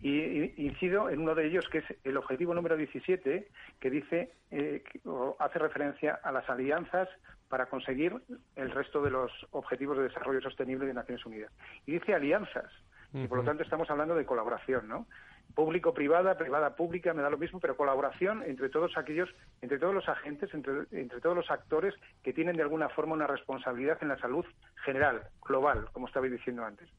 Y, 0.04 0.54
incido 0.62 1.10
en 1.10 1.22
uno 1.22 1.34
de 1.34 1.48
ellos, 1.48 1.68
que 1.70 1.78
es 1.78 1.86
el 2.04 2.18
objetivo 2.18 2.54
número 2.54 2.76
17, 2.76 3.48
que 3.80 3.90
dice 3.90 4.34
eh, 4.52 4.84
o 5.06 5.38
hace 5.40 5.60
referencia 5.60 6.20
a 6.22 6.32
las 6.34 6.48
alianzas 6.50 7.08
para 7.48 7.68
conseguir 7.68 8.14
el 8.58 8.72
resto 8.72 9.02
de 9.02 9.12
los 9.12 9.32
Objetivos 9.52 9.98
de 9.98 10.04
Desarrollo 10.04 10.42
Sostenible 10.42 10.86
de 10.88 10.94
Naciones 10.94 11.26
Unidas. 11.26 11.52
Y 11.86 11.94
dice 11.94 12.14
alianzas, 12.14 12.70
y 13.14 13.28
por 13.28 13.38
lo 13.38 13.44
tanto 13.44 13.64
estamos 13.64 13.90
hablando 13.90 14.16
de 14.16 14.26
colaboración, 14.26 14.88
¿no? 14.88 15.08
Público-privada, 15.56 16.38
privada-pública, 16.38 17.14
me 17.14 17.22
da 17.22 17.30
lo 17.30 17.38
mismo, 17.38 17.60
pero 17.60 17.78
colaboración 17.78 18.44
entre 18.44 18.70
todos 18.70 18.98
aquellos, 18.98 19.30
entre 19.62 19.78
todos 19.78 19.94
los 19.94 20.10
agentes, 20.10 20.54
entre, 20.54 20.74
entre, 20.92 21.22
todos 21.22 21.36
los 21.36 21.50
actores 21.52 21.94
que 22.24 22.34
tienen 22.34 22.56
de 22.56 22.64
alguna 22.64 22.90
forma 22.90 23.14
una 23.14 23.28
responsabilidad 23.28 23.98
en 24.02 24.08
la 24.08 24.18
salud 24.18 24.46
general, 24.84 25.22
global, 25.46 25.88
como 25.94 26.08
estabais 26.08 26.32
diciendo 26.32 26.66
antes. 26.66 26.90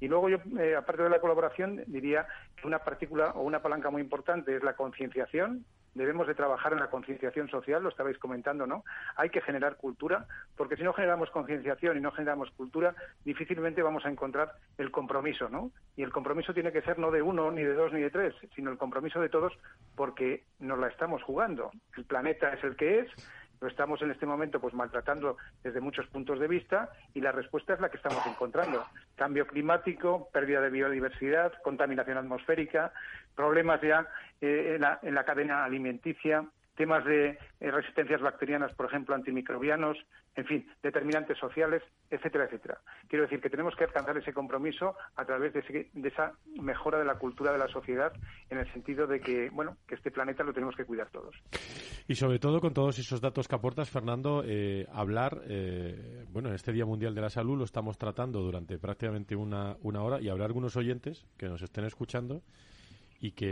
Y 0.00 0.08
luego 0.08 0.28
yo, 0.28 0.38
eh, 0.58 0.76
aparte 0.76 1.02
de 1.02 1.10
la 1.10 1.20
colaboración, 1.20 1.82
diría 1.86 2.26
que 2.56 2.66
una 2.66 2.80
partícula 2.80 3.30
o 3.30 3.42
una 3.42 3.62
palanca 3.62 3.90
muy 3.90 4.02
importante 4.02 4.54
es 4.54 4.62
la 4.62 4.74
concienciación, 4.74 5.64
debemos 5.94 6.26
de 6.26 6.34
trabajar 6.34 6.72
en 6.72 6.80
la 6.80 6.90
concienciación 6.90 7.48
social, 7.48 7.82
lo 7.82 7.88
estabais 7.88 8.18
comentando, 8.18 8.66
¿no? 8.66 8.84
Hay 9.16 9.30
que 9.30 9.40
generar 9.40 9.76
cultura, 9.76 10.26
porque 10.56 10.76
si 10.76 10.82
no 10.82 10.92
generamos 10.92 11.30
concienciación 11.30 11.96
y 11.96 12.00
no 12.00 12.12
generamos 12.12 12.50
cultura, 12.52 12.94
difícilmente 13.24 13.82
vamos 13.82 14.04
a 14.06 14.10
encontrar 14.10 14.52
el 14.78 14.90
compromiso, 14.90 15.48
¿no? 15.48 15.70
Y 15.96 16.02
el 16.02 16.12
compromiso 16.12 16.54
tiene 16.54 16.72
que 16.72 16.82
ser 16.82 16.98
no 16.98 17.10
de 17.10 17.22
uno, 17.22 17.50
ni 17.50 17.62
de 17.62 17.74
dos, 17.74 17.92
ni 17.92 18.00
de 18.00 18.10
tres, 18.10 18.34
sino 18.54 18.70
el 18.70 18.78
compromiso 18.78 19.20
de 19.20 19.28
todos 19.28 19.52
porque 19.94 20.44
nos 20.58 20.78
la 20.78 20.88
estamos 20.88 21.22
jugando. 21.22 21.70
El 21.96 22.04
planeta 22.04 22.52
es 22.52 22.64
el 22.64 22.76
que 22.76 23.00
es, 23.00 23.08
lo 23.62 23.68
estamos 23.68 24.02
en 24.02 24.10
este 24.10 24.26
momento 24.26 24.60
pues 24.60 24.74
maltratando 24.74 25.36
desde 25.62 25.80
muchos 25.80 26.06
puntos 26.08 26.40
de 26.40 26.48
vista 26.48 26.90
y 27.14 27.20
la 27.20 27.30
respuesta 27.30 27.74
es 27.74 27.80
la 27.80 27.90
que 27.90 27.96
estamos 27.96 28.26
encontrando. 28.26 28.84
Cambio 29.14 29.46
climático, 29.46 30.28
pérdida 30.32 30.60
de 30.60 30.70
biodiversidad, 30.70 31.52
contaminación 31.62 32.18
atmosférica, 32.18 32.92
problemas 33.34 33.80
ya 33.80 34.06
eh, 34.40 34.78
en, 35.02 35.14
la, 35.14 35.24
cadena 35.24 35.64
alimenticia, 35.64 36.44
temas 36.76 37.04
de 37.04 37.38
eh, 37.60 37.70
resistencias 37.70 38.20
bacterianas, 38.20 38.72
por 38.74 38.86
ejemplo, 38.86 39.14
antimicrobianos, 39.14 39.96
en 40.34 40.46
fin, 40.46 40.66
determinantes 40.82 41.38
sociales, 41.38 41.82
etcétera, 42.10 42.46
etcétera. 42.46 42.78
Quiero 43.08 43.24
decir 43.24 43.40
que 43.40 43.50
tenemos 43.50 43.76
que 43.76 43.84
alcanzar 43.84 44.16
ese 44.16 44.32
compromiso 44.32 44.96
a 45.16 45.24
través 45.24 45.52
de, 45.52 45.90
esa 46.04 46.32
mejora 46.60 46.98
de 46.98 47.04
la 47.04 47.16
cultura 47.16 47.52
de 47.52 47.58
la 47.58 47.68
sociedad 47.68 48.12
en 48.48 48.58
el 48.58 48.72
sentido 48.72 49.06
de 49.06 49.20
que, 49.20 49.50
bueno, 49.50 49.76
que 49.86 49.94
este 49.94 50.10
planeta 50.10 50.42
lo 50.42 50.52
tenemos 50.52 50.74
que 50.74 50.84
cuidar 50.84 51.08
todos. 51.10 51.36
Y 52.08 52.14
sobre 52.14 52.38
todo 52.38 52.60
con 52.60 52.72
todos 52.72 52.98
esos 52.98 53.20
datos 53.20 53.46
que 53.46 53.54
aportas, 53.54 53.90
Fernando, 53.90 54.42
eh, 54.44 54.86
hablar, 54.92 55.42
eh, 55.48 56.24
bueno, 56.30 56.48
en 56.48 56.54
este 56.54 56.72
Día 56.72 56.86
Mundial 56.86 57.14
de 57.14 57.20
la 57.20 57.30
Salud 57.30 57.58
lo 57.58 57.64
estamos 57.64 57.98
tratando 57.98 58.40
durante 58.40 58.78
prácticamente 58.78 59.36
una, 59.36 59.76
una 59.82 60.02
hora 60.02 60.20
y 60.20 60.30
habrá 60.30 60.46
algunos 60.46 60.76
oyentes 60.76 61.26
que 61.36 61.46
nos 61.46 61.62
estén 61.62 61.84
escuchando 61.84 62.42
y 63.22 63.30
que 63.30 63.46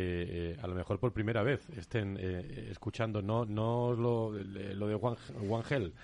eh, 0.51 0.57
a 0.61 0.67
lo 0.67 0.75
mejor 0.75 0.99
por 0.99 1.13
primera 1.13 1.45
vez 1.45 1.67
estén 1.79 2.19
eh, 2.21 2.69
escuchando 2.73 3.23
no 3.23 3.45
no 3.45 3.93
lo, 3.93 4.33
lo 4.33 4.87
de 4.89 4.95
One, 4.97 5.65
Health, 5.71 5.95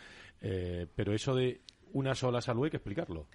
eh, 0.40 0.86
pero 0.94 1.12
eso 1.12 1.34
de 1.34 1.60
una 1.92 2.14
sola 2.14 2.40
salud 2.40 2.64
hay 2.64 2.70
que 2.70 2.76
explicarlo. 2.76 3.26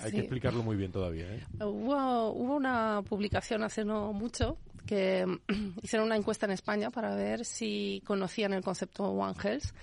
Hay 0.00 0.12
que 0.12 0.20
explicarlo 0.20 0.62
muy 0.62 0.76
bien 0.76 0.92
todavía. 0.92 1.26
Hubo, 1.58 2.30
hubo 2.30 2.54
una 2.54 3.02
publicación 3.02 3.64
hace 3.64 3.84
no 3.84 4.12
mucho 4.12 4.58
que 4.86 5.26
hicieron 5.82 6.06
una 6.06 6.16
encuesta 6.16 6.46
en 6.46 6.52
España 6.52 6.90
para 6.90 7.16
ver 7.16 7.44
si 7.44 8.00
conocían 8.06 8.52
el 8.52 8.62
concepto 8.62 9.04
One 9.04 9.34
Health 9.42 9.74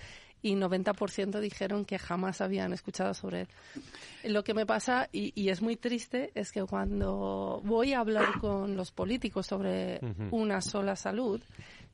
y 0.42 0.56
90% 0.56 1.40
dijeron 1.40 1.86
que 1.86 2.00
jamás 2.00 2.42
habían 2.42 2.74
escuchado 2.74 3.14
sobre 3.14 3.42
él. 3.42 3.48
Lo 4.34 4.44
que 4.44 4.54
me 4.54 4.66
pasa, 4.66 5.10
y, 5.12 5.50
es 5.50 5.62
muy 5.62 5.76
triste, 5.76 6.32
es 6.36 6.52
que 6.52 6.64
cuando 6.64 7.62
voy 7.64 7.94
a 7.94 8.00
hablar 8.00 8.40
con 8.40 8.76
los 8.76 8.92
políticos 8.92 9.48
sobre 9.48 10.00
una 10.32 10.62
sola 10.62 10.96
salud, 10.96 11.42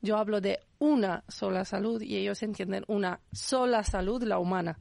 yo 0.02 0.18
hablo 0.18 0.42
de 0.42 0.60
una 0.80 1.24
sola 1.28 1.66
salud 1.66 2.02
y 2.02 2.18
ellos 2.18 2.44
entienden 2.44 2.84
una 2.88 3.20
sola 3.32 3.84
salud, 3.84 4.24
la 4.24 4.40
humana. 4.40 4.78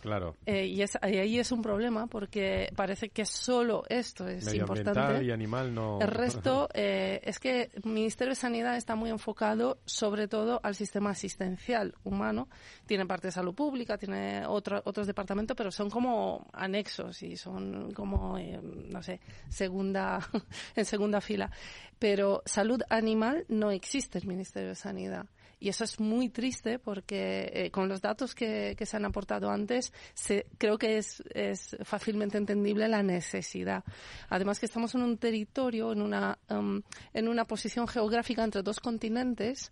Claro. 0.00 0.36
Eh, 0.46 0.66
y 0.66 0.82
es, 0.82 0.98
ahí 1.02 1.38
es 1.38 1.52
un 1.52 1.62
problema 1.62 2.06
porque 2.06 2.72
parece 2.74 3.10
que 3.10 3.24
solo 3.24 3.84
esto 3.88 4.26
es 4.26 4.52
importante. 4.54 5.24
y 5.24 5.30
animal 5.30 5.74
no. 5.74 6.00
El 6.00 6.08
resto 6.08 6.68
eh, 6.72 7.20
es 7.22 7.38
que 7.38 7.70
el 7.72 7.90
Ministerio 7.90 8.32
de 8.32 8.36
Sanidad 8.36 8.76
está 8.76 8.94
muy 8.94 9.10
enfocado 9.10 9.78
sobre 9.84 10.26
todo 10.26 10.60
al 10.62 10.74
sistema 10.74 11.10
asistencial 11.10 11.94
humano. 12.04 12.48
Tiene 12.86 13.06
parte 13.06 13.28
de 13.28 13.32
salud 13.32 13.54
pública, 13.54 13.98
tiene 13.98 14.46
otro, 14.46 14.80
otros 14.84 15.06
departamentos, 15.06 15.56
pero 15.56 15.70
son 15.70 15.90
como 15.90 16.46
anexos 16.52 17.22
y 17.22 17.36
son 17.36 17.92
como, 17.92 18.38
eh, 18.38 18.58
no 18.62 19.02
sé, 19.02 19.20
segunda, 19.48 20.20
en 20.76 20.84
segunda 20.84 21.20
fila. 21.20 21.50
Pero 21.98 22.42
salud 22.46 22.80
animal 22.88 23.44
no 23.48 23.70
existe 23.70 24.18
en 24.18 24.22
el 24.24 24.28
Ministerio 24.28 24.70
de 24.70 24.74
Sanidad. 24.74 25.26
Y 25.60 25.68
eso 25.68 25.84
es 25.84 26.00
muy 26.00 26.30
triste 26.30 26.78
porque 26.78 27.50
eh, 27.52 27.70
con 27.70 27.88
los 27.88 28.00
datos 28.00 28.34
que, 28.34 28.74
se 28.80 28.96
han 28.96 29.04
aportado 29.04 29.50
antes, 29.50 29.92
se, 30.14 30.46
creo 30.56 30.78
que 30.78 30.96
es, 30.96 31.22
es, 31.34 31.76
fácilmente 31.84 32.38
entendible 32.38 32.88
la 32.88 33.02
necesidad. 33.02 33.84
Además 34.30 34.58
que 34.58 34.66
estamos 34.66 34.94
en 34.94 35.02
un 35.02 35.18
territorio, 35.18 35.92
en 35.92 36.00
una, 36.00 36.38
um, 36.48 36.80
en 37.12 37.28
una 37.28 37.44
posición 37.44 37.86
geográfica 37.86 38.42
entre 38.42 38.62
dos 38.62 38.80
continentes 38.80 39.70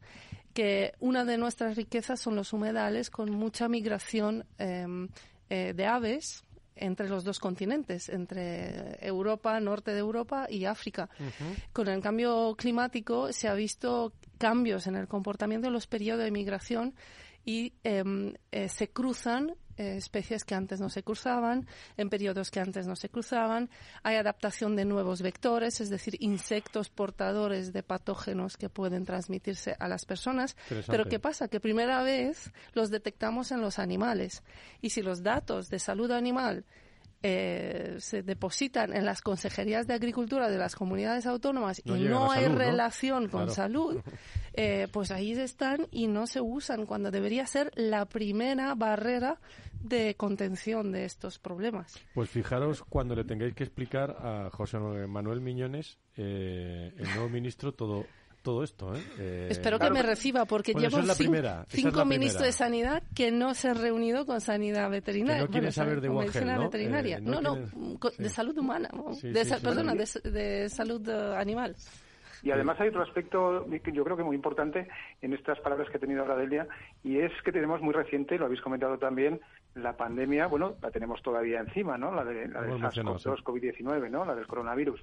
que 0.52 0.92
una 1.00 1.24
de 1.24 1.38
nuestras 1.38 1.76
riquezas 1.76 2.20
son 2.20 2.36
los 2.36 2.52
humedales 2.52 3.10
con 3.10 3.30
mucha 3.30 3.68
migración 3.68 4.44
em, 4.58 5.08
eh, 5.48 5.72
de 5.74 5.86
aves 5.86 6.44
entre 6.80 7.08
los 7.08 7.24
dos 7.24 7.38
continentes, 7.38 8.08
entre 8.08 9.04
Europa, 9.04 9.58
norte 9.60 9.92
de 9.92 9.98
Europa 9.98 10.46
y 10.48 10.64
África. 10.64 11.08
Con 11.72 11.88
el 11.88 12.00
cambio 12.00 12.54
climático 12.56 13.32
se 13.32 13.48
ha 13.48 13.54
visto 13.54 14.12
cambios 14.38 14.86
en 14.86 14.96
el 14.96 15.08
comportamiento 15.08 15.66
de 15.66 15.72
los 15.72 15.86
periodos 15.86 16.24
de 16.24 16.30
migración 16.30 16.94
y 17.44 17.74
em, 17.84 18.34
eh, 18.52 18.68
se 18.68 18.90
cruzan 18.90 19.54
eh, 19.78 19.96
especies 19.96 20.44
que 20.44 20.56
antes 20.56 20.80
no 20.80 20.88
se 20.88 21.04
cruzaban, 21.04 21.66
en 21.96 22.10
periodos 22.10 22.50
que 22.50 22.58
antes 22.58 22.86
no 22.88 22.96
se 22.96 23.08
cruzaban. 23.08 23.70
Hay 24.02 24.16
adaptación 24.16 24.74
de 24.74 24.84
nuevos 24.84 25.22
vectores, 25.22 25.80
es 25.80 25.88
decir, 25.88 26.16
insectos 26.18 26.90
portadores 26.90 27.72
de 27.72 27.84
patógenos 27.84 28.56
que 28.56 28.68
pueden 28.68 29.04
transmitirse 29.04 29.76
a 29.78 29.86
las 29.86 30.04
personas. 30.04 30.56
Pero 30.88 31.04
¿qué 31.04 31.20
pasa? 31.20 31.46
Que 31.46 31.60
primera 31.60 32.02
vez 32.02 32.50
los 32.72 32.90
detectamos 32.90 33.52
en 33.52 33.60
los 33.60 33.78
animales. 33.78 34.42
Y 34.82 34.90
si 34.90 35.00
los 35.00 35.22
datos 35.22 35.68
de 35.68 35.78
salud 35.78 36.10
animal 36.10 36.64
eh, 37.22 37.96
se 37.98 38.22
depositan 38.22 38.94
en 38.94 39.04
las 39.04 39.22
consejerías 39.22 39.86
de 39.86 39.94
agricultura 39.94 40.48
de 40.48 40.58
las 40.58 40.76
comunidades 40.76 41.26
autónomas 41.26 41.82
y 41.84 41.90
no 41.92 42.30
hay 42.30 42.46
relación 42.46 43.28
con 43.28 43.50
salud, 43.50 44.00
eh, 44.54 44.86
pues 44.92 45.10
ahí 45.10 45.32
están 45.32 45.88
y 45.90 46.06
no 46.06 46.26
se 46.26 46.40
usan 46.40 46.86
cuando 46.86 47.10
debería 47.10 47.46
ser 47.46 47.72
la 47.74 48.04
primera 48.06 48.74
barrera 48.74 49.40
de 49.80 50.14
contención 50.16 50.92
de 50.92 51.04
estos 51.04 51.38
problemas. 51.38 51.98
Pues 52.14 52.30
fijaros 52.30 52.82
cuando 52.82 53.14
le 53.14 53.24
tengáis 53.24 53.54
que 53.54 53.64
explicar 53.64 54.10
a 54.20 54.50
José 54.50 54.78
Manuel 54.78 55.40
Miñones, 55.40 55.98
eh, 56.16 56.92
el 56.96 57.08
nuevo 57.14 57.28
ministro, 57.28 57.72
todo 57.72 58.06
todo 58.42 58.62
esto. 58.62 58.94
¿eh? 58.94 59.02
eh 59.18 59.48
Espero 59.50 59.78
que 59.78 59.90
me 59.90 60.02
reciba 60.02 60.44
porque 60.44 60.72
llevo 60.72 60.98
cinco, 61.68 62.04
ministros 62.04 62.44
de 62.44 62.52
Sanidad 62.52 63.02
que 63.14 63.30
no 63.30 63.54
se 63.54 63.68
han 63.68 63.80
reunido 63.80 64.26
con 64.26 64.40
Sanidad 64.40 64.90
Veterinaria. 64.90 65.42
no 65.42 65.48
quieren 65.48 65.72
saber 65.72 66.00
de 66.00 66.10
medicina 66.10 66.58
veterinaria. 66.58 67.18
Eh, 67.18 67.20
no, 67.20 67.40
no, 67.40 67.56
de 67.56 68.28
salud 68.28 68.56
humana, 68.58 68.90
de, 69.22 69.44
perdona, 69.62 69.94
de, 69.94 70.68
salud 70.68 71.08
eh, 71.08 71.36
animal. 71.36 71.76
Y 72.42 72.52
además 72.52 72.80
hay 72.80 72.88
otro 72.88 73.02
aspecto 73.02 73.66
que 73.82 73.92
yo 73.92 74.04
creo 74.04 74.16
que 74.16 74.22
muy 74.22 74.36
importante 74.36 74.86
en 75.20 75.32
estas 75.32 75.58
palabras 75.60 75.90
que 75.90 75.96
ha 75.96 76.00
tenido 76.00 76.22
ahora 76.22 76.36
Delia, 76.36 76.68
y 77.02 77.18
es 77.18 77.32
que 77.44 77.50
tenemos 77.50 77.80
muy 77.80 77.92
reciente, 77.92 78.38
lo 78.38 78.46
habéis 78.46 78.60
comentado 78.60 78.96
también, 78.96 79.40
la 79.74 79.96
pandemia, 79.96 80.46
bueno, 80.46 80.74
la 80.80 80.90
tenemos 80.90 81.20
todavía 81.22 81.60
encima, 81.60 81.98
¿no? 81.98 82.14
La 82.14 82.24
de, 82.24 82.48
la 82.48 82.62
de 82.62 82.72
SARS-CoV-2, 82.74 83.42
COVID-19, 83.42 84.10
¿no? 84.10 84.24
La 84.24 84.34
del 84.34 84.46
coronavirus. 84.46 85.00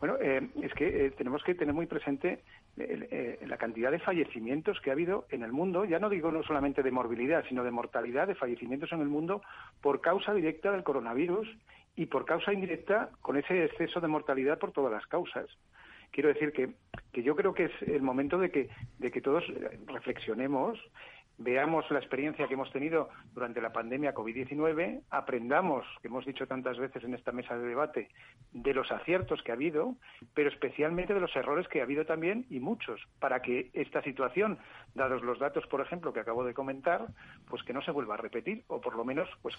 Bueno, 0.00 0.16
es 0.16 0.72
que 0.74 1.12
tenemos 1.18 1.44
que 1.44 1.54
tener 1.54 1.74
muy 1.74 1.84
presente 1.84 2.40
eh, 2.78 3.38
la 3.46 3.58
cantidad 3.58 3.90
de 3.90 3.98
fallecimientos 3.98 4.80
que 4.80 4.88
ha 4.88 4.94
habido 4.94 5.26
en 5.28 5.42
el 5.42 5.52
mundo, 5.52 5.84
ya 5.84 5.98
no 5.98 6.08
digo 6.08 6.32
no 6.32 6.42
solamente 6.42 6.82
de 6.82 6.90
morbilidad, 6.90 7.44
sino 7.46 7.62
de 7.62 7.70
mortalidad, 7.70 8.26
de 8.26 8.34
fallecimientos 8.34 8.90
en 8.92 9.02
el 9.02 9.08
mundo 9.08 9.42
por 9.82 10.00
causa 10.00 10.32
directa 10.32 10.72
del 10.72 10.84
coronavirus 10.84 11.46
y 11.96 12.06
por 12.06 12.24
causa 12.24 12.54
indirecta 12.54 13.10
con 13.20 13.36
ese 13.36 13.64
exceso 13.64 14.00
de 14.00 14.08
mortalidad 14.08 14.58
por 14.58 14.72
todas 14.72 14.90
las 14.90 15.06
causas. 15.06 15.46
Quiero 16.12 16.30
decir 16.30 16.52
que, 16.52 16.70
que 17.12 17.22
yo 17.22 17.36
creo 17.36 17.52
que 17.52 17.64
es 17.64 17.82
el 17.82 18.02
momento 18.02 18.38
de 18.38 18.50
que, 18.50 18.70
de 18.98 19.10
que 19.10 19.20
todos 19.20 19.44
reflexionemos 19.86 20.78
veamos 21.40 21.90
la 21.90 21.98
experiencia 21.98 22.46
que 22.46 22.54
hemos 22.54 22.70
tenido 22.70 23.08
durante 23.32 23.60
la 23.60 23.72
pandemia 23.72 24.14
COVID-19, 24.14 25.00
aprendamos, 25.10 25.86
que 26.00 26.08
hemos 26.08 26.26
dicho 26.26 26.46
tantas 26.46 26.78
veces 26.78 27.02
en 27.02 27.14
esta 27.14 27.32
mesa 27.32 27.56
de 27.56 27.66
debate, 27.66 28.08
de 28.52 28.74
los 28.74 28.92
aciertos 28.92 29.42
que 29.42 29.50
ha 29.50 29.54
habido, 29.54 29.96
pero 30.34 30.50
especialmente 30.50 31.14
de 31.14 31.20
los 31.20 31.34
errores 31.34 31.66
que 31.68 31.80
ha 31.80 31.84
habido 31.84 32.04
también 32.04 32.46
y 32.50 32.60
muchos, 32.60 33.00
para 33.18 33.40
que 33.40 33.70
esta 33.72 34.02
situación, 34.02 34.58
dados 34.94 35.22
los 35.22 35.38
datos, 35.38 35.66
por 35.66 35.80
ejemplo, 35.80 36.12
que 36.12 36.20
acabo 36.20 36.44
de 36.44 36.52
comentar, 36.52 37.06
pues 37.48 37.62
que 37.62 37.72
no 37.72 37.80
se 37.82 37.90
vuelva 37.90 38.14
a 38.14 38.18
repetir 38.18 38.62
o 38.68 38.80
por 38.80 38.94
lo 38.94 39.04
menos 39.04 39.28
pues 39.40 39.56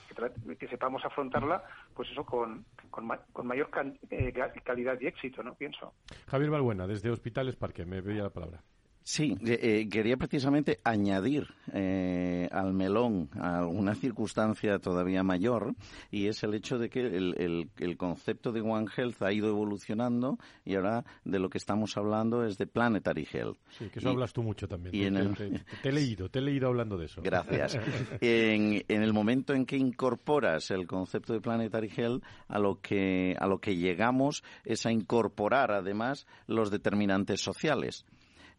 que, 0.59 0.67
sepamos 0.67 1.03
afrontarla, 1.03 1.63
pues 1.95 2.09
eso 2.11 2.23
con, 2.23 2.63
con, 2.91 3.07
mayor 3.47 3.69
eh, 4.11 4.33
calidad 4.63 5.01
y 5.01 5.07
éxito, 5.07 5.41
¿no? 5.41 5.55
Pienso. 5.55 5.93
Javier 6.27 6.51
Balbuena, 6.51 6.85
desde 6.85 7.09
Hospitales 7.09 7.55
Parque, 7.55 7.85
me 7.85 8.01
veía 8.01 8.23
la 8.23 8.29
palabra. 8.29 8.61
Sí, 9.03 9.35
eh, 9.45 9.87
quería 9.89 10.15
precisamente 10.15 10.79
añadir 10.83 11.47
eh, 11.73 12.47
al 12.51 12.73
melón 12.73 13.29
una 13.67 13.95
circunstancia 13.95 14.77
todavía 14.77 15.23
mayor 15.23 15.73
y 16.11 16.27
es 16.27 16.43
el 16.43 16.53
hecho 16.53 16.77
de 16.77 16.89
que 16.89 17.01
el, 17.01 17.97
concepto 17.97 18.51
de 18.51 18.61
One 18.61 18.87
Health 18.95 19.21
ha 19.23 19.33
ido 19.33 19.49
evolucionando 19.49 20.37
y 20.65 20.75
ahora 20.75 21.03
de 21.23 21.39
lo 21.39 21.49
que 21.49 21.57
estamos 21.57 21.97
hablando 21.97 22.45
es 22.45 22.57
de 22.57 22.67
Planetary 22.67 23.27
Health. 23.31 23.57
Sí, 23.77 23.89
que 23.89 23.99
eso 23.99 24.09
hablas 24.09 24.33
tú 24.33 24.43
mucho 24.43 24.67
también. 24.67 25.33
te, 25.81 25.89
he 25.89 25.91
leído, 25.91 26.29
te 26.29 26.39
he 26.39 26.41
leído 26.41 26.67
hablando 26.67 26.97
de 26.97 27.05
eso. 27.05 27.21
Gracias. 27.23 27.79
en, 28.21 28.83
en, 28.87 29.01
el 29.01 29.13
momento 29.13 29.53
en 29.53 29.65
que 29.65 29.77
incorporas 29.77 30.69
el 30.71 30.85
concepto 30.85 31.33
de 31.33 31.41
Planetary 31.41 31.91
Health, 31.95 32.23
a 32.47 32.59
lo 32.59 32.79
que 32.79 33.35
a 33.39 33.47
lo 33.47 33.59
que 33.59 33.75
llegamos 33.75 34.43
es 34.63 34.85
a 34.85 34.91
incorporar 34.91 35.71
además 35.71 36.27
los 36.47 36.69
determinantes 36.69 37.41
sociales. 37.41 38.05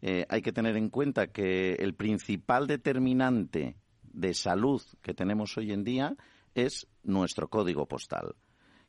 Eh, 0.05 0.25
hay 0.27 0.41
que 0.41 0.51
tener 0.51 0.75
en 0.75 0.89
cuenta 0.89 1.27
que 1.27 1.75
el 1.75 1.93
principal 1.93 2.67
determinante 2.67 3.77
de 4.03 4.33
salud 4.33 4.81
que 5.01 5.13
tenemos 5.13 5.57
hoy 5.57 5.71
en 5.71 5.85
día 5.85 6.17
es 6.53 6.87
nuestro 7.03 7.47
código 7.47 7.85
postal. 7.85 8.35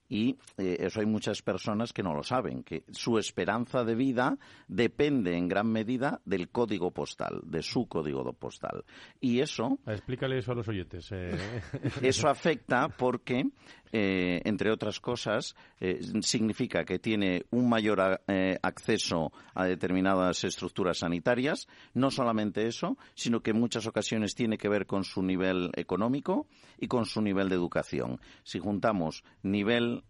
Y 0.09 0.37
eh, 0.59 0.77
eso 0.81 0.99
hay 0.99 1.07
muchas 1.07 1.41
personas 1.41 1.93
que 1.93 2.03
no 2.03 2.15
lo 2.15 2.25
saben, 2.25 2.65
que 2.65 2.83
su 2.91 3.17
esperanza 3.17 3.85
de 3.85 3.95
vida 3.95 4.39
depende 4.67 5.37
en 5.37 5.47
gran 5.47 5.71
medida 5.71 6.21
del 6.25 6.51
código 6.51 6.91
postal, 6.91 7.41
de 7.45 7.63
su 7.63 7.87
código 7.87 8.33
postal. 8.33 8.85
Y 9.21 9.39
eso... 9.39 9.79
Explícale 9.87 10.39
eso 10.39 10.51
a 10.51 10.57
los 10.57 10.69
oyentes. 10.69 11.11
Eh. 11.13 11.31
Eso 12.03 12.29
afecta 12.29 12.89
porque 12.89 13.45
eh, 13.97 14.43
entre 14.45 14.73
otras 14.73 14.99
cosas, 14.99 15.55
eh, 15.79 16.01
significa 16.21 16.85
que 16.85 16.99
tiene 16.99 17.45
un 17.51 17.69
mayor 17.69 18.01
acceso 18.61 19.33
a 19.55 19.67
determinadas 19.67 20.43
estructuras 20.43 20.99
sanitarias. 20.99 21.69
No 21.93 22.11
solamente 22.11 22.67
eso, 22.67 22.99
sino 23.15 23.41
que 23.41 23.53
en 23.53 23.61
muchas 23.61 23.87
ocasiones 23.87 24.35
tiene 24.35 24.59
que 24.59 24.69
ver 24.69 24.87
con 24.87 25.05
su 25.05 25.23
nivel 25.23 25.71
económico 25.77 26.49
y 26.77 26.89
con 26.89 27.07
su 27.07 27.23
nivel 27.23 27.49
de 27.49 27.55
educación. 27.55 28.21
Si 28.43 28.59
juntamos 28.59 29.23
nivel 29.43 30.03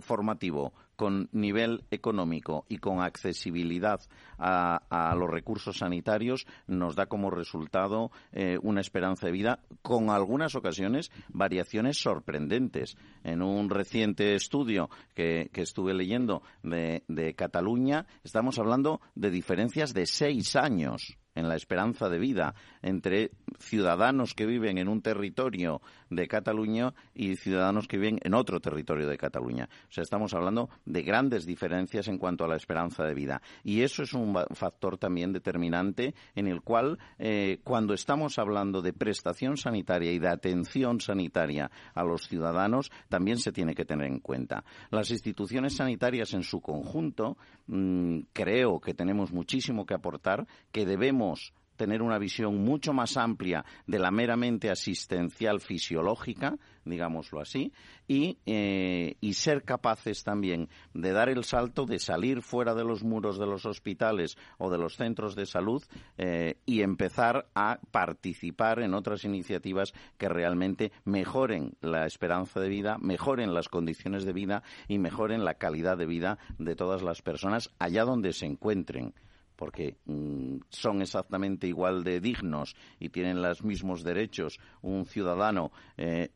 formativo 0.00 0.72
con 1.00 1.30
nivel 1.32 1.84
económico 1.90 2.66
y 2.68 2.76
con 2.76 3.00
accesibilidad 3.00 4.02
a, 4.36 5.14
los 5.16 5.30
recursos 5.30 5.78
sanitarios 5.78 6.46
nos 6.66 6.94
da 6.94 7.06
como 7.06 7.30
resultado 7.30 8.10
eh, 8.32 8.58
una 8.60 8.82
esperanza 8.82 9.24
de 9.24 9.32
vida 9.32 9.60
con 9.80 10.10
algunas 10.10 10.54
ocasiones 10.56 11.10
variaciones 11.30 11.96
sorprendentes. 11.96 12.98
En 13.24 13.40
un 13.40 13.70
reciente 13.70 14.34
estudio 14.34 14.90
que, 15.14 15.48
estuve 15.54 15.94
leyendo 15.94 16.42
de 16.62 17.34
Cataluña 17.34 18.04
estamos 18.22 18.58
hablando 18.58 19.00
de 19.14 19.30
diferencias 19.30 19.94
de 19.94 20.04
seis 20.04 20.54
años 20.54 21.16
en 21.34 21.48
la 21.48 21.56
esperanza 21.56 22.08
de 22.08 22.18
vida 22.18 22.54
entre 22.82 23.30
ciudadanos 23.58 24.34
que 24.34 24.46
viven 24.46 24.78
en 24.78 24.88
un 24.88 25.02
territorio 25.02 25.80
de 26.08 26.26
Cataluña 26.26 26.92
y 27.14 27.36
ciudadanos 27.36 27.86
que 27.86 27.98
viven 27.98 28.18
en 28.22 28.34
otro 28.34 28.60
territorio 28.60 29.08
de 29.08 29.16
Cataluña. 29.16 29.68
O 29.88 29.92
sea, 29.92 30.02
estamos 30.02 30.34
hablando 30.34 30.68
de 30.84 31.02
grandes 31.02 31.46
diferencias 31.46 32.08
en 32.08 32.18
cuanto 32.18 32.44
a 32.44 32.48
la 32.48 32.56
esperanza 32.56 33.04
de 33.04 33.14
vida. 33.14 33.40
Y 33.62 33.82
eso 33.82 34.02
es 34.02 34.12
un 34.12 34.36
factor 34.54 34.98
también 34.98 35.32
determinante 35.32 36.14
en 36.34 36.48
el 36.48 36.62
cual, 36.62 36.98
eh, 37.18 37.60
cuando 37.62 37.94
estamos 37.94 38.38
hablando 38.38 38.82
de 38.82 38.92
prestación 38.92 39.56
sanitaria 39.56 40.12
y 40.12 40.18
de 40.18 40.28
atención 40.28 41.00
sanitaria 41.00 41.70
a 41.94 42.02
los 42.02 42.26
ciudadanos, 42.26 42.90
también 43.08 43.38
se 43.38 43.52
tiene 43.52 43.74
que 43.74 43.84
tener 43.84 44.08
en 44.08 44.20
cuenta. 44.20 44.64
Las 44.90 45.10
instituciones 45.10 45.76
sanitarias 45.76 46.34
en 46.34 46.42
su 46.42 46.60
conjunto, 46.60 47.36
mm, 47.66 48.20
creo 48.32 48.80
que 48.80 48.94
tenemos 48.94 49.32
muchísimo 49.32 49.86
que 49.86 49.94
aportar, 49.94 50.46
que 50.72 50.86
debemos 50.86 51.19
tener 51.80 52.02
una 52.02 52.18
visión 52.18 52.62
mucho 52.62 52.92
más 52.92 53.16
amplia 53.16 53.64
de 53.86 53.98
la 53.98 54.10
meramente 54.10 54.68
asistencial 54.68 55.62
fisiológica, 55.62 56.58
digámoslo 56.84 57.40
así, 57.40 57.72
y, 58.06 58.36
eh, 58.44 59.16
y, 59.22 59.32
ser 59.32 59.62
capaces 59.62 60.22
también 60.22 60.68
de 60.92 61.12
dar 61.12 61.30
el 61.30 61.42
salto 61.42 61.86
de 61.86 61.98
salir 61.98 62.42
fuera 62.42 62.74
de 62.74 62.84
los 62.84 63.02
muros 63.02 63.38
de 63.38 63.46
los 63.46 63.64
hospitales 63.64 64.36
o 64.58 64.70
de 64.70 64.76
los 64.76 64.96
centros 64.96 65.34
de 65.34 65.46
salud 65.46 65.82
eh, 66.18 66.56
y 66.66 66.82
empezar 66.82 67.46
a 67.54 67.78
participar 67.90 68.80
en 68.80 68.92
otras 68.92 69.24
iniciativas 69.24 69.94
que 70.18 70.28
realmente 70.28 70.92
mejoren 71.06 71.78
la 71.80 72.04
esperanza 72.04 72.60
de 72.60 72.68
vida, 72.68 72.98
mejoren 73.00 73.54
las 73.54 73.70
condiciones 73.70 74.26
de 74.26 74.34
vida 74.34 74.62
y 74.86 74.98
mejoren 74.98 75.46
la 75.46 75.54
calidad 75.54 75.96
de 75.96 76.04
vida 76.04 76.36
de 76.58 76.76
todas 76.76 77.00
las 77.00 77.22
personas 77.22 77.70
allá 77.78 78.04
donde 78.04 78.34
se 78.34 78.44
encuentren 78.44 79.14
porque 79.60 79.98
mm, 80.06 80.56
son 80.70 81.02
exactamente 81.02 81.66
igual 81.66 82.02
de 82.02 82.18
dignos 82.18 82.74
y 82.98 83.10
tienen 83.10 83.42
los 83.42 83.62
mismos 83.62 84.02
derechos 84.02 84.58
un 84.80 85.04
ciudadano, 85.04 85.70
eh, 85.98 86.30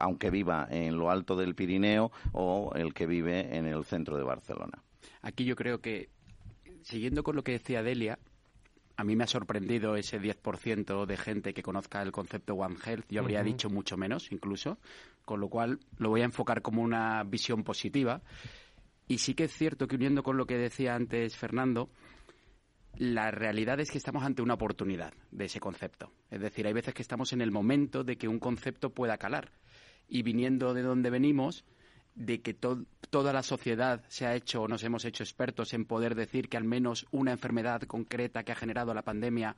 aunque 0.00 0.30
viva 0.30 0.66
en 0.68 0.98
lo 0.98 1.12
alto 1.12 1.36
del 1.36 1.54
Pirineo 1.54 2.10
o 2.32 2.72
el 2.74 2.92
que 2.92 3.06
vive 3.06 3.56
en 3.56 3.66
el 3.66 3.84
centro 3.84 4.16
de 4.16 4.24
Barcelona. 4.24 4.82
Aquí 5.22 5.44
yo 5.44 5.54
creo 5.54 5.80
que, 5.80 6.08
siguiendo 6.82 7.22
con 7.22 7.36
lo 7.36 7.44
que 7.44 7.52
decía 7.52 7.84
Delia, 7.84 8.18
a 8.96 9.04
mí 9.04 9.14
me 9.14 9.22
ha 9.22 9.28
sorprendido 9.28 9.94
ese 9.94 10.20
10% 10.20 11.06
de 11.06 11.16
gente 11.16 11.54
que 11.54 11.62
conozca 11.62 12.02
el 12.02 12.10
concepto 12.10 12.54
One 12.54 12.78
Health. 12.84 13.06
Yo 13.10 13.20
habría 13.20 13.44
dicho 13.44 13.70
mucho 13.70 13.96
menos, 13.96 14.32
incluso. 14.32 14.78
Con 15.24 15.38
lo 15.38 15.48
cual, 15.48 15.78
lo 15.98 16.08
voy 16.08 16.22
a 16.22 16.24
enfocar 16.24 16.62
como 16.62 16.82
una 16.82 17.22
visión 17.22 17.62
positiva. 17.62 18.22
Y 19.08 19.18
sí 19.18 19.34
que 19.34 19.44
es 19.44 19.52
cierto 19.52 19.86
que 19.86 19.96
uniendo 19.96 20.22
con 20.22 20.36
lo 20.36 20.46
que 20.46 20.56
decía 20.56 20.94
antes 20.94 21.36
Fernando, 21.36 21.90
la 22.98 23.30
realidad 23.30 23.78
es 23.80 23.90
que 23.90 23.98
estamos 23.98 24.24
ante 24.24 24.42
una 24.42 24.54
oportunidad 24.54 25.12
de 25.30 25.44
ese 25.44 25.60
concepto. 25.60 26.12
Es 26.30 26.40
decir, 26.40 26.66
hay 26.66 26.72
veces 26.72 26.94
que 26.94 27.02
estamos 27.02 27.32
en 27.32 27.40
el 27.40 27.50
momento 27.50 28.04
de 28.04 28.16
que 28.16 28.28
un 28.28 28.38
concepto 28.38 28.90
pueda 28.90 29.18
calar. 29.18 29.52
Y 30.08 30.22
viniendo 30.22 30.72
de 30.72 30.82
donde 30.82 31.10
venimos, 31.10 31.64
de 32.16 32.40
que 32.40 32.54
toda 32.54 33.32
la 33.32 33.42
sociedad 33.42 34.02
se 34.08 34.26
ha 34.26 34.34
hecho 34.34 34.62
o 34.62 34.68
nos 34.68 34.82
hemos 34.82 35.04
hecho 35.04 35.22
expertos 35.22 35.74
en 35.74 35.84
poder 35.84 36.14
decir 36.14 36.48
que 36.48 36.56
al 36.56 36.64
menos 36.64 37.06
una 37.10 37.32
enfermedad 37.32 37.82
concreta 37.82 38.42
que 38.42 38.52
ha 38.52 38.56
generado 38.56 38.94
la 38.94 39.02
pandemia 39.02 39.56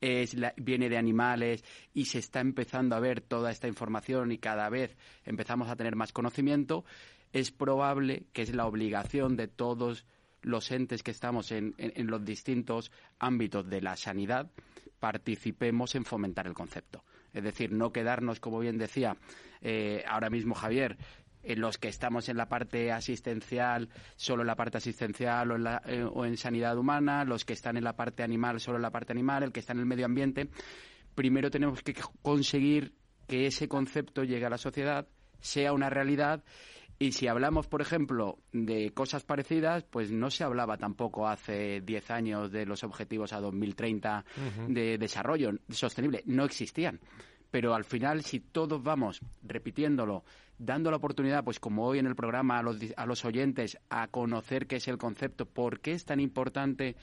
es 0.00 0.34
viene 0.56 0.88
de 0.88 0.98
animales 0.98 1.64
y 1.94 2.06
se 2.06 2.18
está 2.18 2.40
empezando 2.40 2.96
a 2.96 3.00
ver 3.00 3.20
toda 3.20 3.50
esta 3.50 3.68
información 3.68 4.32
y 4.32 4.38
cada 4.38 4.68
vez 4.68 4.96
empezamos 5.24 5.68
a 5.68 5.76
tener 5.76 5.94
más 5.94 6.10
conocimiento, 6.10 6.84
es 7.32 7.50
probable 7.50 8.26
que 8.32 8.42
es 8.42 8.54
la 8.54 8.66
obligación 8.66 9.36
de 9.36 9.48
todos 9.48 10.06
los 10.42 10.70
entes 10.70 11.02
que 11.02 11.10
estamos 11.10 11.52
en, 11.52 11.74
los 11.96 12.24
distintos 12.24 12.90
ámbitos 13.18 13.68
de 13.68 13.82
la 13.82 13.96
sanidad 13.96 14.50
participemos 14.98 15.94
en 15.94 16.04
fomentar 16.04 16.46
el 16.46 16.54
concepto. 16.54 17.04
Es 17.32 17.42
decir, 17.42 17.72
no 17.72 17.92
quedarnos, 17.92 18.40
como 18.40 18.58
bien 18.58 18.76
decía 18.76 19.16
eh, 19.62 20.04
ahora 20.06 20.28
mismo 20.28 20.54
Javier, 20.54 20.98
en 21.42 21.60
los 21.60 21.78
que 21.78 21.88
estamos 21.88 22.28
en 22.28 22.36
la 22.36 22.48
parte 22.48 22.92
asistencial, 22.92 23.88
solo 24.16 24.42
en 24.42 24.48
la 24.48 24.56
parte 24.56 24.76
asistencial 24.76 25.52
o 25.52 25.56
en, 25.56 25.66
eh, 25.86 26.04
o 26.04 26.26
en 26.26 26.36
sanidad 26.36 26.76
humana, 26.76 27.24
los 27.24 27.46
que 27.46 27.54
están 27.54 27.78
en 27.78 27.84
la 27.84 27.96
parte 27.96 28.22
animal, 28.22 28.60
solo 28.60 28.76
en 28.76 28.82
la 28.82 28.90
parte 28.90 29.12
animal, 29.12 29.42
el 29.42 29.52
que 29.52 29.60
está 29.60 29.72
en 29.72 29.80
el 29.80 29.86
medio 29.86 30.04
ambiente. 30.04 30.50
Primero 31.14 31.50
tenemos 31.50 31.82
que 31.82 31.94
conseguir 32.20 32.94
que 33.26 33.46
ese 33.46 33.68
concepto 33.68 34.24
llegue 34.24 34.44
a 34.44 34.50
la 34.50 34.58
sociedad, 34.58 35.08
sea 35.40 35.72
una 35.72 35.88
realidad 35.88 36.44
y 37.02 37.12
si 37.12 37.28
hablamos, 37.28 37.66
por 37.66 37.80
ejemplo, 37.80 38.36
de 38.52 38.90
cosas 38.92 39.24
parecidas, 39.24 39.84
pues 39.84 40.12
no 40.12 40.30
se 40.30 40.44
hablaba 40.44 40.76
tampoco 40.76 41.26
hace 41.26 41.80
10 41.80 42.10
años 42.10 42.52
de 42.52 42.66
los 42.66 42.84
objetivos 42.84 43.32
a 43.32 43.40
2030 43.40 44.22
de 44.68 44.98
desarrollo 44.98 45.52
sostenible. 45.70 46.22
No 46.26 46.44
existían. 46.44 47.00
Pero 47.50 47.74
al 47.74 47.84
final, 47.84 48.22
si 48.22 48.40
todos 48.40 48.82
vamos 48.82 49.22
repitiéndolo, 49.42 50.24
dando 50.58 50.90
la 50.90 50.98
oportunidad, 50.98 51.42
pues 51.42 51.58
como 51.58 51.86
hoy 51.86 52.00
en 52.00 52.06
el 52.06 52.14
programa, 52.14 52.58
a 52.58 52.62
los, 52.62 52.76
a 52.94 53.06
los 53.06 53.24
oyentes 53.24 53.78
a 53.88 54.08
conocer 54.08 54.66
qué 54.66 54.76
es 54.76 54.86
el 54.86 54.98
concepto, 54.98 55.46
por 55.46 55.80
qué 55.80 55.92
es 55.92 56.04
tan 56.04 56.20
importante 56.20 56.96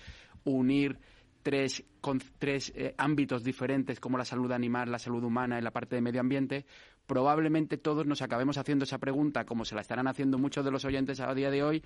unir 0.43 0.99
tres, 1.47 1.81
con, 2.01 2.21
tres 2.39 2.73
eh, 2.75 2.93
ámbitos 2.97 3.41
diferentes 3.41 4.01
como 4.01 4.17
la 4.17 4.25
salud 4.25 4.51
animal, 4.51 4.91
la 4.91 4.99
salud 4.99 5.23
humana 5.23 5.57
y 5.57 5.61
la 5.61 5.71
parte 5.71 5.95
de 5.95 6.01
medio 6.01 6.19
ambiente, 6.19 6.65
probablemente 7.05 7.77
todos 7.77 8.05
nos 8.05 8.21
acabemos 8.21 8.57
haciendo 8.57 8.83
esa 8.83 8.97
pregunta, 8.97 9.45
como 9.45 9.63
se 9.63 9.73
la 9.73 9.79
estarán 9.79 10.09
haciendo 10.09 10.37
muchos 10.37 10.65
de 10.65 10.71
los 10.71 10.83
oyentes 10.83 11.21
a 11.21 11.33
día 11.33 11.49
de 11.49 11.63
hoy, 11.63 11.83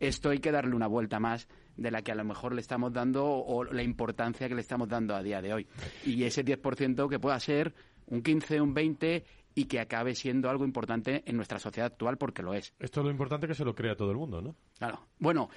esto 0.00 0.30
hay 0.30 0.40
que 0.40 0.50
darle 0.50 0.74
una 0.74 0.88
vuelta 0.88 1.20
más 1.20 1.46
de 1.76 1.92
la 1.92 2.02
que 2.02 2.10
a 2.10 2.16
lo 2.16 2.24
mejor 2.24 2.56
le 2.56 2.60
estamos 2.60 2.92
dando 2.92 3.24
o 3.24 3.62
la 3.62 3.84
importancia 3.84 4.48
que 4.48 4.56
le 4.56 4.62
estamos 4.62 4.88
dando 4.88 5.14
a 5.14 5.22
día 5.22 5.40
de 5.40 5.54
hoy. 5.54 5.68
Y 6.04 6.24
ese 6.24 6.44
10% 6.44 7.08
que 7.08 7.20
pueda 7.20 7.38
ser 7.38 7.74
un 8.06 8.20
15, 8.20 8.60
un 8.60 8.74
20 8.74 9.24
y 9.58 9.64
que 9.64 9.80
acabe 9.80 10.14
siendo 10.14 10.48
algo 10.48 10.64
importante 10.64 11.24
en 11.26 11.34
nuestra 11.34 11.58
sociedad 11.58 11.90
actual 11.90 12.16
porque 12.16 12.44
lo 12.44 12.54
es. 12.54 12.72
Esto 12.78 13.00
es 13.00 13.04
lo 13.06 13.10
importante 13.10 13.48
que 13.48 13.54
se 13.54 13.64
lo 13.64 13.74
crea 13.74 13.96
todo 13.96 14.12
el 14.12 14.16
mundo, 14.16 14.40
¿no? 14.40 14.54
Claro. 14.78 15.08
Bueno. 15.18 15.50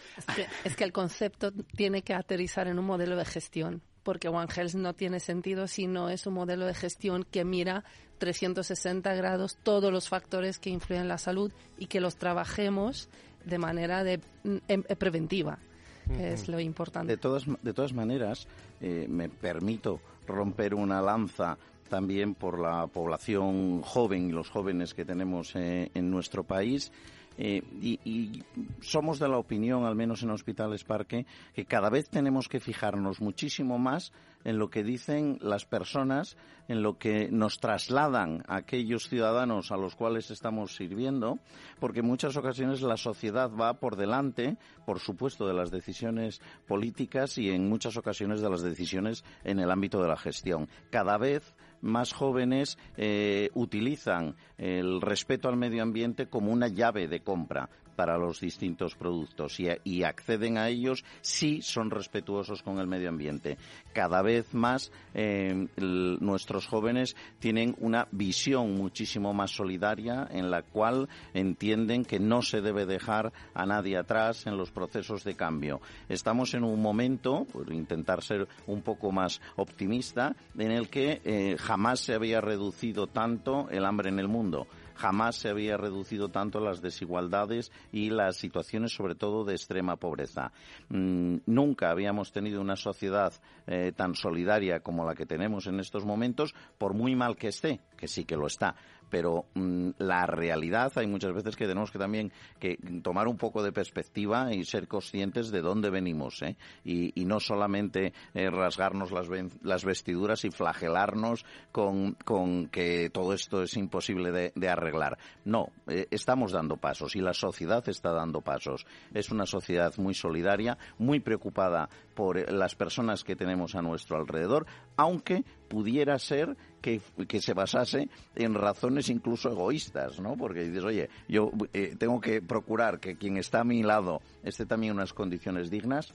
Es 0.66 0.76
que, 0.76 0.84
el 0.84 0.92
concepto 0.92 1.52
tiene 1.52 2.02
que 2.02 2.16
aterrizar 2.16 2.68
en 2.68 2.80
un 2.80 2.86
modelo 2.86 3.16
de 3.16 3.26
gestión 3.26 3.84
porque 4.02 4.28
One 4.28 4.48
Health 4.52 4.74
no 4.74 4.96
tiene 4.96 5.20
sentido 5.20 5.68
si 5.68 5.86
no 5.86 6.10
es 6.10 6.26
un 6.26 6.34
modelo 6.34 6.66
de 6.66 6.74
gestión 6.74 7.28
que 7.30 7.46
mira 7.46 7.84
360 8.18 9.14
grados 9.14 9.60
todos 9.62 9.94
los 9.94 10.10
factores 10.10 10.58
que 10.58 10.72
influyen 10.72 11.04
en 11.04 11.08
la 11.08 11.20
salud 11.20 11.52
y 11.78 11.86
que 11.86 12.02
los 12.02 12.16
trabajemos 12.16 13.08
de 13.46 13.60
manera 13.60 14.04
de, 14.04 14.20
em, 14.68 14.82
preventiva, 14.98 15.60
que 16.08 16.34
es 16.34 16.48
lo 16.48 16.60
importante. 16.60 17.14
De 17.14 17.18
todas, 17.18 17.46
de 17.62 17.74
todas 17.74 17.94
maneras, 17.94 18.48
eh, 18.80 19.06
me 19.08 19.30
permito 19.30 20.02
romper 20.26 20.74
una 20.74 21.04
lanza 21.04 21.60
también 21.92 22.36
por 22.36 22.58
la 22.58 22.88
población 22.88 23.82
joven 23.82 24.30
y 24.30 24.32
los 24.32 24.50
jóvenes 24.50 24.94
que 24.94 25.04
tenemos 25.04 25.54
eh, 25.58 25.92
en 25.94 26.10
nuestro 26.10 26.46
país. 26.46 26.90
Eh, 27.38 27.62
y, 27.82 28.44
somos 28.80 29.20
de 29.20 29.28
la 29.28 29.38
opinión, 29.38 29.84
al 29.84 29.96
menos 29.96 30.24
en 30.24 30.30
Hospitales 30.30 30.86
Parque, 30.86 31.26
que 31.54 31.66
cada 31.66 31.90
vez 31.90 32.10
tenemos 32.10 32.48
que 32.48 32.62
fijarnos 32.62 33.20
muchísimo 33.20 33.78
más 33.78 34.14
en 34.46 34.58
lo 34.58 34.70
que 34.70 34.84
dicen 34.84 35.38
las 35.42 35.66
personas, 35.66 36.38
en 36.68 36.82
lo 36.82 36.98
que 36.98 37.30
nos 37.30 37.60
trasladan 37.60 38.44
aquellos 38.48 39.10
ciudadanos 39.10 39.72
a 39.72 39.78
los 39.78 39.96
cuales 39.96 40.32
estamos 40.32 40.76
sirviendo, 40.76 41.40
porque 41.80 42.00
en 42.00 42.08
muchas 42.08 42.38
ocasiones 42.38 42.82
la 42.82 42.98
sociedad 42.98 43.52
va 43.52 43.74
por 43.76 43.98
delante, 43.98 44.58
por 44.86 45.00
supuesto, 45.00 45.46
de 45.46 45.54
las 45.54 45.72
decisiones 45.72 46.42
políticas 46.68 47.38
y 47.38 47.50
en 47.50 47.68
muchas 47.68 47.98
ocasiones 47.98 48.40
de 48.40 48.50
las 48.50 48.62
decisiones 48.62 49.26
en 49.44 49.60
el 49.60 49.72
ámbito 49.72 50.02
de 50.02 50.08
la 50.08 50.18
gestión. 50.18 50.70
Cada 50.90 51.18
vez 51.18 51.54
más 51.82 52.14
jóvenes 52.14 52.78
eh, 52.98 53.50
utilizan 53.54 54.36
el 54.58 55.02
respeto 55.02 55.50
al 55.50 55.58
medio 55.58 55.84
ambiente 55.84 56.28
como 56.28 56.52
una 56.52 56.68
llave 56.68 57.08
de 57.08 57.22
compra 57.22 57.70
para 58.02 58.18
los 58.18 58.40
distintos 58.40 58.96
productos 58.96 59.60
y, 59.60 60.02
acceden 60.02 60.58
a 60.58 60.70
ellos 60.70 61.06
si 61.22 61.62
son 61.62 61.92
respetuosos 61.92 62.64
con 62.64 62.80
el 62.80 62.88
medio 62.88 63.10
ambiente. 63.10 63.60
Cada 63.94 64.24
vez 64.24 64.56
más 64.56 64.92
eh, 65.14 65.68
nuestros 65.78 66.66
jóvenes 66.66 67.16
tienen 67.38 67.76
una 67.78 68.08
visión 68.12 68.74
muchísimo 68.74 69.36
más 69.36 69.52
solidaria 69.52 70.28
en 70.32 70.50
la 70.50 70.64
cual 70.64 71.10
entienden 71.36 72.04
que 72.04 72.20
no 72.20 72.42
se 72.42 72.62
debe 72.62 72.88
dejar 72.88 73.34
a 73.54 73.68
nadie 73.68 73.98
atrás 73.98 74.48
en 74.48 74.58
los 74.58 74.72
procesos 74.72 75.24
de 75.24 75.36
cambio. 75.36 75.80
Estamos 76.10 76.56
en 76.56 76.64
un 76.64 76.82
momento, 76.82 77.46
por 77.54 77.72
intentar 77.72 78.24
ser 78.24 78.48
un 78.66 78.82
poco 78.82 79.12
más 79.12 79.40
optimista, 79.58 80.36
en 80.58 80.72
el 80.72 80.90
que 80.90 81.22
eh, 81.24 81.56
jamás 81.60 82.00
se 82.00 82.16
había 82.16 82.42
reducido 82.42 83.06
tanto 83.06 83.70
el 83.70 83.86
hambre 83.86 84.10
en 84.10 84.18
el 84.18 84.28
mundo 84.28 84.66
jamás 85.02 85.36
se 85.36 85.50
había 85.50 85.78
reducido 85.78 86.30
tanto 86.30 86.60
las 86.60 86.80
desigualdades 86.80 87.72
y 87.92 88.12
las 88.12 88.38
situaciones, 88.38 88.94
sobre 88.94 89.16
todo 89.16 89.44
de 89.44 89.56
extrema 89.56 89.96
pobreza. 89.96 90.52
Mm, 90.90 91.38
nunca 91.48 91.90
habíamos 91.90 92.32
tenido 92.32 92.62
una 92.62 92.76
sociedad 92.76 93.34
eh, 93.66 93.94
tan 93.96 94.14
solidaria 94.14 94.82
como 94.82 95.04
la 95.04 95.16
que 95.16 95.26
tenemos 95.26 95.66
en 95.66 95.80
estos 95.80 96.06
momentos, 96.06 96.54
por 96.78 96.94
muy 96.94 97.16
mal 97.16 97.36
que 97.36 97.48
esté, 97.48 97.80
que 97.98 98.08
sí 98.08 98.26
que 98.26 98.38
lo 98.38 98.46
está 98.46 98.76
pero 99.12 99.46
mm, 99.54 99.90
la 100.00 100.26
realidad 100.26 100.92
hay 100.96 101.06
muchas 101.06 101.34
veces 101.34 101.56
que 101.56 101.68
tenemos 101.68 101.92
que 101.92 102.00
también 102.00 102.32
que 102.60 102.78
tomar 103.04 103.28
un 103.28 103.38
poco 103.38 103.62
de 103.62 103.72
perspectiva 103.72 104.54
y 104.54 104.64
ser 104.64 104.88
conscientes 104.88 105.52
de 105.52 105.62
dónde 105.62 105.92
venimos 105.92 106.42
¿eh? 106.42 106.56
y, 106.84 107.12
no 107.26 107.40
solamente 107.40 108.14
eh, 108.34 108.50
rasgarnos 108.50 109.12
las, 109.12 109.28
las, 109.62 109.86
vestiduras 109.86 110.44
y 110.46 110.50
flagelarnos 110.50 111.46
con, 111.72 112.14
con, 112.26 112.68
que 112.68 113.10
todo 113.10 113.34
esto 113.34 113.62
es 113.62 113.76
imposible 113.78 114.52
de, 114.56 114.70
arreglar. 114.70 115.18
No, 115.46 115.68
eh, 115.88 116.08
estamos 116.10 116.54
dando 116.54 116.78
pasos 116.78 117.16
y 117.16 117.20
la 117.20 117.34
sociedad 117.34 117.88
está 117.88 118.12
dando 118.12 118.42
pasos. 118.42 118.86
Es 119.14 119.30
una 119.32 119.46
sociedad 119.46 119.94
muy 119.98 120.14
solidaria, 120.14 120.78
muy 120.98 121.20
preocupada 121.20 121.90
por 122.14 122.38
eh, 122.38 122.46
las 122.52 122.76
personas 122.76 123.24
que 123.24 123.36
tenemos 123.36 123.76
a 123.76 123.82
nuestro 123.82 124.18
alrededor, 124.18 124.66
aunque 124.96 125.44
pudiera 125.68 126.18
ser 126.20 126.58
que, 126.82 127.02
se 127.40 127.54
basase 127.54 128.10
en 128.36 128.54
razones 128.54 129.10
incluso 129.10 129.50
egoístas, 129.50 130.20
¿no? 130.20 130.36
Porque 130.36 130.64
dices, 130.64 130.84
oye, 130.84 131.10
yo 131.28 131.52
eh, 131.74 131.96
tengo 131.98 132.20
que 132.20 132.42
procurar 132.42 133.00
que 133.00 133.16
quien 133.16 133.38
está 133.38 133.62
a 133.62 133.64
mi 133.64 133.84
lado 133.84 134.22
esté 134.44 134.66
también 134.66 134.92
en 134.92 134.98
unas 134.98 135.14
condiciones 135.14 135.70
dignas 135.70 136.14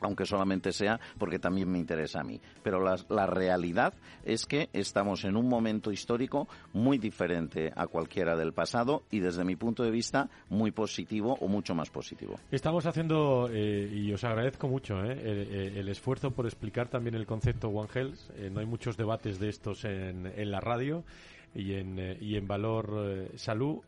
aunque 0.00 0.26
solamente 0.26 0.72
sea 0.72 0.98
porque 1.18 1.38
también 1.38 1.70
me 1.70 1.78
interesa 1.78 2.20
a 2.20 2.24
mí. 2.24 2.40
Pero 2.62 2.80
la, 2.80 3.26
realidad 3.26 3.94
es 4.24 4.46
que 4.46 4.68
estamos 4.72 5.24
en 5.24 5.36
un 5.36 5.48
momento 5.48 5.92
histórico 5.92 6.48
muy 6.72 6.98
diferente 6.98 7.72
a 7.74 7.86
cualquiera 7.86 8.36
del 8.36 8.52
pasado 8.52 9.02
y 9.10 9.20
desde 9.20 9.44
mi 9.44 9.56
punto 9.56 9.82
de 9.82 9.90
vista 9.90 10.28
muy 10.48 10.70
positivo 10.70 11.36
o 11.40 11.48
mucho 11.48 11.74
más 11.74 11.90
positivo. 11.90 12.38
Estamos 12.50 12.86
haciendo, 12.86 13.48
eh, 13.52 13.88
y 13.92 14.12
os 14.12 14.24
agradezco 14.24 14.68
mucho, 14.68 15.02
eh, 15.04 15.72
el, 15.76 15.88
esfuerzo 15.88 16.30
por 16.30 16.46
explicar 16.46 16.88
también 16.88 17.14
el 17.14 17.26
concepto 17.26 17.68
One 17.68 17.88
Health. 17.92 18.18
Eh, 18.36 18.50
no 18.50 18.60
hay 18.60 18.66
muchos 18.66 18.96
debates 18.96 19.38
de 19.38 19.48
estos 19.48 19.84
en, 19.84 20.26
en 20.26 20.50
la 20.50 20.60
radio 20.60 21.04
y 21.52 21.74
en 21.74 22.46
Valor 22.46 23.28
Salud. 23.34 23.80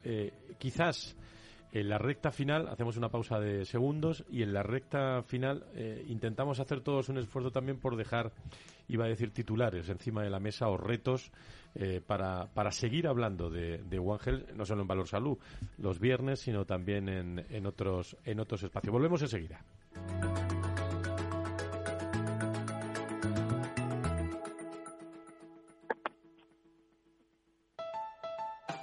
quizás 0.58 1.16
en 1.72 1.88
la 1.88 1.98
recta 1.98 2.30
final 2.30 2.68
hacemos 2.68 2.96
una 2.96 3.08
pausa 3.08 3.40
de 3.40 3.64
segundos 3.64 4.24
y 4.30 4.42
en 4.42 4.52
la 4.52 4.62
recta 4.62 5.22
final 5.22 5.64
eh, 5.74 6.04
intentamos 6.08 6.60
hacer 6.60 6.82
todos 6.82 7.08
un 7.08 7.16
esfuerzo 7.16 7.50
también 7.50 7.78
por 7.78 7.96
dejar, 7.96 8.32
iba 8.88 9.06
a 9.06 9.08
decir, 9.08 9.32
titulares 9.32 9.88
encima 9.88 10.22
de 10.22 10.30
la 10.30 10.38
mesa 10.38 10.68
o 10.68 10.76
retos 10.76 11.32
eh, 11.74 12.02
para, 12.06 12.46
para 12.52 12.70
seguir 12.70 13.06
hablando 13.06 13.48
de, 13.48 13.78
de 13.78 13.98
One 13.98 14.20
Health, 14.24 14.50
no 14.50 14.66
solo 14.66 14.82
en 14.82 14.88
Valor 14.88 15.08
Salud 15.08 15.38
los 15.78 15.98
viernes, 15.98 16.40
sino 16.40 16.66
también 16.66 17.08
en, 17.08 17.46
en, 17.48 17.66
otros, 17.66 18.16
en 18.24 18.40
otros 18.40 18.62
espacios. 18.62 18.92
Volvemos 18.92 19.22
enseguida. 19.22 19.64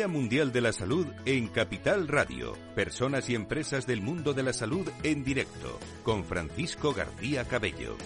Día 0.00 0.08
Mundial 0.08 0.50
de 0.50 0.62
la 0.62 0.72
Salud 0.72 1.06
en 1.26 1.48
Capital 1.48 2.08
Radio. 2.08 2.54
Personas 2.74 3.28
y 3.28 3.34
empresas 3.34 3.86
del 3.86 4.00
mundo 4.00 4.32
de 4.32 4.42
la 4.42 4.54
salud 4.54 4.88
en 5.02 5.22
directo. 5.22 5.78
Con 6.02 6.24
Francisco 6.24 6.94
García 6.94 7.44
Cabello. 7.44 7.98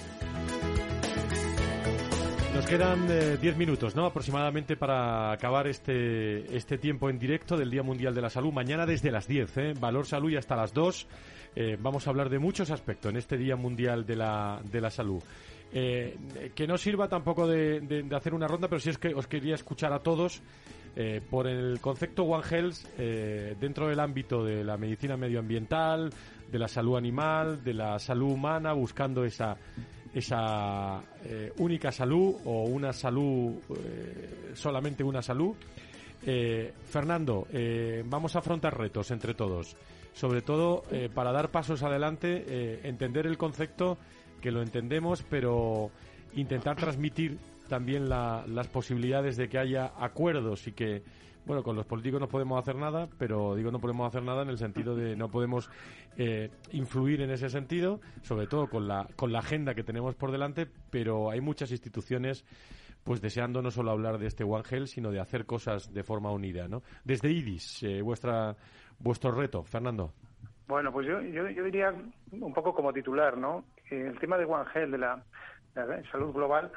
Nos 2.53 2.66
quedan 2.66 3.07
10 3.07 3.45
eh, 3.45 3.55
minutos, 3.57 3.95
¿no? 3.95 4.07
Aproximadamente 4.07 4.76
para 4.76 5.30
acabar 5.30 5.68
este, 5.68 6.57
este 6.57 6.78
tiempo 6.78 7.09
en 7.11 7.20
directo 7.20 7.57
del 7.57 7.70
Día 7.70 7.84
Mundial 7.84 8.12
de 8.12 8.22
la 8.22 8.28
Salud. 8.28 8.53
Mañana 8.53 8.86
desde 8.86 9.12
las 9.12 9.28
10, 9.28 9.57
¿eh? 9.59 9.74
Valor 9.78 10.05
Salud 10.05 10.30
y 10.30 10.36
hasta 10.36 10.57
las 10.57 10.74
2. 10.74 11.07
Eh, 11.55 11.76
vamos 11.80 12.09
a 12.09 12.11
hablar 12.11 12.28
de 12.28 12.40
muchos 12.40 12.72
aspectos 12.72 13.12
en 13.12 13.18
este 13.18 13.36
Día 13.36 13.55
Mundial 13.55 14.05
de 14.05 14.16
la, 14.16 14.61
de 14.68 14.80
la 14.80 14.90
Salud. 14.90 15.22
Que 15.72 16.66
no 16.68 16.76
sirva 16.78 17.09
tampoco 17.09 17.49
de, 17.49 17.80
de, 17.80 18.16
hacer 18.16 18.32
una 18.32 18.47
ronda, 18.47 18.68
pero 18.68 18.78
sí 18.78 18.90
es 18.90 18.99
que 18.99 19.12
os 19.12 19.26
quería 19.26 19.57
escuchar 19.57 19.92
a 19.92 19.99
todos 19.99 20.40
eh, 20.97 21.20
por 21.28 21.49
el 21.49 21.80
concepto 21.80 22.22
One 22.22 22.45
Health 22.49 22.76
eh, 22.99 23.57
dentro 23.59 23.88
del 23.88 23.99
ámbito 23.99 24.45
de 24.45 24.62
la 24.62 24.76
medicina 24.76 25.16
medioambiental, 25.16 26.11
de 26.51 26.59
la 26.59 26.68
salud 26.68 26.97
animal, 26.97 27.64
de 27.64 27.74
la 27.74 27.99
salud 27.99 28.30
humana, 28.30 28.72
buscando 28.72 29.24
esa 29.24 29.57
esa 30.14 31.03
eh, 31.24 31.53
única 31.59 31.90
salud 31.90 32.36
o 32.45 32.62
una 32.66 32.92
salud 32.92 33.55
solamente 34.55 35.03
una 35.03 35.20
salud. 35.22 35.57
Fernando, 36.86 37.47
vamos 38.07 38.34
a 38.34 38.38
afrontar 38.38 38.78
retos 38.78 39.11
entre 39.11 39.34
todos, 39.34 39.76
sobre 40.14 40.40
todo 40.40 40.84
para 41.12 41.32
dar 41.32 41.51
pasos 41.51 41.82
adelante, 41.82 42.88
entender 42.88 43.26
el 43.26 43.36
concepto, 43.36 43.99
que 44.40 44.51
lo 44.51 44.62
entendemos, 44.62 45.22
pero 45.28 45.90
intentar 46.34 46.76
transmitir 46.76 47.36
también 47.69 48.09
las 48.09 48.69
posibilidades 48.69 49.37
de 49.37 49.49
que 49.49 49.59
haya 49.59 49.93
acuerdos 49.99 50.67
y 50.67 50.73
que 50.73 51.03
bueno, 51.47 51.62
con 51.62 51.77
los 51.77 51.85
políticos 51.85 52.21
no 52.21 52.29
podemos 52.29 52.59
hacer 52.59 52.77
nada, 52.77 53.09
pero 53.19 53.55
digo 53.55 53.71
no 53.71 53.81
podemos 53.81 54.07
hacer 54.07 54.23
nada 54.23 54.43
en 54.43 54.49
el 54.49 54.59
sentido 54.59 54.97
de 54.97 55.15
no 55.15 55.31
podemos 55.31 55.71
eh, 56.17 56.51
influir 56.73 57.21
en 57.21 57.31
ese 57.31 57.51
sentido, 57.51 58.01
sobre 58.23 58.47
todo 58.47 58.69
con 58.69 58.89
la, 58.89 59.09
con 59.17 59.33
la 59.33 59.41
agenda 59.41 59.75
que 59.75 59.83
tenemos 59.83 60.15
por 60.15 60.33
delante, 60.33 60.67
pero 60.91 61.31
hay 61.31 61.41
muchas 61.41 61.71
instituciones 61.71 62.45
pues 63.03 63.21
deseando 63.21 63.61
no 63.61 63.71
solo 63.71 63.91
hablar 63.91 64.19
de 64.19 64.27
este 64.27 64.45
One 64.45 64.65
Health, 64.69 64.87
sino 64.87 65.11
de 65.11 65.21
hacer 65.21 65.45
cosas 65.45 65.93
de 65.93 66.03
forma 66.03 66.31
unida, 66.31 66.69
¿no? 66.69 66.83
Desde 67.05 67.31
IDIS, 67.31 67.83
eh, 67.83 68.01
vuestra, 68.01 68.57
vuestro 68.99 69.31
reto, 69.31 69.62
Fernando. 69.62 70.15
Bueno, 70.67 70.91
pues 70.91 71.07
yo, 71.07 71.21
yo, 71.21 71.45
diría 71.45 71.95
un 72.33 72.55
poco 72.55 72.75
como 72.75 72.95
titular, 72.95 73.37
¿no? 73.37 73.65
El 73.91 74.19
tema 74.19 74.39
de 74.39 74.47
One 74.47 74.65
Health, 74.75 74.91
de 74.91 74.99
la 74.99 75.23
salud 76.11 76.33
global, 76.33 76.73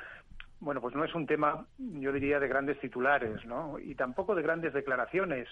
bueno, 0.60 0.82
pues 0.82 0.96
no 0.96 1.04
es 1.04 1.14
un 1.14 1.28
tema, 1.28 1.66
yo 1.78 2.12
diría, 2.12 2.40
de 2.40 2.48
grandes 2.48 2.80
titulares, 2.80 3.46
¿no? 3.46 3.78
Y 3.80 3.96
tampoco 3.96 4.34
de 4.34 4.42
grandes 4.42 4.74
declaraciones, 4.74 5.48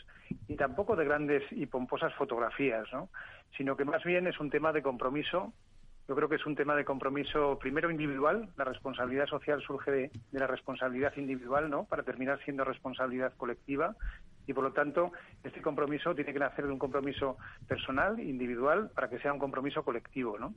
y 0.47 0.55
tampoco 0.55 0.95
de 0.95 1.05
grandes 1.05 1.43
y 1.51 1.67
pomposas 1.67 2.13
fotografías, 2.15 2.91
¿no? 2.91 3.09
Sino 3.55 3.77
que 3.77 3.85
más 3.85 4.03
bien 4.03 4.25
es 4.27 4.39
un 4.39 4.49
tema 4.49 4.73
de 4.73 4.81
compromiso 4.81 5.53
Yo 6.07 6.15
creo 6.15 6.29
que 6.29 6.35
es 6.35 6.45
un 6.45 6.55
tema 6.55 6.75
de 6.75 6.85
compromiso 6.85 7.57
primero 7.59 7.89
individual, 7.89 8.49
la 8.57 8.63
responsabilidad 8.63 9.25
social 9.25 9.61
surge 9.61 9.91
de, 9.91 10.11
de 10.31 10.39
la 10.39 10.47
responsabilidad 10.47 11.13
individual, 11.17 11.69
¿no? 11.69 11.85
Para 11.85 12.03
terminar 12.03 12.39
siendo 12.43 12.63
responsabilidad 12.63 13.33
colectiva 13.37 13.95
y 14.47 14.53
por 14.53 14.63
lo 14.63 14.71
tanto 14.71 15.11
este 15.43 15.61
compromiso 15.61 16.13
tiene 16.15 16.33
que 16.33 16.39
nacer 16.39 16.65
de 16.65 16.71
un 16.71 16.79
compromiso 16.79 17.37
personal, 17.67 18.19
individual, 18.19 18.91
para 18.93 19.09
que 19.09 19.19
sea 19.19 19.33
un 19.33 19.39
compromiso 19.39 19.83
colectivo, 19.83 20.37
¿no? 20.37 20.53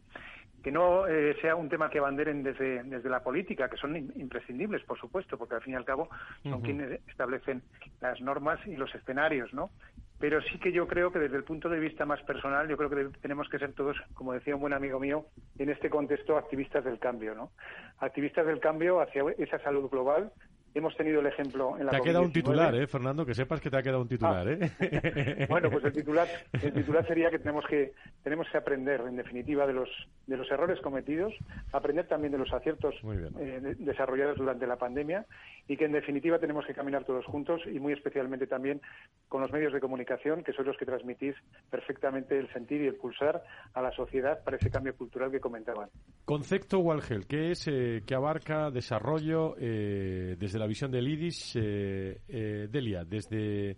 Que 0.62 0.72
no 0.72 1.06
eh, 1.06 1.36
sea 1.40 1.54
un 1.54 1.68
tema 1.68 1.88
que 1.88 1.98
abanderen 1.98 2.42
desde, 2.42 2.82
desde 2.82 3.08
la 3.08 3.22
política, 3.22 3.68
que 3.68 3.76
son 3.76 3.96
imprescindibles, 3.96 4.82
por 4.84 4.98
supuesto, 4.98 5.38
porque 5.38 5.54
al 5.54 5.62
fin 5.62 5.74
y 5.74 5.76
al 5.76 5.84
cabo 5.84 6.08
son 6.42 6.60
quienes 6.60 7.00
establecen 7.08 7.62
las 8.00 8.20
normas 8.20 8.58
y 8.66 8.76
los 8.76 8.92
escenarios, 8.94 9.52
¿no? 9.54 9.70
pero 10.18 10.42
sí 10.42 10.58
que 10.58 10.72
yo 10.72 10.86
creo 10.88 11.12
que 11.12 11.20
desde 11.20 11.36
el 11.36 11.44
punto 11.44 11.68
de 11.68 11.78
vista 11.78 12.04
más 12.04 12.20
personal, 12.22 12.68
yo 12.68 12.76
creo 12.76 12.90
que 12.90 13.18
tenemos 13.20 13.48
que 13.48 13.58
ser 13.58 13.72
todos, 13.72 13.96
como 14.14 14.32
decía 14.32 14.56
un 14.56 14.60
buen 14.60 14.72
amigo 14.72 14.98
mío, 14.98 15.26
en 15.58 15.70
este 15.70 15.88
contexto 15.88 16.36
activistas 16.36 16.84
del 16.84 16.98
cambio, 16.98 17.34
¿no? 17.34 17.52
Activistas 17.98 18.46
del 18.46 18.58
cambio 18.58 19.00
hacia 19.00 19.22
esa 19.38 19.60
salud 19.60 19.88
global 19.88 20.32
Hemos 20.74 20.96
tenido 20.96 21.20
el 21.20 21.26
ejemplo 21.26 21.76
en 21.78 21.86
la 21.86 21.92
Te 21.92 21.96
ha 21.96 22.00
quedado 22.00 22.24
un 22.24 22.32
titular, 22.32 22.74
¿eh, 22.74 22.86
Fernando? 22.86 23.24
Que 23.24 23.34
sepas 23.34 23.60
que 23.60 23.70
te 23.70 23.76
ha 23.76 23.82
quedado 23.82 24.02
un 24.02 24.08
titular, 24.08 24.46
ah. 24.46 24.52
¿eh? 24.80 25.46
bueno, 25.48 25.70
pues 25.70 25.84
el 25.84 25.92
titular, 25.92 26.28
el 26.52 26.72
titular 26.72 27.06
sería 27.08 27.30
que 27.30 27.38
tenemos 27.38 27.64
que 27.66 27.92
tenemos 28.22 28.46
que 28.50 28.58
aprender, 28.58 29.00
en 29.00 29.16
definitiva, 29.16 29.66
de 29.66 29.72
los 29.72 29.88
de 30.26 30.36
los 30.36 30.50
errores 30.50 30.78
cometidos, 30.80 31.32
aprender 31.72 32.06
también 32.06 32.32
de 32.32 32.38
los 32.38 32.52
aciertos 32.52 32.94
eh, 33.40 33.74
desarrollados 33.78 34.36
durante 34.36 34.66
la 34.66 34.76
pandemia 34.76 35.26
y 35.66 35.76
que, 35.76 35.86
en 35.86 35.92
definitiva, 35.92 36.38
tenemos 36.38 36.66
que 36.66 36.74
caminar 36.74 37.04
todos 37.04 37.24
juntos 37.24 37.62
y 37.66 37.80
muy 37.80 37.94
especialmente 37.94 38.46
también 38.46 38.80
con 39.28 39.40
los 39.40 39.50
medios 39.50 39.72
de 39.72 39.80
comunicación, 39.80 40.44
que 40.44 40.52
son 40.52 40.66
los 40.66 40.76
que 40.76 40.84
transmitís 40.86 41.34
perfectamente 41.70 42.38
el 42.38 42.52
sentir 42.52 42.82
y 42.82 42.86
el 42.86 42.96
pulsar 42.96 43.42
a 43.72 43.82
la 43.82 43.90
sociedad 43.92 44.42
para 44.44 44.56
ese 44.56 44.70
cambio 44.70 44.94
cultural 44.94 45.30
que 45.30 45.40
comentaban. 45.40 45.88
Concepto 46.24 46.78
Walgel, 46.80 47.26
que 47.26 47.52
es 47.52 47.66
eh, 47.68 48.02
que 48.06 48.14
abarca 48.14 48.70
desarrollo 48.70 49.54
eh, 49.58 50.36
desde 50.38 50.57
la 50.58 50.66
visión 50.66 50.90
del 50.90 51.08
IDIS, 51.08 51.56
eh, 51.56 52.20
eh, 52.28 52.68
Delia, 52.70 53.04
desde, 53.04 53.76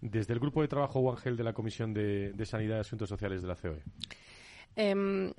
desde 0.00 0.32
el 0.32 0.40
grupo 0.40 0.62
de 0.62 0.68
trabajo 0.68 1.16
Health 1.16 1.36
de 1.36 1.44
la 1.44 1.52
Comisión 1.52 1.92
de, 1.92 2.32
Sanidad 2.44 2.76
y 2.76 2.80
Asuntos 2.80 3.08
Sociales 3.08 3.42
de 3.42 3.48
la 3.48 3.56
COE. 3.56 3.82
Em, 4.76 5.32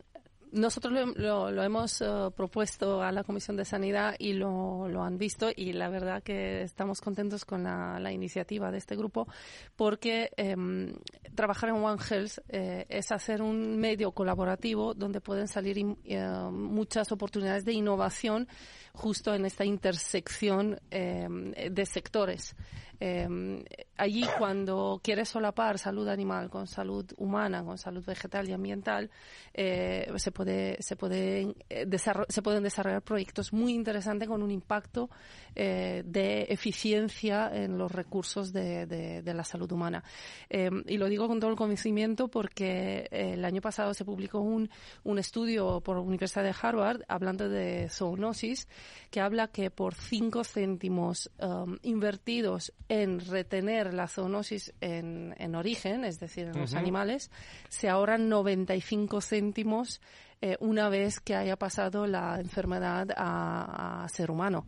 nosotros 0.51 1.15
lo, 1.15 1.63
hemos 1.63 2.01
eh, 2.01 2.07
propuesto 2.35 3.01
a 3.01 3.11
la 3.11 3.23
Comisión 3.23 3.55
de 3.57 3.65
Sanidad 3.65 4.15
y 4.17 4.33
lo, 4.33 5.03
han 5.03 5.17
visto 5.17 5.49
y 5.55 5.73
la 5.73 5.89
verdad 5.89 6.23
que 6.23 6.63
estamos 6.63 7.01
contentos 7.01 7.45
con 7.45 7.63
la, 7.63 8.11
iniciativa 8.11 8.71
de 8.71 8.79
este 8.79 8.95
grupo 8.95 9.27
porque 9.75 10.31
em, 10.35 10.93
trabajar 11.35 11.69
en 11.69 11.75
One 11.75 12.01
Health 12.09 12.39
eh, 12.49 12.85
es 12.89 13.11
hacer 13.11 13.41
un 13.41 13.77
medio 13.77 14.11
colaborativo 14.11 14.95
donde 14.95 15.21
pueden 15.21 15.47
salir 15.47 15.77
eh, 16.05 16.19
muchas 16.51 17.11
oportunidades 17.11 17.65
de 17.65 17.73
innovación 17.73 18.47
justo 18.93 19.35
en 19.35 19.45
esta 19.45 19.63
intersección 19.63 20.79
em, 20.89 21.51
de 21.51 21.85
sectores. 21.85 22.55
Em, 22.99 23.63
allí 23.95 24.25
cuando 24.37 24.99
quieres 25.01 25.29
solapar 25.29 25.79
salud 25.79 26.07
animal 26.09 26.49
con 26.49 26.67
salud 26.67 27.05
humana, 27.17 27.63
con 27.63 27.77
salud 27.77 28.03
vegetal 28.05 28.49
y 28.49 28.53
ambiental, 28.53 29.09
eh, 29.53 30.11
se 30.17 30.31
puede 30.31 30.81
se 30.81 30.97
puede 30.97 31.55
eh, 31.69 31.87
se 32.27 32.41
pueden 32.41 32.63
desarrollar 32.63 33.01
proyectos 33.01 33.53
muy 33.53 33.73
interesantes 33.73 34.27
con 34.27 34.43
un 34.43 34.51
impacto 34.51 35.09
eh, 35.55 36.03
de 36.05 36.43
eficiencia 36.49 37.49
en 37.53 37.77
los 37.77 37.91
recursos 37.91 38.51
de, 38.51 38.85
de, 38.85 39.33
la 39.33 39.43
salud 39.43 39.71
humana. 39.71 40.03
Em, 40.49 40.83
y 40.87 40.97
lo 40.97 41.07
digo 41.07 41.27
con 41.27 41.39
todo 41.39 41.51
el 41.51 41.55
convencimiento 41.55 42.27
porque 42.27 43.07
el 43.11 43.45
año 43.45 43.61
pasado 43.61 43.93
se 43.93 44.03
publicó 44.03 44.39
un, 44.39 44.69
un 45.03 45.19
estudio 45.19 45.81
por 45.81 45.97
la 45.97 46.01
Universidad 46.01 46.43
de 46.43 46.55
Harvard 46.59 47.01
hablando 47.07 47.47
de 47.47 47.87
zoonosis 47.89 48.67
que 49.11 49.21
habla 49.21 49.47
que 49.47 49.71
por 49.71 49.93
5 49.93 50.43
céntimos 50.43 51.29
um, 51.39 51.77
invertidos 51.83 52.73
en 52.89 53.19
retener 53.19 53.93
la 53.93 54.07
zoonosis 54.07 54.73
en, 54.81 55.35
en 55.37 55.55
origen, 55.55 56.03
es 56.03 56.19
decir, 56.19 56.47
en 56.47 56.59
los 56.59 56.73
animales, 56.73 57.31
se 57.69 57.87
ahorran 57.87 58.27
95 58.27 59.21
céntimos 59.21 60.01
eh, 60.41 60.57
una 60.59 60.89
vez 60.89 61.19
que 61.19 61.35
haya 61.35 61.57
pasado 61.57 62.07
la 62.07 62.39
enfermedad 62.39 63.09
a, 63.15 64.07
ser 64.09 64.31
humano 64.31 64.65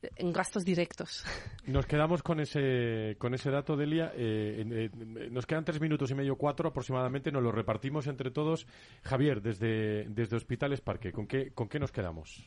en 0.00 0.32
gastos 0.32 0.64
directos. 0.64 1.24
Nos 1.66 1.86
quedamos 1.86 2.22
con 2.22 2.38
ese 2.38 3.16
con 3.18 3.34
ese 3.34 3.50
dato, 3.50 3.76
Delia. 3.76 4.12
Eh, 4.14 4.64
eh, 4.64 5.28
nos 5.30 5.44
quedan 5.44 5.64
tres 5.64 5.80
minutos 5.80 6.10
y 6.12 6.14
medio, 6.14 6.36
cuatro 6.36 6.68
aproximadamente. 6.68 7.32
Nos 7.32 7.42
lo 7.42 7.52
repartimos 7.52 8.06
entre 8.06 8.30
todos. 8.30 8.66
Javier, 9.02 9.42
desde, 9.42 10.04
desde 10.08 10.36
Hospitales 10.36 10.80
Parque, 10.80 11.12
¿con 11.12 11.26
qué, 11.26 11.50
¿con 11.52 11.68
qué 11.68 11.78
nos 11.78 11.92
quedamos? 11.92 12.42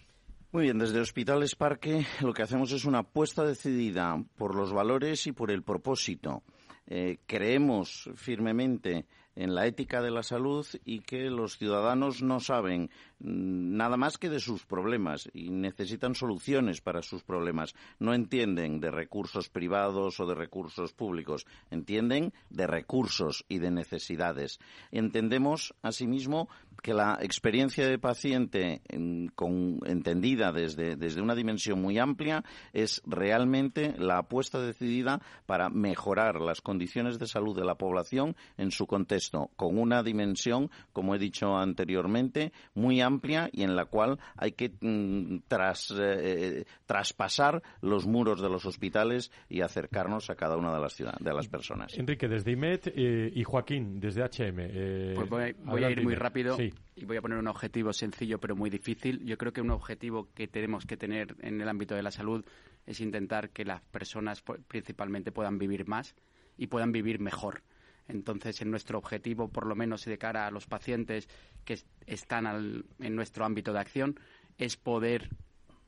Muy 0.54 0.64
bien, 0.64 0.80
desde 0.80 1.00
Hospitales 1.00 1.56
Parque 1.56 2.06
lo 2.20 2.34
que 2.34 2.44
hacemos 2.44 2.74
es 2.74 2.84
una 2.84 3.00
apuesta 3.00 3.46
decidida 3.46 4.22
por 4.36 4.54
los 4.54 4.74
valores 4.74 5.26
y 5.26 5.32
por 5.32 5.50
el 5.50 5.64
propósito. 5.64 6.44
Eh, 6.88 7.20
creemos 7.26 8.10
firmemente 8.16 9.06
en 9.34 9.56
la 9.56 9.66
ética 9.66 10.02
de 10.02 10.12
la 10.12 10.24
salud 10.24 10.68
y 10.84 11.00
que 11.00 11.30
los 11.30 11.58
ciudadanos 11.58 12.22
no 12.22 12.42
saben 12.42 12.90
nada 13.24 13.98
más 13.98 14.18
que 14.18 14.30
de 14.30 14.40
sus 14.40 14.66
problemas 14.66 15.30
y 15.34 15.50
necesitan 15.50 16.16
soluciones 16.16 16.82
para 16.82 17.02
sus 17.02 17.24
problemas. 17.24 17.76
No 18.00 18.14
entienden 18.14 18.80
de 18.80 18.92
recursos 18.92 19.50
privados 19.50 20.20
o 20.20 20.26
de 20.26 20.36
recursos 20.36 20.94
públicos, 20.94 21.46
entienden 21.70 22.34
de 22.50 22.68
recursos 22.68 23.46
y 23.48 23.60
de 23.60 23.72
necesidades. 23.72 24.60
Entendemos, 24.92 25.74
asimismo, 25.82 26.50
que 26.82 26.94
la 26.94 27.20
experiencia 27.22 27.88
de 27.88 28.00
paciente 28.00 28.82
entendida 28.90 30.52
desde, 30.52 30.96
desde 30.96 31.22
una 31.22 31.36
dimensión 31.36 31.80
muy 31.80 32.00
amplia 32.00 32.44
es 32.74 33.02
realmente 33.06 33.94
la 33.98 34.20
apuesta 34.20 34.60
decidida 34.60 35.22
para 35.46 35.70
mejorar 35.70 36.42
las 36.42 36.62
condiciones 36.62 37.20
de 37.20 37.28
salud 37.28 37.56
de 37.56 37.66
la 37.66 37.76
población 37.76 38.36
en 38.58 38.72
su 38.72 38.88
contexto 38.88 39.52
con 39.56 39.78
una 39.78 40.02
dimensión, 40.02 40.72
como 40.92 41.14
he 41.14 41.20
dicho 41.20 41.56
anteriormente, 41.56 42.52
muy 42.74 43.00
amplia 43.00 43.11
y 43.52 43.64
en 43.64 43.76
la 43.76 43.86
cual 43.86 44.20
hay 44.36 44.54
que 44.54 44.72
mm, 44.80 45.44
tras, 45.48 45.94
eh, 45.98 46.66
traspasar 46.86 47.62
los 47.82 48.06
muros 48.06 48.42
de 48.42 48.50
los 48.50 48.66
hospitales 48.66 49.32
y 49.50 49.62
acercarnos 49.62 50.30
a 50.30 50.36
cada 50.36 50.58
una 50.58 50.74
de 50.74 50.80
las, 50.80 50.98
de 50.98 51.34
las 51.34 51.48
personas. 51.48 51.98
Enrique, 51.98 52.28
desde 52.28 52.52
IMED 52.52 52.82
eh, 52.88 53.32
y 53.34 53.44
Joaquín, 53.44 54.00
desde 54.00 54.22
HM. 54.24 54.60
Eh, 54.60 55.14
pues 55.16 55.30
voy, 55.30 55.84
a 55.84 55.90
ir 55.90 56.04
muy 56.04 56.16
rápido 56.16 56.58
y 56.96 57.06
voy 57.06 57.18
a 57.18 57.22
poner 57.22 57.38
un 57.38 57.48
objetivo 57.48 57.94
sencillo 57.94 58.40
pero 58.40 58.56
muy 58.56 58.70
difícil. 58.70 59.24
Yo 59.26 59.38
creo 59.38 59.54
que 59.54 59.62
un 59.62 59.72
objetivo 59.72 60.30
que 60.34 60.48
tenemos 60.48 60.86
que 60.86 60.98
tener 60.98 61.36
en 61.42 61.62
el 61.62 61.68
ámbito 61.68 61.96
de 61.96 62.04
la 62.04 62.12
salud 62.12 62.46
es 62.86 63.00
intentar 63.00 63.50
que 63.50 63.66
las 63.66 63.82
personas 63.82 64.44
principalmente 64.68 65.32
puedan 65.32 65.58
vivir 65.58 65.88
más 65.88 66.16
y 66.58 66.68
puedan 66.68 66.92
vivir 66.92 67.20
mejor. 67.20 67.64
Entonces, 68.08 68.62
en 68.62 68.72
nuestro 68.72 68.98
objetivo, 68.98 69.48
por 69.48 69.66
lo 69.66 69.76
menos 69.76 70.06
de 70.06 70.18
cara 70.18 70.48
a 70.48 70.52
los 70.52 70.66
pacientes 70.66 71.30
que 71.64 71.80
están 72.06 72.84
en 73.00 73.16
nuestro 73.16 73.46
ámbito 73.46 73.74
de 73.74 73.80
acción, 73.80 74.20
es 74.58 74.78
poder 74.78 75.30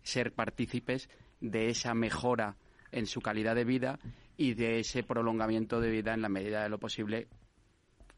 ser 0.03 0.33
partícipes 0.33 1.09
de 1.41 1.69
esa 1.69 1.93
mejora 1.93 2.55
en 2.91 3.07
su 3.07 3.21
calidad 3.21 3.55
de 3.55 3.65
vida 3.65 3.99
y 4.37 4.53
de 4.53 4.79
ese 4.79 5.03
prolongamiento 5.03 5.81
de 5.81 5.89
vida 5.89 6.13
en 6.13 6.21
la 6.21 6.29
medida 6.29 6.63
de 6.63 6.69
lo 6.69 6.79
posible 6.79 7.27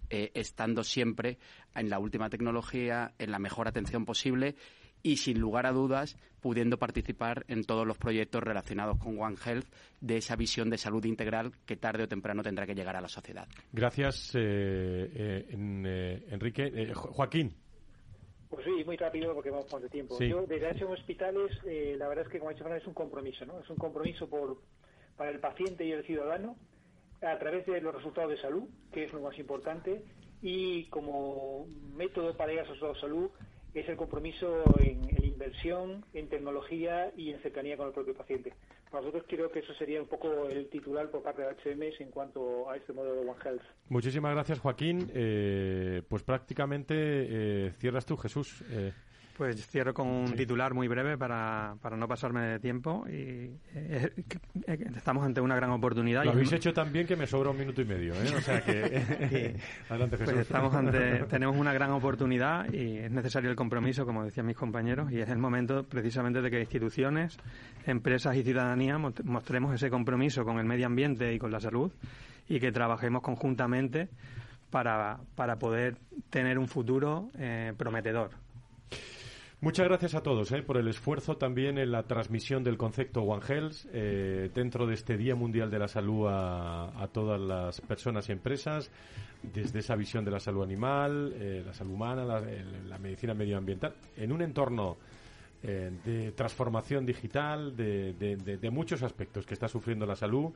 eh, 0.10 0.32
estando 0.36 0.84
siempre 0.84 1.40
en 1.74 1.90
la 1.90 1.98
última 1.98 2.30
tecnología, 2.30 3.14
en 3.18 3.32
la 3.32 3.40
mejor 3.40 3.68
atención 3.68 4.06
posible 4.06 4.56
y 5.06 5.18
sin 5.18 5.40
lugar 5.40 5.68
a 5.68 5.72
dudas 5.72 6.18
pudiendo 6.42 6.80
participar 6.80 7.46
en 7.48 7.64
todos 7.64 7.86
los 7.86 7.96
proyectos 7.96 8.42
relacionados 8.42 8.98
con 8.98 9.22
One 9.22 9.36
Health 9.46 9.68
de 10.02 10.18
esa 10.18 10.36
visión 10.36 10.72
de 10.72 10.80
salud 10.80 11.06
integral 11.06 11.52
que 11.68 11.76
tarde 11.76 12.04
o 12.04 12.08
temprano 12.08 12.42
tendrá 12.42 12.66
que 12.66 12.74
llegar 12.74 12.96
a 12.96 13.02
la 13.02 13.08
sociedad. 13.08 13.48
Gracias, 13.72 14.34
eh, 14.34 14.40
eh, 14.42 15.46
eh, 15.52 16.26
Enrique. 16.32 16.92
Joaquín. 16.96 17.54
Pues 18.50 18.66
sí, 18.66 18.84
muy 18.84 18.98
rápido 18.98 19.32
porque 19.36 19.52
vamos 19.52 19.68
con 19.70 19.80
de 19.84 19.90
tiempo. 19.90 20.18
Yo, 20.20 20.48
desde 20.48 20.70
H 20.70 20.86
Hospitales, 20.86 21.52
la 21.64 22.08
verdad 22.08 22.26
es 22.26 22.32
que, 22.32 22.40
como 22.40 22.50
ha 22.50 22.54
dicho 22.54 22.64
Fernando, 22.64 22.82
es 22.82 22.88
un 22.88 22.96
compromiso, 22.96 23.46
¿no? 23.46 23.60
Es 23.60 23.70
un 23.70 23.76
compromiso 23.76 24.28
por, 24.28 24.60
para 25.18 25.30
el 25.30 25.40
paciente 25.40 25.86
y 25.86 25.92
el 25.92 26.04
ciudadano 26.04 26.56
a 27.22 27.38
través 27.38 27.64
de 27.68 27.80
los 27.80 27.94
resultados 27.94 28.32
de 28.32 28.42
salud, 28.42 28.64
que 28.92 29.04
es 29.04 29.14
lo 29.14 29.22
más 29.22 29.38
importante, 29.38 30.04
y 30.42 30.86
como 30.86 31.68
método 31.96 32.36
para 32.36 32.50
llegar 32.52 32.66
a 32.66 32.68
esos 32.70 32.80
resultados 32.80 32.96
de 32.96 33.02
salud, 33.02 33.30
es 33.76 33.90
el 33.90 33.98
compromiso 33.98 34.64
en, 34.80 35.04
inversión, 35.24 36.06
en 36.14 36.30
tecnología 36.30 37.12
y 37.18 37.32
en 37.32 37.40
cercanía 37.42 37.76
con 37.76 37.88
el 37.88 37.94
propio 37.94 38.14
paciente. 38.16 38.54
Para 38.90 39.02
nosotros 39.02 39.26
creo 39.28 39.52
que 39.52 39.60
eso 39.60 39.74
sería 39.74 40.02
un 40.02 40.08
poco 40.08 40.48
el 40.48 40.70
titular 40.70 41.12
por 41.12 41.22
parte 41.22 41.42
de 41.42 41.50
HMS 41.50 42.00
en 42.00 42.10
cuanto 42.10 42.70
a 42.70 42.78
este 42.78 42.94
modelo 42.94 43.16
de 43.16 43.30
One 43.30 43.40
Health. 43.44 43.62
Muchísimas 43.90 44.34
gracias, 44.34 44.60
Joaquín. 44.60 45.12
Eh, 45.14 46.02
pues 46.08 46.24
prácticamente 46.24 46.96
eh, 46.98 47.72
cierras 47.78 48.06
tú, 48.06 48.16
Jesús. 48.16 48.64
Eh, 48.72 48.94
Pues 49.38 49.68
cierro 49.68 49.94
con 49.94 50.08
un 50.08 50.34
titular 50.34 50.74
muy 50.74 50.88
breve 50.88 51.18
para, 51.18 51.76
para 51.82 51.98
no 51.98 52.08
pasarme 52.08 52.42
de 52.42 52.60
tiempo. 52.60 53.06
y 53.08 53.12
eh, 53.76 54.14
eh, 54.68 54.86
Estamos 54.96 55.26
ante 55.26 55.42
una 55.42 55.56
gran 55.56 55.72
oportunidad. 55.72 56.24
Lo 56.24 56.32
habéis 56.32 56.54
hecho 56.54 56.72
tan 56.72 56.94
bien 56.94 57.06
que 57.06 57.18
me 57.18 57.28
sobra 57.28 57.50
un 57.50 57.58
minuto 57.58 57.82
y 57.82 57.86
medio. 57.86 58.14
¿eh? 58.14 58.34
O 58.36 58.40
sea 58.40 58.62
que... 58.62 58.74
Adelante, 59.90 60.18
Jesús. 60.18 60.34
Pues 60.34 60.48
estamos 60.48 60.74
ante, 60.74 61.26
tenemos 61.26 61.58
una 61.58 61.74
gran 61.74 61.92
oportunidad 61.92 62.72
y 62.72 62.98
es 62.98 63.12
necesario 63.12 63.50
el 63.50 63.58
compromiso, 63.58 64.06
como 64.06 64.24
decían 64.24 64.46
mis 64.46 64.56
compañeros, 64.56 65.12
y 65.12 65.20
es 65.20 65.30
el 65.30 65.38
momento 65.38 65.84
precisamente 65.84 66.42
de 66.42 66.50
que 66.50 66.62
instituciones, 66.62 67.38
empresas 67.86 68.38
y 68.38 68.44
ciudadanía 68.44 68.98
mostremos 68.98 69.74
ese 69.76 69.90
compromiso 69.90 70.46
con 70.46 70.60
el 70.60 70.66
medio 70.66 70.86
ambiente 70.86 71.34
y 71.34 71.40
con 71.40 71.52
la 71.52 71.60
salud 71.60 71.92
y 72.48 72.60
que 72.60 72.72
trabajemos 72.72 73.22
conjuntamente 73.22 74.08
para, 74.70 75.20
para 75.36 75.58
poder 75.58 75.98
tener 76.30 76.58
un 76.58 76.68
futuro 76.68 77.30
eh, 77.38 77.74
prometedor. 77.78 78.45
Muchas 79.66 79.88
gracias 79.88 80.14
a 80.14 80.22
todos 80.22 80.52
eh, 80.52 80.62
por 80.62 80.78
el 80.78 80.88
esfuerzo 80.88 81.38
también 81.38 81.80
en 81.80 81.92
la 81.92 82.04
transmisión 82.04 82.64
del 82.64 82.78
concepto 82.78 83.24
One 83.24 83.42
Health 83.44 83.88
eh, 83.92 84.52
dentro 84.54 84.86
de 84.86 84.94
este 84.94 85.18
Día 85.18 85.34
Mundial 85.34 85.72
de 85.72 85.80
la 85.80 85.88
Salud 85.88 86.28
a, 86.30 87.10
todas 87.12 87.42
las 87.42 87.82
personas 87.82 88.30
y 88.30 88.34
empresas, 88.34 88.92
desde 89.42 89.80
esa 89.80 89.96
visión 89.96 90.24
de 90.24 90.30
la 90.30 90.40
salud 90.40 90.62
animal, 90.62 91.34
eh, 91.36 91.64
la 91.66 91.74
salud 91.74 91.94
humana, 91.94 92.26
la, 92.26 93.00
medicina 93.00 93.34
medioambiental, 93.34 93.96
en 94.16 94.32
un 94.32 94.44
entorno 94.44 94.98
de 95.64 96.32
transformación 96.34 97.04
digital, 97.04 97.76
de, 97.76 98.70
muchos 98.72 99.02
aspectos 99.02 99.48
que 99.48 99.56
está 99.56 99.68
sufriendo 99.68 100.06
la 100.06 100.16
salud. 100.16 100.54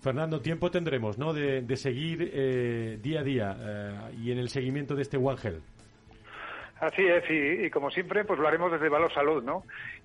Fernando, 0.00 0.40
tiempo 0.40 0.70
tendremos, 0.70 1.18
¿no? 1.18 1.34
De, 1.34 1.76
seguir 1.76 2.98
día 3.02 3.20
a 3.20 3.22
día 3.22 4.10
y 4.24 4.30
en 4.30 4.38
el 4.38 4.48
seguimiento 4.48 4.94
de 4.94 5.02
este 5.02 5.18
One 5.18 5.38
Health. 5.42 5.81
Así 6.82 7.02
es, 7.06 7.22
y, 7.30 7.70
como 7.70 7.92
siempre, 7.92 8.24
pues 8.24 8.40
lo 8.40 8.48
haremos 8.48 8.72
desde 8.72 8.88
Valor 8.88 9.14
Salud, 9.14 9.40
¿no? 9.40 9.62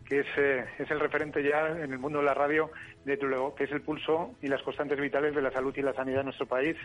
Que 0.08 0.20
es, 0.20 0.28
eh, 0.38 0.64
es 0.78 0.92
el 0.92 1.00
referente 1.00 1.42
ya 1.42 1.70
en 1.70 1.92
el 1.92 1.98
mundo 1.98 2.20
de 2.20 2.26
la 2.26 2.36
radio, 2.36 2.70
de 3.04 3.18
luego, 3.18 3.56
que 3.56 3.64
es 3.64 3.72
el 3.72 3.82
pulso 3.82 4.36
y 4.44 4.48
las 4.48 4.62
constantes 4.62 5.00
vitales 5.00 5.34
de 5.34 5.42
la 5.42 5.50
salud 5.50 5.76
y 5.76 5.82
la 5.82 5.96
sanidad 5.96 6.20
en 6.20 6.26
nuestro 6.26 6.46
país, 6.46 6.78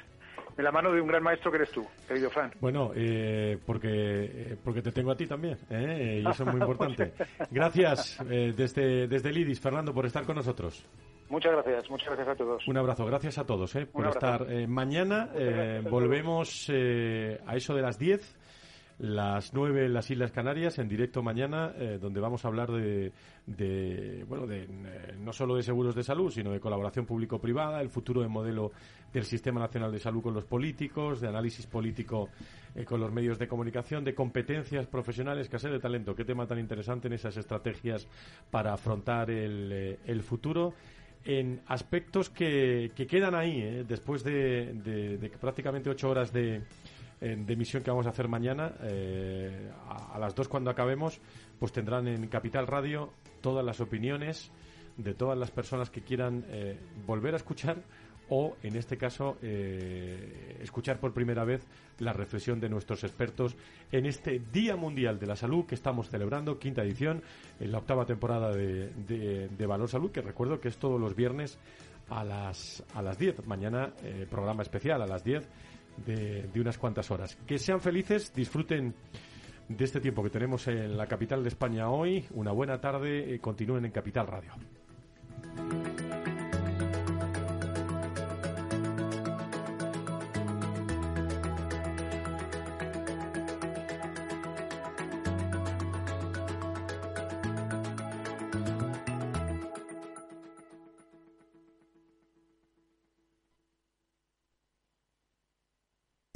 de 0.57 0.63
la 0.63 0.73
mano 0.73 0.93
de 0.93 1.01
un 1.03 1.09
gran 1.09 1.23
maestro 1.23 1.51
que 1.51 1.59
eres 1.59 1.73
tú, 1.73 1.87
querido 2.09 2.31
Fran. 2.31 2.51
Bueno, 2.59 2.93
eh, 2.97 3.59
porque, 3.67 3.91
eh, 3.91 4.57
porque 4.65 4.81
te 4.81 4.93
tengo 4.93 5.11
a 5.11 5.15
ti 5.15 5.27
también, 5.27 5.59
y 5.69 6.27
eso 6.27 6.43
es 6.43 6.47
muy 6.47 6.61
importante. 6.63 7.13
Gracias 7.51 8.19
desde, 8.27 9.07
desde 9.07 9.31
Lidis, 9.31 9.61
Fernando, 9.61 9.93
por 9.93 10.07
estar 10.07 10.25
con 10.25 10.37
nosotros. 10.37 10.87
Muchas 11.29 11.53
gracias, 11.53 11.91
muchas 11.91 12.07
gracias 12.07 12.29
a 12.29 12.35
todos. 12.35 12.67
Un 12.67 12.79
abrazo, 12.79 13.05
gracias 13.05 13.37
a 13.37 13.45
todos 13.45 13.77
por 13.93 14.07
estar. 14.07 14.47
mañana 14.69 15.29
volvemos 15.83 16.71
a 16.71 17.57
eso 17.57 17.75
de 17.75 17.83
las 17.83 17.99
10 17.99 18.42
las 19.03 19.53
nueve 19.53 19.87
en 19.87 19.95
las 19.95 20.09
Islas 20.13 20.31
Canarias, 20.31 20.79
en 20.79 20.89
directo 20.89 21.25
mañana, 21.25 21.73
eh, 21.77 21.99
donde 22.01 22.21
vamos 22.21 22.45
a 22.45 22.49
hablar 22.49 22.71
de, 22.71 23.11
bueno, 24.29 24.47
de, 24.47 24.63
eh, 24.63 25.17
no 25.19 25.33
solo 25.33 25.57
de 25.57 25.65
seguros 25.65 25.97
de 25.97 26.05
salud, 26.05 26.31
sino 26.31 26.53
de 26.53 26.61
colaboración 26.61 27.05
público-privada, 27.05 27.81
el 27.81 27.89
futuro 27.89 28.21
del 28.21 28.31
modelo 28.31 28.71
del 29.13 29.25
Sistema 29.25 29.59
Nacional 29.59 29.91
de 29.91 29.99
Salud 29.99 30.23
con 30.23 30.35
los 30.35 30.45
políticos, 30.45 31.21
de 31.21 31.27
análisis 31.27 31.67
político 31.67 32.29
eh, 32.77 32.85
con 32.85 33.01
los 33.01 33.11
medios 33.11 33.41
de 33.41 33.49
comunicación, 33.49 34.05
de 34.05 34.15
competencias 34.15 34.87
profesionales, 34.87 35.47
escasez 35.47 35.73
de 35.73 35.81
talento. 35.81 36.15
Qué 36.15 36.25
tema 36.25 36.47
tan 36.47 36.61
interesante 36.61 37.09
en 37.09 37.15
esas 37.15 37.37
estrategias 37.37 38.07
para 38.53 38.73
afrontar 38.73 39.33
el, 39.33 39.99
el 40.07 40.23
futuro 40.23 40.75
en 41.25 41.61
aspectos 41.67 42.31
que, 42.31 42.93
que 42.95 43.09
quedan 43.09 43.35
ahí, 43.35 43.85
después 43.85 44.23
de, 44.23 44.75
de 44.75 45.29
prácticamente 45.41 45.91
ocho 45.91 46.09
horas 46.09 46.33
de 46.33 46.63
de 47.23 47.53
emisión 47.53 47.85
que 47.85 47.91
vamos 47.91 48.07
a 48.07 48.11
hacer 48.11 48.27
mañana, 48.27 48.73
eh, 48.83 49.71
a, 49.89 50.19
las 50.19 50.35
dos 50.35 50.49
cuando 50.49 50.71
acabemos, 50.71 51.21
pues 51.59 51.71
tendrán 51.71 52.09
en 52.09 52.27
Capital 52.27 52.67
Radio 52.67 53.13
todas 53.41 53.65
las 53.65 53.81
opiniones 53.81 54.51
de 54.97 55.15
todas 55.15 55.39
las 55.39 55.53
personas 55.53 55.89
que 55.89 56.03
quieran 56.03 56.45
eh, 56.49 56.77
volver 57.07 57.35
a 57.35 57.37
escuchar 57.37 57.77
o, 58.29 58.57
en 58.65 58.75
este 58.75 58.97
caso, 58.97 59.39
eh, 59.41 60.59
escuchar 60.63 60.99
por 60.99 61.13
primera 61.13 61.45
vez 61.45 61.65
la 62.01 62.13
reflexión 62.13 62.59
de 62.59 62.69
nuestros 62.69 63.05
expertos 63.05 63.57
en 63.93 64.07
este 64.07 64.41
Día 64.53 64.75
Mundial 64.75 65.21
de 65.21 65.27
la 65.27 65.37
Salud 65.37 65.65
que 65.65 65.77
estamos 65.77 66.11
celebrando, 66.11 66.59
quinta 66.59 66.83
edición, 66.83 67.23
en 67.61 67.71
la 67.71 67.79
octava 67.79 68.05
temporada 68.05 68.51
de, 68.53 69.67
Valor 69.67 69.89
Salud, 69.89 70.11
que 70.11 70.23
recuerdo 70.23 70.61
que 70.61 70.69
es 70.69 70.79
todos 70.79 71.01
los 71.01 71.15
viernes 71.15 71.59
a 72.09 72.25
las, 72.25 72.83
a 72.95 73.03
las 73.03 73.17
10. 73.17 73.47
Mañana, 73.47 73.93
programa 74.29 74.63
especial 74.63 75.03
a 75.03 75.07
las 75.07 75.23
10 75.23 75.49
de, 76.07 76.49
unas 76.61 76.79
cuantas 76.79 77.11
horas. 77.11 77.37
Que 77.47 77.59
sean 77.59 77.81
felices, 77.81 78.33
disfruten 78.35 78.95
de 79.69 79.85
este 79.85 80.01
tiempo 80.01 80.23
que 80.23 80.31
tenemos 80.31 80.67
en 80.69 80.97
la 80.97 81.07
capital 81.07 81.43
de 81.43 81.49
España 81.49 81.91
hoy. 81.91 82.25
Una 82.33 82.53
buena 82.53 82.81
tarde, 82.81 83.35
y 83.35 83.39
continúen 83.39 83.85
en 83.85 83.93
Capital 83.93 84.27
Radio. 84.27 84.53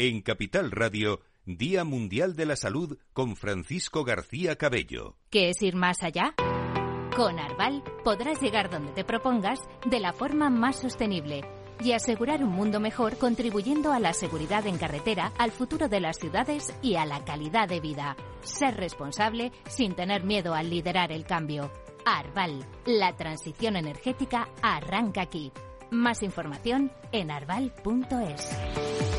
En 0.06 0.20
Capital 0.20 0.70
Radio, 0.70 1.18
Día 1.46 1.82
Mundial 1.82 2.36
de 2.36 2.46
la 2.46 2.54
Salud 2.54 2.96
con 3.12 3.34
Francisco 3.34 4.04
García 4.04 4.54
Cabello. 4.54 5.16
¿Qué 5.30 5.50
es 5.50 5.60
ir 5.62 5.74
más 5.74 6.04
allá? 6.04 6.32
Con 7.16 7.40
Arval 7.40 7.82
podrás 8.04 8.40
llegar 8.40 8.70
donde 8.70 8.92
te 8.92 9.02
propongas 9.02 9.58
de 9.84 9.98
la 9.98 10.12
forma 10.12 10.48
más 10.48 10.78
sostenible 10.78 11.40
y 11.82 11.90
asegurar 11.90 12.44
un 12.44 12.50
mundo 12.50 12.78
mejor 12.78 13.18
contribuyendo 13.18 13.92
a 13.92 13.98
la 13.98 14.12
seguridad 14.12 14.64
en 14.68 14.78
carretera, 14.78 15.32
al 15.38 15.50
futuro 15.50 15.88
de 15.88 15.98
las 15.98 16.18
ciudades 16.18 16.72
y 16.82 16.94
a 16.94 17.04
la 17.04 17.24
calidad 17.24 17.68
de 17.68 17.80
vida. 17.80 18.16
Ser 18.42 18.76
responsable 18.76 19.50
sin 19.68 19.96
tener 19.96 20.22
miedo 20.22 20.54
al 20.54 20.70
liderar 20.70 21.10
el 21.10 21.24
cambio. 21.24 21.72
Arval, 22.04 22.64
la 22.84 23.16
transición 23.16 23.74
energética 23.74 24.50
arranca 24.62 25.22
aquí. 25.22 25.50
Más 25.90 26.22
información 26.22 26.92
en 27.10 27.32
arval.es. 27.32 29.15